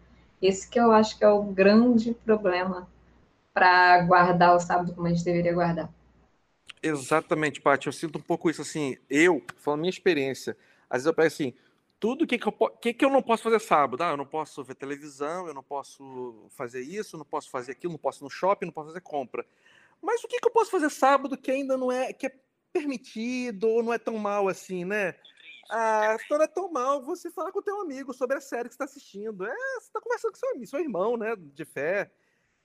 Esse 0.40 0.70
que 0.70 0.78
eu 0.78 0.92
acho 0.92 1.18
que 1.18 1.24
é 1.24 1.28
o 1.28 1.42
grande 1.42 2.14
problema 2.24 2.88
para 3.52 4.00
guardar 4.02 4.54
o 4.54 4.60
sábado 4.60 4.94
como 4.94 5.08
a 5.08 5.10
gente 5.10 5.24
deveria 5.24 5.52
guardar. 5.52 5.90
Exatamente, 6.80 7.60
Paty. 7.60 7.88
Eu 7.88 7.92
sinto 7.92 8.20
um 8.20 8.22
pouco 8.22 8.48
isso 8.48 8.62
assim. 8.62 8.96
Eu, 9.10 9.42
falando 9.56 9.80
minha 9.80 9.90
experiência, 9.90 10.56
às 10.88 10.98
vezes 10.98 11.06
eu 11.06 11.14
pego 11.14 11.26
assim, 11.26 11.52
tudo 12.00 12.26
que, 12.26 12.38
que, 12.38 12.46
eu, 12.46 12.52
que, 12.52 12.94
que 12.94 13.04
eu 13.04 13.10
não 13.10 13.22
posso 13.22 13.42
fazer 13.42 13.60
sábado? 13.60 14.02
Ah, 14.02 14.10
eu 14.10 14.16
não 14.16 14.26
posso 14.26 14.62
ver 14.62 14.74
televisão, 14.74 15.46
eu 15.48 15.54
não 15.54 15.62
posso 15.62 16.48
fazer 16.50 16.80
isso, 16.80 17.16
eu 17.16 17.18
não 17.18 17.26
posso 17.26 17.50
fazer 17.50 17.72
aquilo, 17.72 17.92
não 17.92 17.98
posso 17.98 18.22
ir 18.22 18.24
no 18.24 18.30
shopping, 18.30 18.66
não 18.66 18.72
posso 18.72 18.88
fazer 18.88 19.00
compra. 19.00 19.44
Mas 20.00 20.22
o 20.22 20.28
que, 20.28 20.38
que 20.38 20.46
eu 20.46 20.52
posso 20.52 20.70
fazer 20.70 20.90
sábado 20.90 21.36
que 21.36 21.50
ainda 21.50 21.76
não 21.76 21.90
é, 21.90 22.12
que 22.12 22.26
é 22.26 22.32
permitido 22.72 23.68
ou 23.68 23.82
não 23.82 23.92
é 23.92 23.98
tão 23.98 24.16
mal 24.16 24.48
assim, 24.48 24.84
né? 24.84 25.14
Ah, 25.70 26.16
não 26.30 26.42
é 26.42 26.46
tão 26.46 26.70
mal 26.70 27.02
você 27.02 27.30
falar 27.30 27.52
com 27.52 27.58
o 27.58 27.62
teu 27.62 27.80
amigo 27.80 28.14
sobre 28.14 28.36
a 28.36 28.40
série 28.40 28.68
que 28.68 28.74
você 28.74 28.82
está 28.82 28.84
assistindo. 28.84 29.44
É, 29.44 29.54
você 29.74 29.86
está 29.86 30.00
conversando 30.00 30.32
com 30.32 30.38
seu 30.38 30.66
seu 30.66 30.80
irmão, 30.80 31.16
né, 31.16 31.34
de 31.36 31.64
fé. 31.64 32.10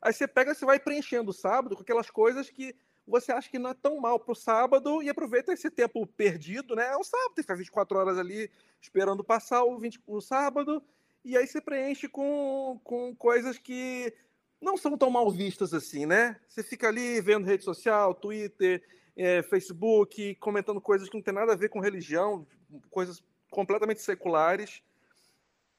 Aí 0.02 0.14
você 0.14 0.28
pega, 0.28 0.54
você 0.54 0.66
vai 0.66 0.80
preenchendo 0.80 1.32
o 1.32 1.34
sábado 1.34 1.76
com 1.76 1.82
aquelas 1.82 2.10
coisas 2.10 2.50
que 2.50 2.76
você 3.08 3.32
acha 3.32 3.50
que 3.50 3.60
não 3.60 3.72
é 3.72 3.74
tão 3.74 4.00
mal 4.00 4.20
para 4.20 4.32
o 4.32 4.36
sábado 4.36 5.04
e 5.04 5.10
aproveita 5.10 5.52
esse 5.52 5.70
tempo 5.70 6.08
perdido, 6.08 6.76
né? 6.76 6.88
É 6.88 6.98
o 6.98 7.04
sábado, 7.04 7.34
você 7.36 7.42
fica 7.42 7.56
24 7.56 7.98
horas 7.98 8.18
ali 8.18 8.50
esperando 8.82 9.24
passar 9.24 9.64
o, 9.64 9.78
20, 9.78 10.02
o 10.08 10.22
sábado, 10.22 10.82
e 11.24 11.38
aí 11.38 11.46
você 11.46 11.62
preenche 11.62 12.08
com, 12.08 12.80
com 12.84 13.16
coisas 13.16 13.58
que 13.58 14.14
não 14.62 14.78
são 14.78 14.98
tão 14.98 15.10
mal 15.10 15.30
vistas 15.30 15.74
assim, 15.74 16.06
né? 16.06 16.40
Você 16.48 16.64
fica 16.64 16.88
ali 16.88 17.20
vendo 17.20 17.46
rede 17.46 17.64
social, 17.64 18.16
Twitter, 18.16 18.82
é, 19.16 19.44
Facebook, 19.44 20.36
comentando 20.36 20.82
coisas 20.82 21.10
que 21.10 21.16
não 21.16 21.22
tem 21.24 21.34
nada 21.34 21.54
a 21.54 21.58
ver 21.58 21.70
com 21.70 21.80
religião, 21.80 22.48
coisas 22.90 23.24
completamente 23.50 24.02
seculares. 24.02 24.82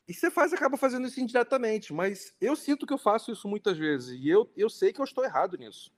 E 0.07 0.13
você 0.13 0.31
faz, 0.31 0.53
acaba 0.53 0.77
fazendo 0.77 1.07
isso 1.07 1.19
indiretamente, 1.19 1.93
mas 1.93 2.35
eu 2.41 2.55
sinto 2.55 2.87
que 2.87 2.93
eu 2.93 2.99
faço 2.99 3.33
isso 3.33 3.49
muitas 3.49 3.79
vezes, 3.79 4.21
e 4.21 4.29
eu, 4.29 4.51
eu 4.55 4.69
sei 4.69 4.93
que 4.93 5.01
eu 5.01 5.05
estou 5.05 5.25
errado 5.25 5.57
nisso. 5.57 5.91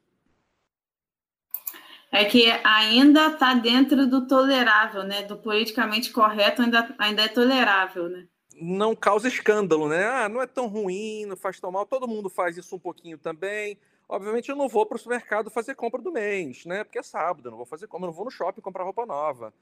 É 2.10 2.24
que 2.24 2.48
ainda 2.64 3.28
está 3.28 3.54
dentro 3.54 4.06
do 4.06 4.26
tolerável, 4.26 5.02
né? 5.02 5.22
Do 5.22 5.36
politicamente 5.36 6.12
correto 6.12 6.62
ainda, 6.62 6.94
ainda 6.98 7.22
é 7.22 7.28
tolerável, 7.28 8.08
né? 8.08 8.26
Não 8.58 8.94
causa 8.94 9.28
escândalo, 9.28 9.88
né? 9.88 10.06
Ah, 10.06 10.28
não 10.28 10.40
é 10.40 10.46
tão 10.46 10.66
ruim, 10.66 11.26
não 11.26 11.36
faz 11.36 11.60
tão 11.60 11.70
mal, 11.70 11.84
todo 11.84 12.08
mundo 12.08 12.30
faz 12.30 12.56
isso 12.56 12.74
um 12.74 12.78
pouquinho 12.78 13.18
também. 13.18 13.78
Obviamente 14.08 14.48
eu 14.48 14.56
não 14.56 14.68
vou 14.68 14.86
para 14.86 14.96
o 14.96 14.98
supermercado 14.98 15.50
fazer 15.50 15.74
compra 15.74 16.00
do 16.00 16.12
mês, 16.12 16.64
né? 16.64 16.84
Porque 16.84 16.98
é 16.98 17.02
sábado, 17.02 17.48
eu 17.48 17.50
não 17.50 17.58
vou 17.58 17.66
fazer 17.66 17.86
compra, 17.86 18.06
eu 18.06 18.10
não 18.10 18.16
vou 18.16 18.24
no 18.24 18.30
shopping 18.30 18.60
comprar 18.60 18.84
roupa 18.84 19.04
nova. 19.04 19.52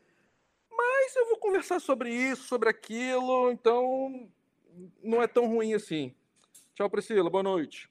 Mas 0.70 1.16
eu 1.16 1.26
vou 1.26 1.38
conversar 1.38 1.80
sobre 1.80 2.10
isso, 2.10 2.46
sobre 2.46 2.68
aquilo, 2.68 3.50
então 3.50 4.28
não 5.02 5.22
é 5.22 5.26
tão 5.26 5.46
ruim 5.48 5.74
assim. 5.74 6.14
Tchau, 6.74 6.90
Priscila, 6.90 7.30
boa 7.30 7.42
noite. 7.42 7.88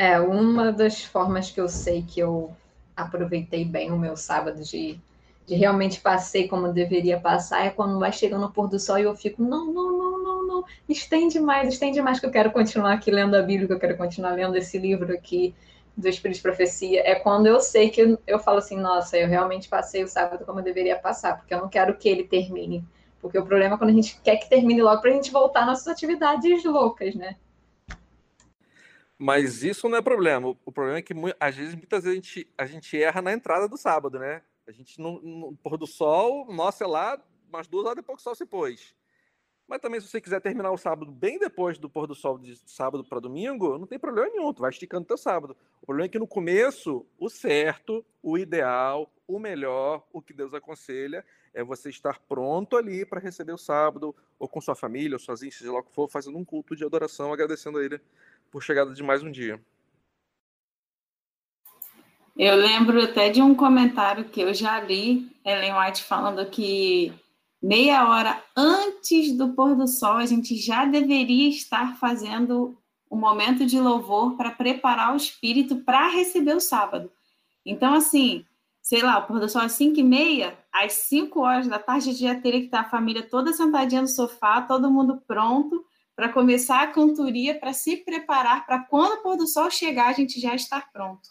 É, 0.00 0.18
uma 0.18 0.72
das 0.72 1.04
formas 1.04 1.50
que 1.50 1.60
eu 1.60 1.68
sei 1.68 2.00
que 2.00 2.18
eu 2.18 2.56
aproveitei 2.96 3.66
bem 3.66 3.92
o 3.92 3.98
meu 3.98 4.16
sábado 4.16 4.62
de, 4.62 4.98
de 5.46 5.54
realmente 5.54 6.00
passei 6.00 6.48
como 6.48 6.72
deveria 6.72 7.20
passar 7.20 7.66
é 7.66 7.68
quando 7.68 7.98
vai 7.98 8.10
chegando 8.10 8.46
o 8.46 8.50
pôr 8.50 8.66
do 8.66 8.78
sol 8.78 8.98
e 8.98 9.02
eu 9.02 9.14
fico, 9.14 9.42
não, 9.42 9.66
não, 9.66 9.92
não, 9.92 10.22
não, 10.22 10.46
não, 10.46 10.64
estende 10.88 11.38
mais, 11.38 11.74
estende 11.74 12.00
mais 12.00 12.18
que 12.18 12.24
eu 12.24 12.30
quero 12.30 12.50
continuar 12.50 12.94
aqui 12.94 13.10
lendo 13.10 13.34
a 13.34 13.42
Bíblia, 13.42 13.66
que 13.66 13.74
eu 13.74 13.78
quero 13.78 13.94
continuar 13.98 14.30
lendo 14.32 14.56
esse 14.56 14.78
livro 14.78 15.12
aqui 15.12 15.54
do 15.94 16.08
Espírito 16.08 16.38
de 16.38 16.42
Profecia. 16.44 17.02
É 17.04 17.16
quando 17.16 17.46
eu 17.46 17.60
sei 17.60 17.90
que 17.90 18.00
eu, 18.00 18.18
eu 18.26 18.38
falo 18.38 18.56
assim, 18.56 18.78
nossa, 18.78 19.18
eu 19.18 19.28
realmente 19.28 19.68
passei 19.68 20.02
o 20.02 20.08
sábado 20.08 20.46
como 20.46 20.60
eu 20.60 20.64
deveria 20.64 20.96
passar, 20.98 21.36
porque 21.36 21.52
eu 21.52 21.60
não 21.60 21.68
quero 21.68 21.94
que 21.98 22.08
ele 22.08 22.24
termine. 22.24 22.82
Porque 23.20 23.38
o 23.38 23.44
problema 23.44 23.74
é 23.74 23.78
quando 23.78 23.90
a 23.90 23.92
gente 23.92 24.18
quer 24.24 24.36
que 24.36 24.48
termine 24.48 24.80
logo 24.80 25.02
para 25.02 25.10
a 25.10 25.14
gente 25.14 25.30
voltar 25.30 25.60
às 25.60 25.66
nossas 25.66 25.88
atividades 25.88 26.64
loucas, 26.64 27.14
né? 27.14 27.36
Mas 29.22 29.62
isso 29.62 29.86
não 29.86 29.98
é 29.98 30.00
problema. 30.00 30.56
O 30.64 30.72
problema 30.72 30.96
é 30.98 31.02
que, 31.02 31.12
às 31.38 31.54
vezes, 31.54 31.74
muitas 31.74 32.04
vezes 32.04 32.18
a 32.18 32.22
gente, 32.22 32.54
a 32.56 32.64
gente 32.64 33.02
erra 33.02 33.20
na 33.20 33.34
entrada 33.34 33.68
do 33.68 33.76
sábado, 33.76 34.18
né? 34.18 34.40
A 34.66 34.72
gente, 34.72 34.98
no, 34.98 35.20
no 35.20 35.54
pôr 35.56 35.76
do 35.76 35.86
sol, 35.86 36.50
nossa, 36.50 36.84
é 36.84 36.86
lá 36.86 37.22
umas 37.46 37.68
duas 37.68 37.84
horas 37.84 37.96
depois 37.96 38.16
que 38.16 38.22
o 38.22 38.24
sol 38.24 38.34
se 38.34 38.46
pôs. 38.46 38.96
Mas 39.68 39.78
também, 39.78 40.00
se 40.00 40.08
você 40.08 40.22
quiser 40.22 40.40
terminar 40.40 40.70
o 40.70 40.78
sábado 40.78 41.12
bem 41.12 41.38
depois 41.38 41.76
do 41.76 41.90
pôr 41.90 42.06
do 42.06 42.14
sol 42.14 42.38
de 42.38 42.56
sábado 42.66 43.04
para 43.04 43.20
domingo, 43.20 43.76
não 43.76 43.86
tem 43.86 43.98
problema 43.98 44.26
nenhum, 44.30 44.54
tu 44.54 44.62
vai 44.62 44.70
esticando 44.70 45.06
teu 45.06 45.18
sábado. 45.18 45.54
O 45.82 45.86
problema 45.86 46.06
é 46.06 46.08
que 46.08 46.18
no 46.18 46.26
começo, 46.26 47.06
o 47.18 47.28
certo, 47.28 48.02
o 48.22 48.38
ideal, 48.38 49.12
o 49.28 49.38
melhor, 49.38 50.02
o 50.14 50.22
que 50.22 50.32
Deus 50.32 50.54
aconselha, 50.54 51.26
é 51.52 51.62
você 51.62 51.90
estar 51.90 52.18
pronto 52.20 52.74
ali 52.74 53.04
para 53.04 53.20
receber 53.20 53.52
o 53.52 53.58
sábado, 53.58 54.14
ou 54.38 54.48
com 54.48 54.62
sua 54.62 54.74
família, 54.74 55.14
ou 55.14 55.20
sozinho, 55.20 55.52
seja 55.52 55.70
lá 55.70 55.80
o 55.80 55.82
que 55.82 55.92
for, 55.92 56.08
fazendo 56.08 56.38
um 56.38 56.44
culto 56.44 56.74
de 56.74 56.84
adoração, 56.84 57.32
agradecendo 57.32 57.78
a 57.78 57.84
Ele 57.84 58.00
por 58.50 58.62
chegada 58.62 58.92
de 58.92 59.02
mais 59.02 59.22
um 59.22 59.30
dia. 59.30 59.60
Eu 62.36 62.56
lembro 62.56 63.02
até 63.02 63.28
de 63.28 63.42
um 63.42 63.54
comentário 63.54 64.24
que 64.24 64.40
eu 64.40 64.52
já 64.54 64.80
li, 64.80 65.30
Ellen 65.44 65.74
White 65.78 66.02
falando 66.02 66.44
que 66.46 67.12
meia 67.62 68.08
hora 68.08 68.42
antes 68.56 69.36
do 69.36 69.52
pôr 69.52 69.76
do 69.76 69.86
sol 69.86 70.16
a 70.16 70.26
gente 70.26 70.56
já 70.56 70.84
deveria 70.84 71.48
estar 71.48 71.98
fazendo 71.98 72.76
o 73.08 73.16
um 73.16 73.18
momento 73.18 73.66
de 73.66 73.78
louvor 73.78 74.36
para 74.36 74.50
preparar 74.52 75.12
o 75.12 75.16
espírito 75.16 75.76
para 75.76 76.08
receber 76.08 76.56
o 76.56 76.60
sábado. 76.60 77.10
Então, 77.66 77.92
assim, 77.92 78.46
sei 78.80 79.02
lá, 79.02 79.18
o 79.18 79.26
pôr 79.26 79.40
do 79.40 79.48
sol 79.48 79.62
às 79.62 79.72
5 79.72 79.98
e 79.98 80.02
meia, 80.02 80.56
às 80.72 80.92
5 80.92 81.40
horas 81.40 81.68
da 81.68 81.78
tarde 81.78 82.12
já 82.12 82.34
teria 82.40 82.60
que 82.60 82.66
estar 82.66 82.80
a 82.80 82.88
família 82.88 83.22
toda 83.22 83.52
sentadinha 83.52 84.02
no 84.02 84.08
sofá, 84.08 84.62
todo 84.62 84.90
mundo 84.90 85.20
pronto, 85.26 85.84
para 86.20 86.28
começar 86.28 86.82
a 86.82 86.86
cantoria, 86.86 87.58
para 87.58 87.72
se 87.72 87.96
preparar 87.96 88.66
para 88.66 88.80
quando 88.80 89.14
o 89.14 89.22
pôr 89.22 89.38
do 89.38 89.46
sol 89.46 89.70
chegar, 89.70 90.08
a 90.08 90.12
gente 90.12 90.38
já 90.38 90.54
estar 90.54 90.92
pronto. 90.92 91.26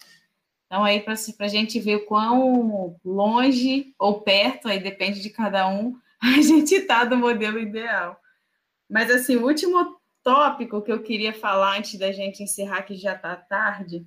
Então, 0.65 0.83
aí, 0.83 0.99
para 0.99 1.13
a 1.13 1.47
gente 1.47 1.79
ver 1.79 2.05
quão 2.05 2.99
longe 3.05 3.93
ou 3.99 4.21
perto, 4.21 4.67
aí 4.67 4.79
depende 4.79 5.21
de 5.21 5.29
cada 5.29 5.69
um, 5.69 5.95
a 6.19 6.41
gente 6.41 6.73
está 6.73 7.05
do 7.05 7.15
modelo 7.15 7.59
ideal. 7.59 8.19
Mas, 8.89 9.11
assim, 9.11 9.35
o 9.35 9.45
último 9.45 9.95
tópico 10.23 10.81
que 10.81 10.91
eu 10.91 11.03
queria 11.03 11.33
falar 11.33 11.77
antes 11.77 11.99
da 11.99 12.11
gente 12.11 12.41
encerrar, 12.41 12.81
que 12.81 12.95
já 12.95 13.13
está 13.13 13.35
tarde, 13.35 14.03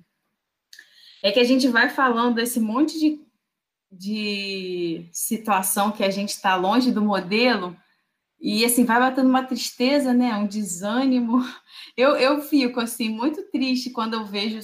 é 1.23 1.31
que 1.31 1.39
a 1.39 1.45
gente 1.45 1.69
vai 1.69 1.87
falando 1.87 2.35
desse 2.35 2.59
monte 2.59 2.99
de, 2.99 3.21
de 3.89 5.07
situação 5.13 5.93
que 5.93 6.03
a 6.03 6.09
gente 6.09 6.31
está 6.31 6.57
longe 6.57 6.91
do 6.91 7.01
modelo, 7.01 7.73
e 8.45 8.65
assim, 8.65 8.83
vai 8.83 8.99
batendo 8.99 9.29
uma 9.29 9.45
tristeza, 9.45 10.13
né? 10.13 10.35
Um 10.35 10.45
desânimo. 10.45 11.39
Eu, 11.95 12.15
eu 12.15 12.41
fico 12.41 12.79
assim, 12.79 13.07
muito 13.07 13.43
triste 13.51 13.91
quando 13.91 14.15
eu 14.15 14.25
vejo 14.25 14.59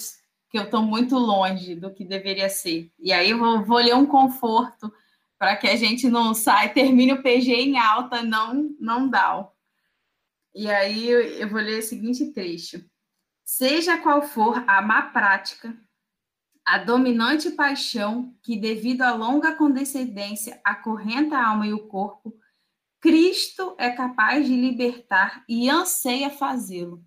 que 0.49 0.57
eu 0.57 0.63
estou 0.63 0.81
muito 0.81 1.15
longe 1.15 1.75
do 1.75 1.93
que 1.93 2.03
deveria 2.03 2.49
ser. 2.49 2.91
E 2.97 3.13
aí 3.13 3.29
eu 3.29 3.37
vou, 3.37 3.63
vou 3.63 3.77
ler 3.77 3.93
um 3.93 4.05
conforto 4.05 4.91
para 5.37 5.55
que 5.55 5.67
a 5.67 5.75
gente 5.75 6.09
não 6.09 6.33
saia, 6.33 6.73
termine 6.73 7.13
o 7.13 7.21
PG 7.21 7.53
em 7.53 7.77
alta, 7.77 8.23
não, 8.23 8.75
não 8.79 9.07
dá. 9.07 9.47
E 10.55 10.67
aí 10.71 11.07
eu, 11.07 11.47
vou 11.47 11.59
ler 11.59 11.79
o 11.79 11.83
seguinte 11.83 12.33
trecho. 12.33 12.83
Seja 13.45 13.99
qual 13.99 14.23
for 14.23 14.63
a 14.67 14.81
má 14.81 15.03
prática, 15.03 15.77
a 16.65 16.79
dominante 16.79 17.51
paixão 17.51 18.35
que, 18.41 18.57
devido 18.57 19.03
à 19.03 19.13
longa 19.13 19.53
condescendência, 19.55 20.59
acorrenta 20.63 21.37
a 21.37 21.49
alma 21.49 21.67
e 21.67 21.73
o 21.73 21.87
corpo, 21.87 22.33
Cristo 23.01 23.75
é 23.77 23.89
capaz 23.89 24.45
de 24.45 24.55
libertar 24.55 25.43
e 25.47 25.69
anseia 25.69 26.29
fazê-lo. 26.29 27.03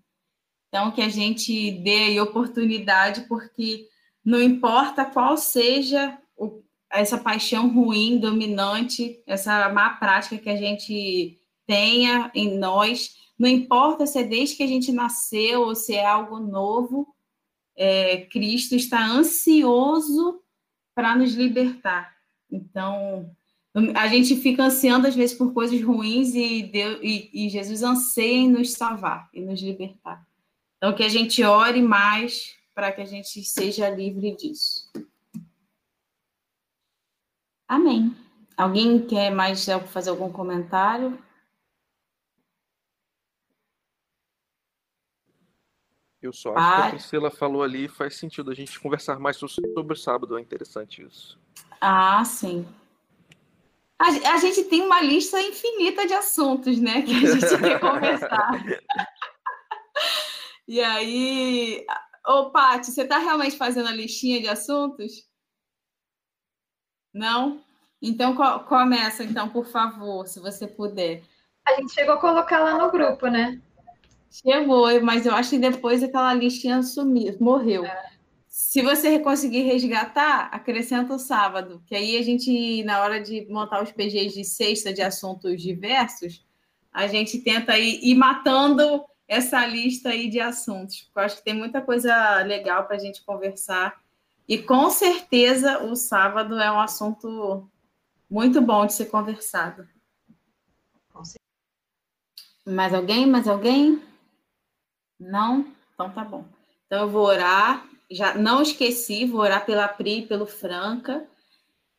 Então, 0.67 0.91
que 0.91 1.01
a 1.01 1.09
gente 1.09 1.71
dê 1.83 2.19
oportunidade, 2.19 3.21
porque 3.27 3.87
não 4.25 4.41
importa 4.41 5.05
qual 5.05 5.37
seja 5.37 6.17
o, 6.35 6.63
essa 6.89 7.17
paixão 7.17 7.71
ruim, 7.71 8.17
dominante, 8.17 9.21
essa 9.27 9.69
má 9.69 9.91
prática 9.91 10.37
que 10.37 10.49
a 10.49 10.55
gente 10.55 11.39
tenha 11.67 12.31
em 12.33 12.57
nós, 12.57 13.15
não 13.37 13.47
importa 13.47 14.05
se 14.05 14.19
é 14.19 14.23
desde 14.23 14.55
que 14.55 14.63
a 14.63 14.67
gente 14.67 14.91
nasceu 14.91 15.61
ou 15.61 15.75
se 15.75 15.93
é 15.93 16.05
algo 16.05 16.39
novo, 16.39 17.13
é, 17.75 18.21
Cristo 18.31 18.75
está 18.75 19.05
ansioso 19.05 20.41
para 20.95 21.15
nos 21.15 21.33
libertar. 21.33 22.15
Então, 22.49 23.35
a 23.95 24.07
gente 24.07 24.35
fica 24.35 24.63
ansiando 24.63 25.07
às 25.07 25.15
vezes 25.15 25.35
por 25.35 25.51
coisas 25.51 25.81
ruins 25.81 26.35
e, 26.35 26.63
Deus, 26.63 26.99
e, 27.01 27.29
e 27.33 27.49
Jesus 27.49 27.81
anseia 27.81 28.37
em 28.37 28.49
nos 28.49 28.71
salvar 28.73 29.29
e 29.33 29.41
nos 29.41 29.61
libertar. 29.61 30.23
Então, 30.77 30.93
que 30.93 31.03
a 31.03 31.09
gente 31.09 31.43
ore 31.43 31.81
mais 31.81 32.55
para 32.75 32.91
que 32.91 33.01
a 33.01 33.05
gente 33.05 33.43
seja 33.43 33.89
livre 33.89 34.35
disso. 34.35 34.91
Amém. 37.67 38.15
Alguém 38.55 39.07
quer 39.07 39.31
mais 39.31 39.65
fazer 39.87 40.11
algum 40.11 40.31
comentário? 40.31 41.17
Eu 46.21 46.31
só 46.31 46.55
acho 46.55 46.75
que 46.75 46.81
a 46.81 46.89
Priscila 46.91 47.31
falou 47.31 47.63
ali 47.63 47.87
faz 47.87 48.15
sentido 48.15 48.51
a 48.51 48.53
gente 48.53 48.79
conversar 48.79 49.19
mais 49.19 49.35
sobre 49.37 49.93
o 49.93 49.95
sábado, 49.95 50.37
é 50.37 50.41
interessante 50.41 51.01
isso. 51.01 51.39
Ah, 51.81 52.23
sim. 52.23 52.65
A, 54.03 54.33
a 54.33 54.37
gente 54.37 54.65
tem 54.65 54.81
uma 54.81 55.01
lista 55.01 55.41
infinita 55.41 56.05
de 56.05 56.13
assuntos, 56.13 56.77
né, 56.77 57.03
que 57.03 57.13
a 57.13 57.19
gente 57.19 57.57
quer 57.57 57.79
conversar. 57.79 58.51
e 60.67 60.81
aí, 60.81 61.85
ô 62.27 62.51
Paty, 62.51 62.91
você 62.91 63.03
está 63.03 63.17
realmente 63.17 63.55
fazendo 63.55 63.87
a 63.87 63.93
listinha 63.93 64.41
de 64.41 64.49
assuntos? 64.49 65.25
Não? 67.13 67.63
Então 68.01 68.35
co 68.35 68.59
começa, 68.65 69.23
então, 69.23 69.47
por 69.47 69.67
favor, 69.67 70.27
se 70.27 70.41
você 70.41 70.67
puder. 70.67 71.23
A 71.65 71.75
gente 71.75 71.93
chegou 71.93 72.15
a 72.15 72.19
colocar 72.19 72.59
lá 72.59 72.77
no 72.77 72.91
grupo, 72.91 73.27
né? 73.27 73.61
Chegou, 74.29 75.01
mas 75.01 75.25
eu 75.25 75.33
acho 75.33 75.51
que 75.51 75.59
depois 75.59 76.03
aquela 76.03 76.33
listinha 76.33 76.83
sumiu, 76.83 77.37
morreu. 77.39 77.85
É. 77.85 78.12
Se 78.55 78.83
você 78.83 79.17
conseguir 79.17 79.63
resgatar, 79.63 80.47
acrescenta 80.51 81.15
o 81.15 81.17
sábado, 81.17 81.81
que 81.87 81.95
aí 81.95 82.15
a 82.15 82.21
gente, 82.21 82.83
na 82.83 83.01
hora 83.01 83.19
de 83.19 83.47
montar 83.49 83.81
os 83.81 83.91
PGs 83.91 84.35
de 84.35 84.45
sexta 84.45 84.93
de 84.93 85.01
assuntos 85.01 85.59
diversos, 85.59 86.45
a 86.93 87.07
gente 87.07 87.39
tenta 87.39 87.75
ir, 87.79 87.99
ir 88.03 88.13
matando 88.13 89.03
essa 89.27 89.65
lista 89.65 90.09
aí 90.09 90.29
de 90.29 90.39
assuntos, 90.39 91.01
porque 91.01 91.19
eu 91.19 91.23
acho 91.23 91.37
que 91.37 91.43
tem 91.43 91.55
muita 91.55 91.81
coisa 91.81 92.43
legal 92.43 92.85
para 92.85 92.95
a 92.95 92.99
gente 92.99 93.23
conversar. 93.23 93.99
E 94.47 94.59
com 94.59 94.87
certeza 94.91 95.83
o 95.85 95.95
sábado 95.95 96.59
é 96.59 96.71
um 96.71 96.79
assunto 96.79 97.67
muito 98.29 98.61
bom 98.61 98.85
de 98.85 98.93
ser 98.93 99.07
conversado. 99.07 99.89
Mais 102.63 102.93
alguém? 102.93 103.25
Mais 103.25 103.47
alguém? 103.47 103.99
Não? 105.19 105.65
Então 105.95 106.11
tá 106.11 106.23
bom. 106.23 106.45
Então 106.85 107.01
eu 107.01 107.09
vou 107.09 107.25
orar. 107.25 107.91
Já 108.09 108.35
não 108.35 108.61
esqueci, 108.61 109.25
vou 109.25 109.41
orar 109.41 109.65
pela 109.65 109.87
Pri 109.87 110.25
pelo 110.25 110.45
Franca. 110.45 111.27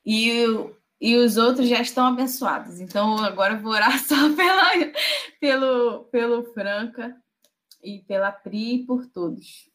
E, 0.05 0.45
e 1.01 1.17
os 1.17 1.37
outros 1.37 1.69
já 1.69 1.81
estão 1.81 2.07
abençoados. 2.07 2.81
Então 2.81 3.19
agora 3.19 3.57
vou 3.57 3.73
orar 3.73 3.99
só 4.05 4.15
pela, 4.35 4.93
pelo, 5.41 6.05
pelo 6.05 6.45
Franca 6.53 7.17
e 7.83 8.01
pela 8.01 8.31
Pri 8.33 8.77
e 8.77 8.87
por 8.87 9.07
todos. 9.07 9.71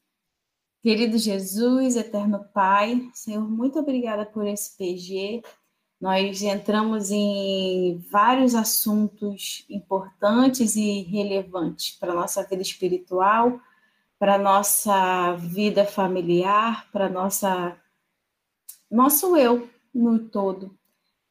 Querido 0.81 1.17
Jesus, 1.17 1.97
eterno 1.97 2.45
Pai, 2.53 3.09
Senhor, 3.13 3.49
muito 3.49 3.77
obrigada 3.77 4.25
por 4.25 4.47
esse 4.47 4.77
PG. 4.77 5.41
Nós 5.99 6.41
entramos 6.41 7.11
em 7.11 7.97
vários 8.09 8.55
assuntos 8.55 9.65
importantes 9.69 10.77
e 10.77 11.01
relevantes 11.01 11.97
para 11.97 12.13
a 12.13 12.15
nossa 12.15 12.41
vida 12.47 12.61
espiritual, 12.61 13.59
para 14.19 14.37
nossa 14.37 15.33
vida 15.37 15.85
familiar, 15.85 16.87
para 16.91 17.09
nossa 17.09 17.75
nosso 18.91 19.37
eu 19.37 19.69
no 19.93 20.19
todo. 20.19 20.77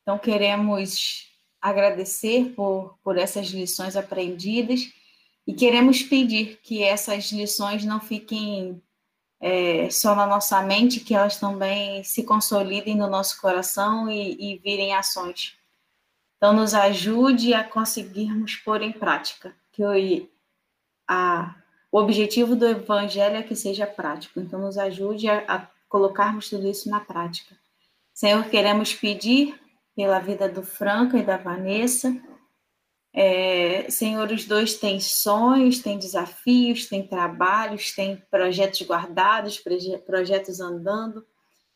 Então 0.03 0.19
queremos 0.19 1.29
agradecer 1.61 2.55
por, 2.55 2.99
por 3.03 3.19
essas 3.19 3.49
lições 3.49 3.97
aprendidas 3.97 4.91
e 5.47 5.53
queremos 5.53 6.03
pedir 6.03 6.61
que 6.63 6.83
essas 6.83 7.31
lições 7.31 7.85
não 7.85 8.01
fiquem 8.01 8.83
é, 9.41 9.89
só 9.91 10.15
na 10.15 10.27
nossa 10.27 10.61
mente, 10.63 11.01
que 11.01 11.15
elas 11.15 11.39
também 11.39 12.03
se 12.05 12.23
consolidem 12.23 12.97
no 12.97 13.09
nosso 13.09 13.41
coração 13.41 14.11
e, 14.11 14.55
e 14.55 14.59
virem 14.59 14.95
ações. 14.95 15.57
Então, 16.37 16.53
nos 16.53 16.75
ajude 16.75 17.53
a 17.55 17.65
conseguirmos 17.65 18.57
pôr 18.57 18.83
em 18.83 18.93
prática, 18.93 19.55
que 19.73 19.83
o, 19.83 20.29
a, 21.09 21.55
o 21.91 21.99
objetivo 21.99 22.55
do 22.55 22.67
Evangelho 22.67 23.37
é 23.37 23.43
que 23.43 23.57
seja 23.57 23.87
prático. 23.87 24.41
Então, 24.41 24.61
nos 24.61 24.77
ajude 24.77 25.29
a, 25.29 25.39
a 25.47 25.67
colocarmos 25.89 26.51
tudo 26.51 26.69
isso 26.69 26.89
na 26.91 27.01
prática. 27.01 27.57
Senhor, 28.13 28.45
queremos 28.51 28.95
pedir 28.95 29.59
pela 29.97 30.19
vida 30.19 30.49
do 30.49 30.63
Franca 30.63 31.19
e 31.19 31.25
da 31.25 31.37
Vanessa, 31.37 32.15
é, 33.13 33.91
Senhor, 33.91 34.31
os 34.31 34.45
dois 34.45 34.75
têm 34.75 35.01
sonhos, 35.01 35.81
têm 35.81 35.99
desafios, 35.99 36.87
têm 36.87 37.07
trabalhos, 37.07 37.93
têm 37.93 38.23
projetos 38.31 38.83
guardados, 38.83 39.63
projetos 40.07 40.61
andando. 40.61 41.27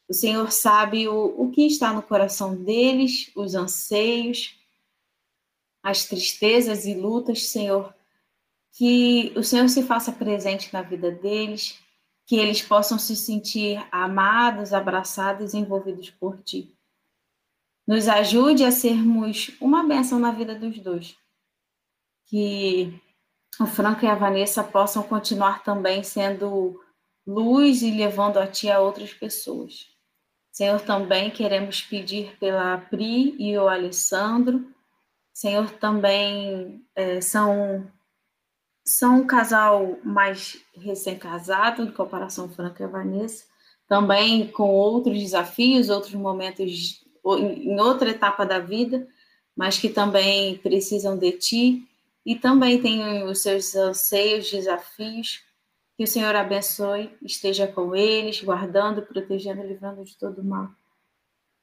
O 0.08 0.14
Senhor 0.14 0.52
sabe 0.52 1.08
o, 1.08 1.34
o 1.36 1.50
que 1.50 1.66
está 1.66 1.92
no 1.92 2.02
coração 2.02 2.54
deles, 2.54 3.32
os 3.34 3.54
anseios, 3.54 4.56
as 5.82 6.04
tristezas 6.04 6.84
e 6.84 6.94
lutas, 6.94 7.48
Senhor. 7.48 7.92
Que 8.72 9.32
o 9.36 9.42
Senhor 9.42 9.68
se 9.68 9.82
faça 9.82 10.12
presente 10.12 10.72
na 10.72 10.82
vida 10.82 11.10
deles, 11.10 11.78
que 12.26 12.36
eles 12.36 12.62
possam 12.62 12.98
se 12.98 13.14
sentir 13.14 13.84
amados, 13.90 14.72
abraçados 14.72 15.54
envolvidos 15.54 16.10
por 16.10 16.42
Ti. 16.42 16.74
Nos 17.86 18.08
ajude 18.08 18.64
a 18.64 18.70
sermos 18.70 19.50
uma 19.60 19.82
bênção 19.86 20.18
na 20.18 20.30
vida 20.30 20.54
dos 20.54 20.78
dois 20.78 21.16
que 22.32 22.98
o 23.60 23.66
Franco 23.66 24.06
e 24.06 24.08
a 24.08 24.14
Vanessa 24.14 24.64
possam 24.64 25.02
continuar 25.02 25.62
também 25.62 26.02
sendo 26.02 26.80
luz 27.26 27.82
e 27.82 27.90
levando 27.90 28.38
a 28.38 28.46
ti 28.46 28.70
a 28.70 28.80
outras 28.80 29.12
pessoas. 29.12 29.86
Senhor, 30.50 30.80
também 30.80 31.30
queremos 31.30 31.82
pedir 31.82 32.34
pela 32.38 32.78
Pri 32.78 33.36
e 33.38 33.56
o 33.58 33.68
Alessandro. 33.68 34.66
Senhor, 35.30 35.70
também 35.72 36.82
é, 36.94 37.20
são, 37.20 37.86
são 38.84 39.20
um 39.20 39.26
casal 39.26 39.98
mais 40.04 40.58
recém-casado, 40.76 41.82
em 41.82 41.92
comparação 41.92 42.48
Franco 42.48 42.82
e 42.82 42.86
Vanessa, 42.86 43.44
também 43.88 44.48
com 44.48 44.70
outros 44.70 45.18
desafios, 45.18 45.88
outros 45.88 46.14
momentos 46.14 47.02
em 47.24 47.80
outra 47.80 48.10
etapa 48.10 48.44
da 48.44 48.58
vida, 48.58 49.06
mas 49.56 49.78
que 49.78 49.88
também 49.88 50.56
precisam 50.58 51.16
de 51.16 51.32
ti 51.32 51.88
e 52.24 52.36
também 52.36 52.80
tem 52.80 53.24
os 53.24 53.42
seus 53.42 53.74
anseios, 53.74 54.50
desafios. 54.50 55.42
Que 55.96 56.04
o 56.04 56.06
Senhor 56.06 56.34
abençoe, 56.34 57.10
esteja 57.22 57.66
com 57.66 57.94
eles, 57.94 58.42
guardando, 58.42 59.02
protegendo, 59.02 59.62
livrando 59.62 60.02
de 60.04 60.16
todo 60.16 60.42
mal. 60.42 60.70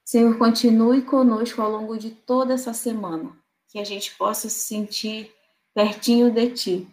Senhor, 0.05 0.37
continue 0.37 1.01
conosco 1.01 1.61
ao 1.61 1.71
longo 1.71 1.97
de 1.97 2.11
toda 2.11 2.53
essa 2.53 2.73
semana, 2.73 3.35
que 3.67 3.79
a 3.79 3.83
gente 3.83 4.15
possa 4.15 4.47
se 4.49 4.59
sentir 4.61 5.33
pertinho 5.73 6.31
de 6.31 6.49
Ti. 6.51 6.87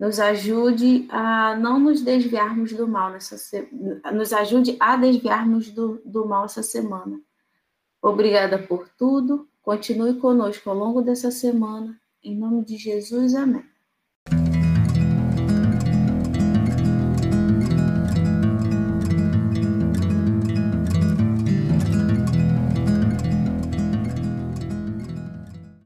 Nos 0.00 0.18
ajude 0.18 1.06
a 1.10 1.54
não 1.56 1.78
nos 1.78 2.00
desviarmos 2.00 2.72
do 2.72 2.88
mal 2.88 3.12
nessa 3.12 3.36
nos 4.12 4.32
ajude 4.32 4.76
a 4.80 4.96
desviarmos 4.96 5.70
do, 5.70 6.00
do 6.04 6.26
mal 6.26 6.46
essa 6.46 6.62
semana. 6.62 7.20
Obrigada 8.02 8.58
por 8.58 8.88
tudo. 8.88 9.46
Continue 9.62 10.14
conosco 10.14 10.70
ao 10.70 10.76
longo 10.76 11.02
dessa 11.02 11.30
semana 11.30 12.00
em 12.22 12.36
nome 12.36 12.64
de 12.64 12.76
Jesus, 12.76 13.34
amém. 13.34 13.64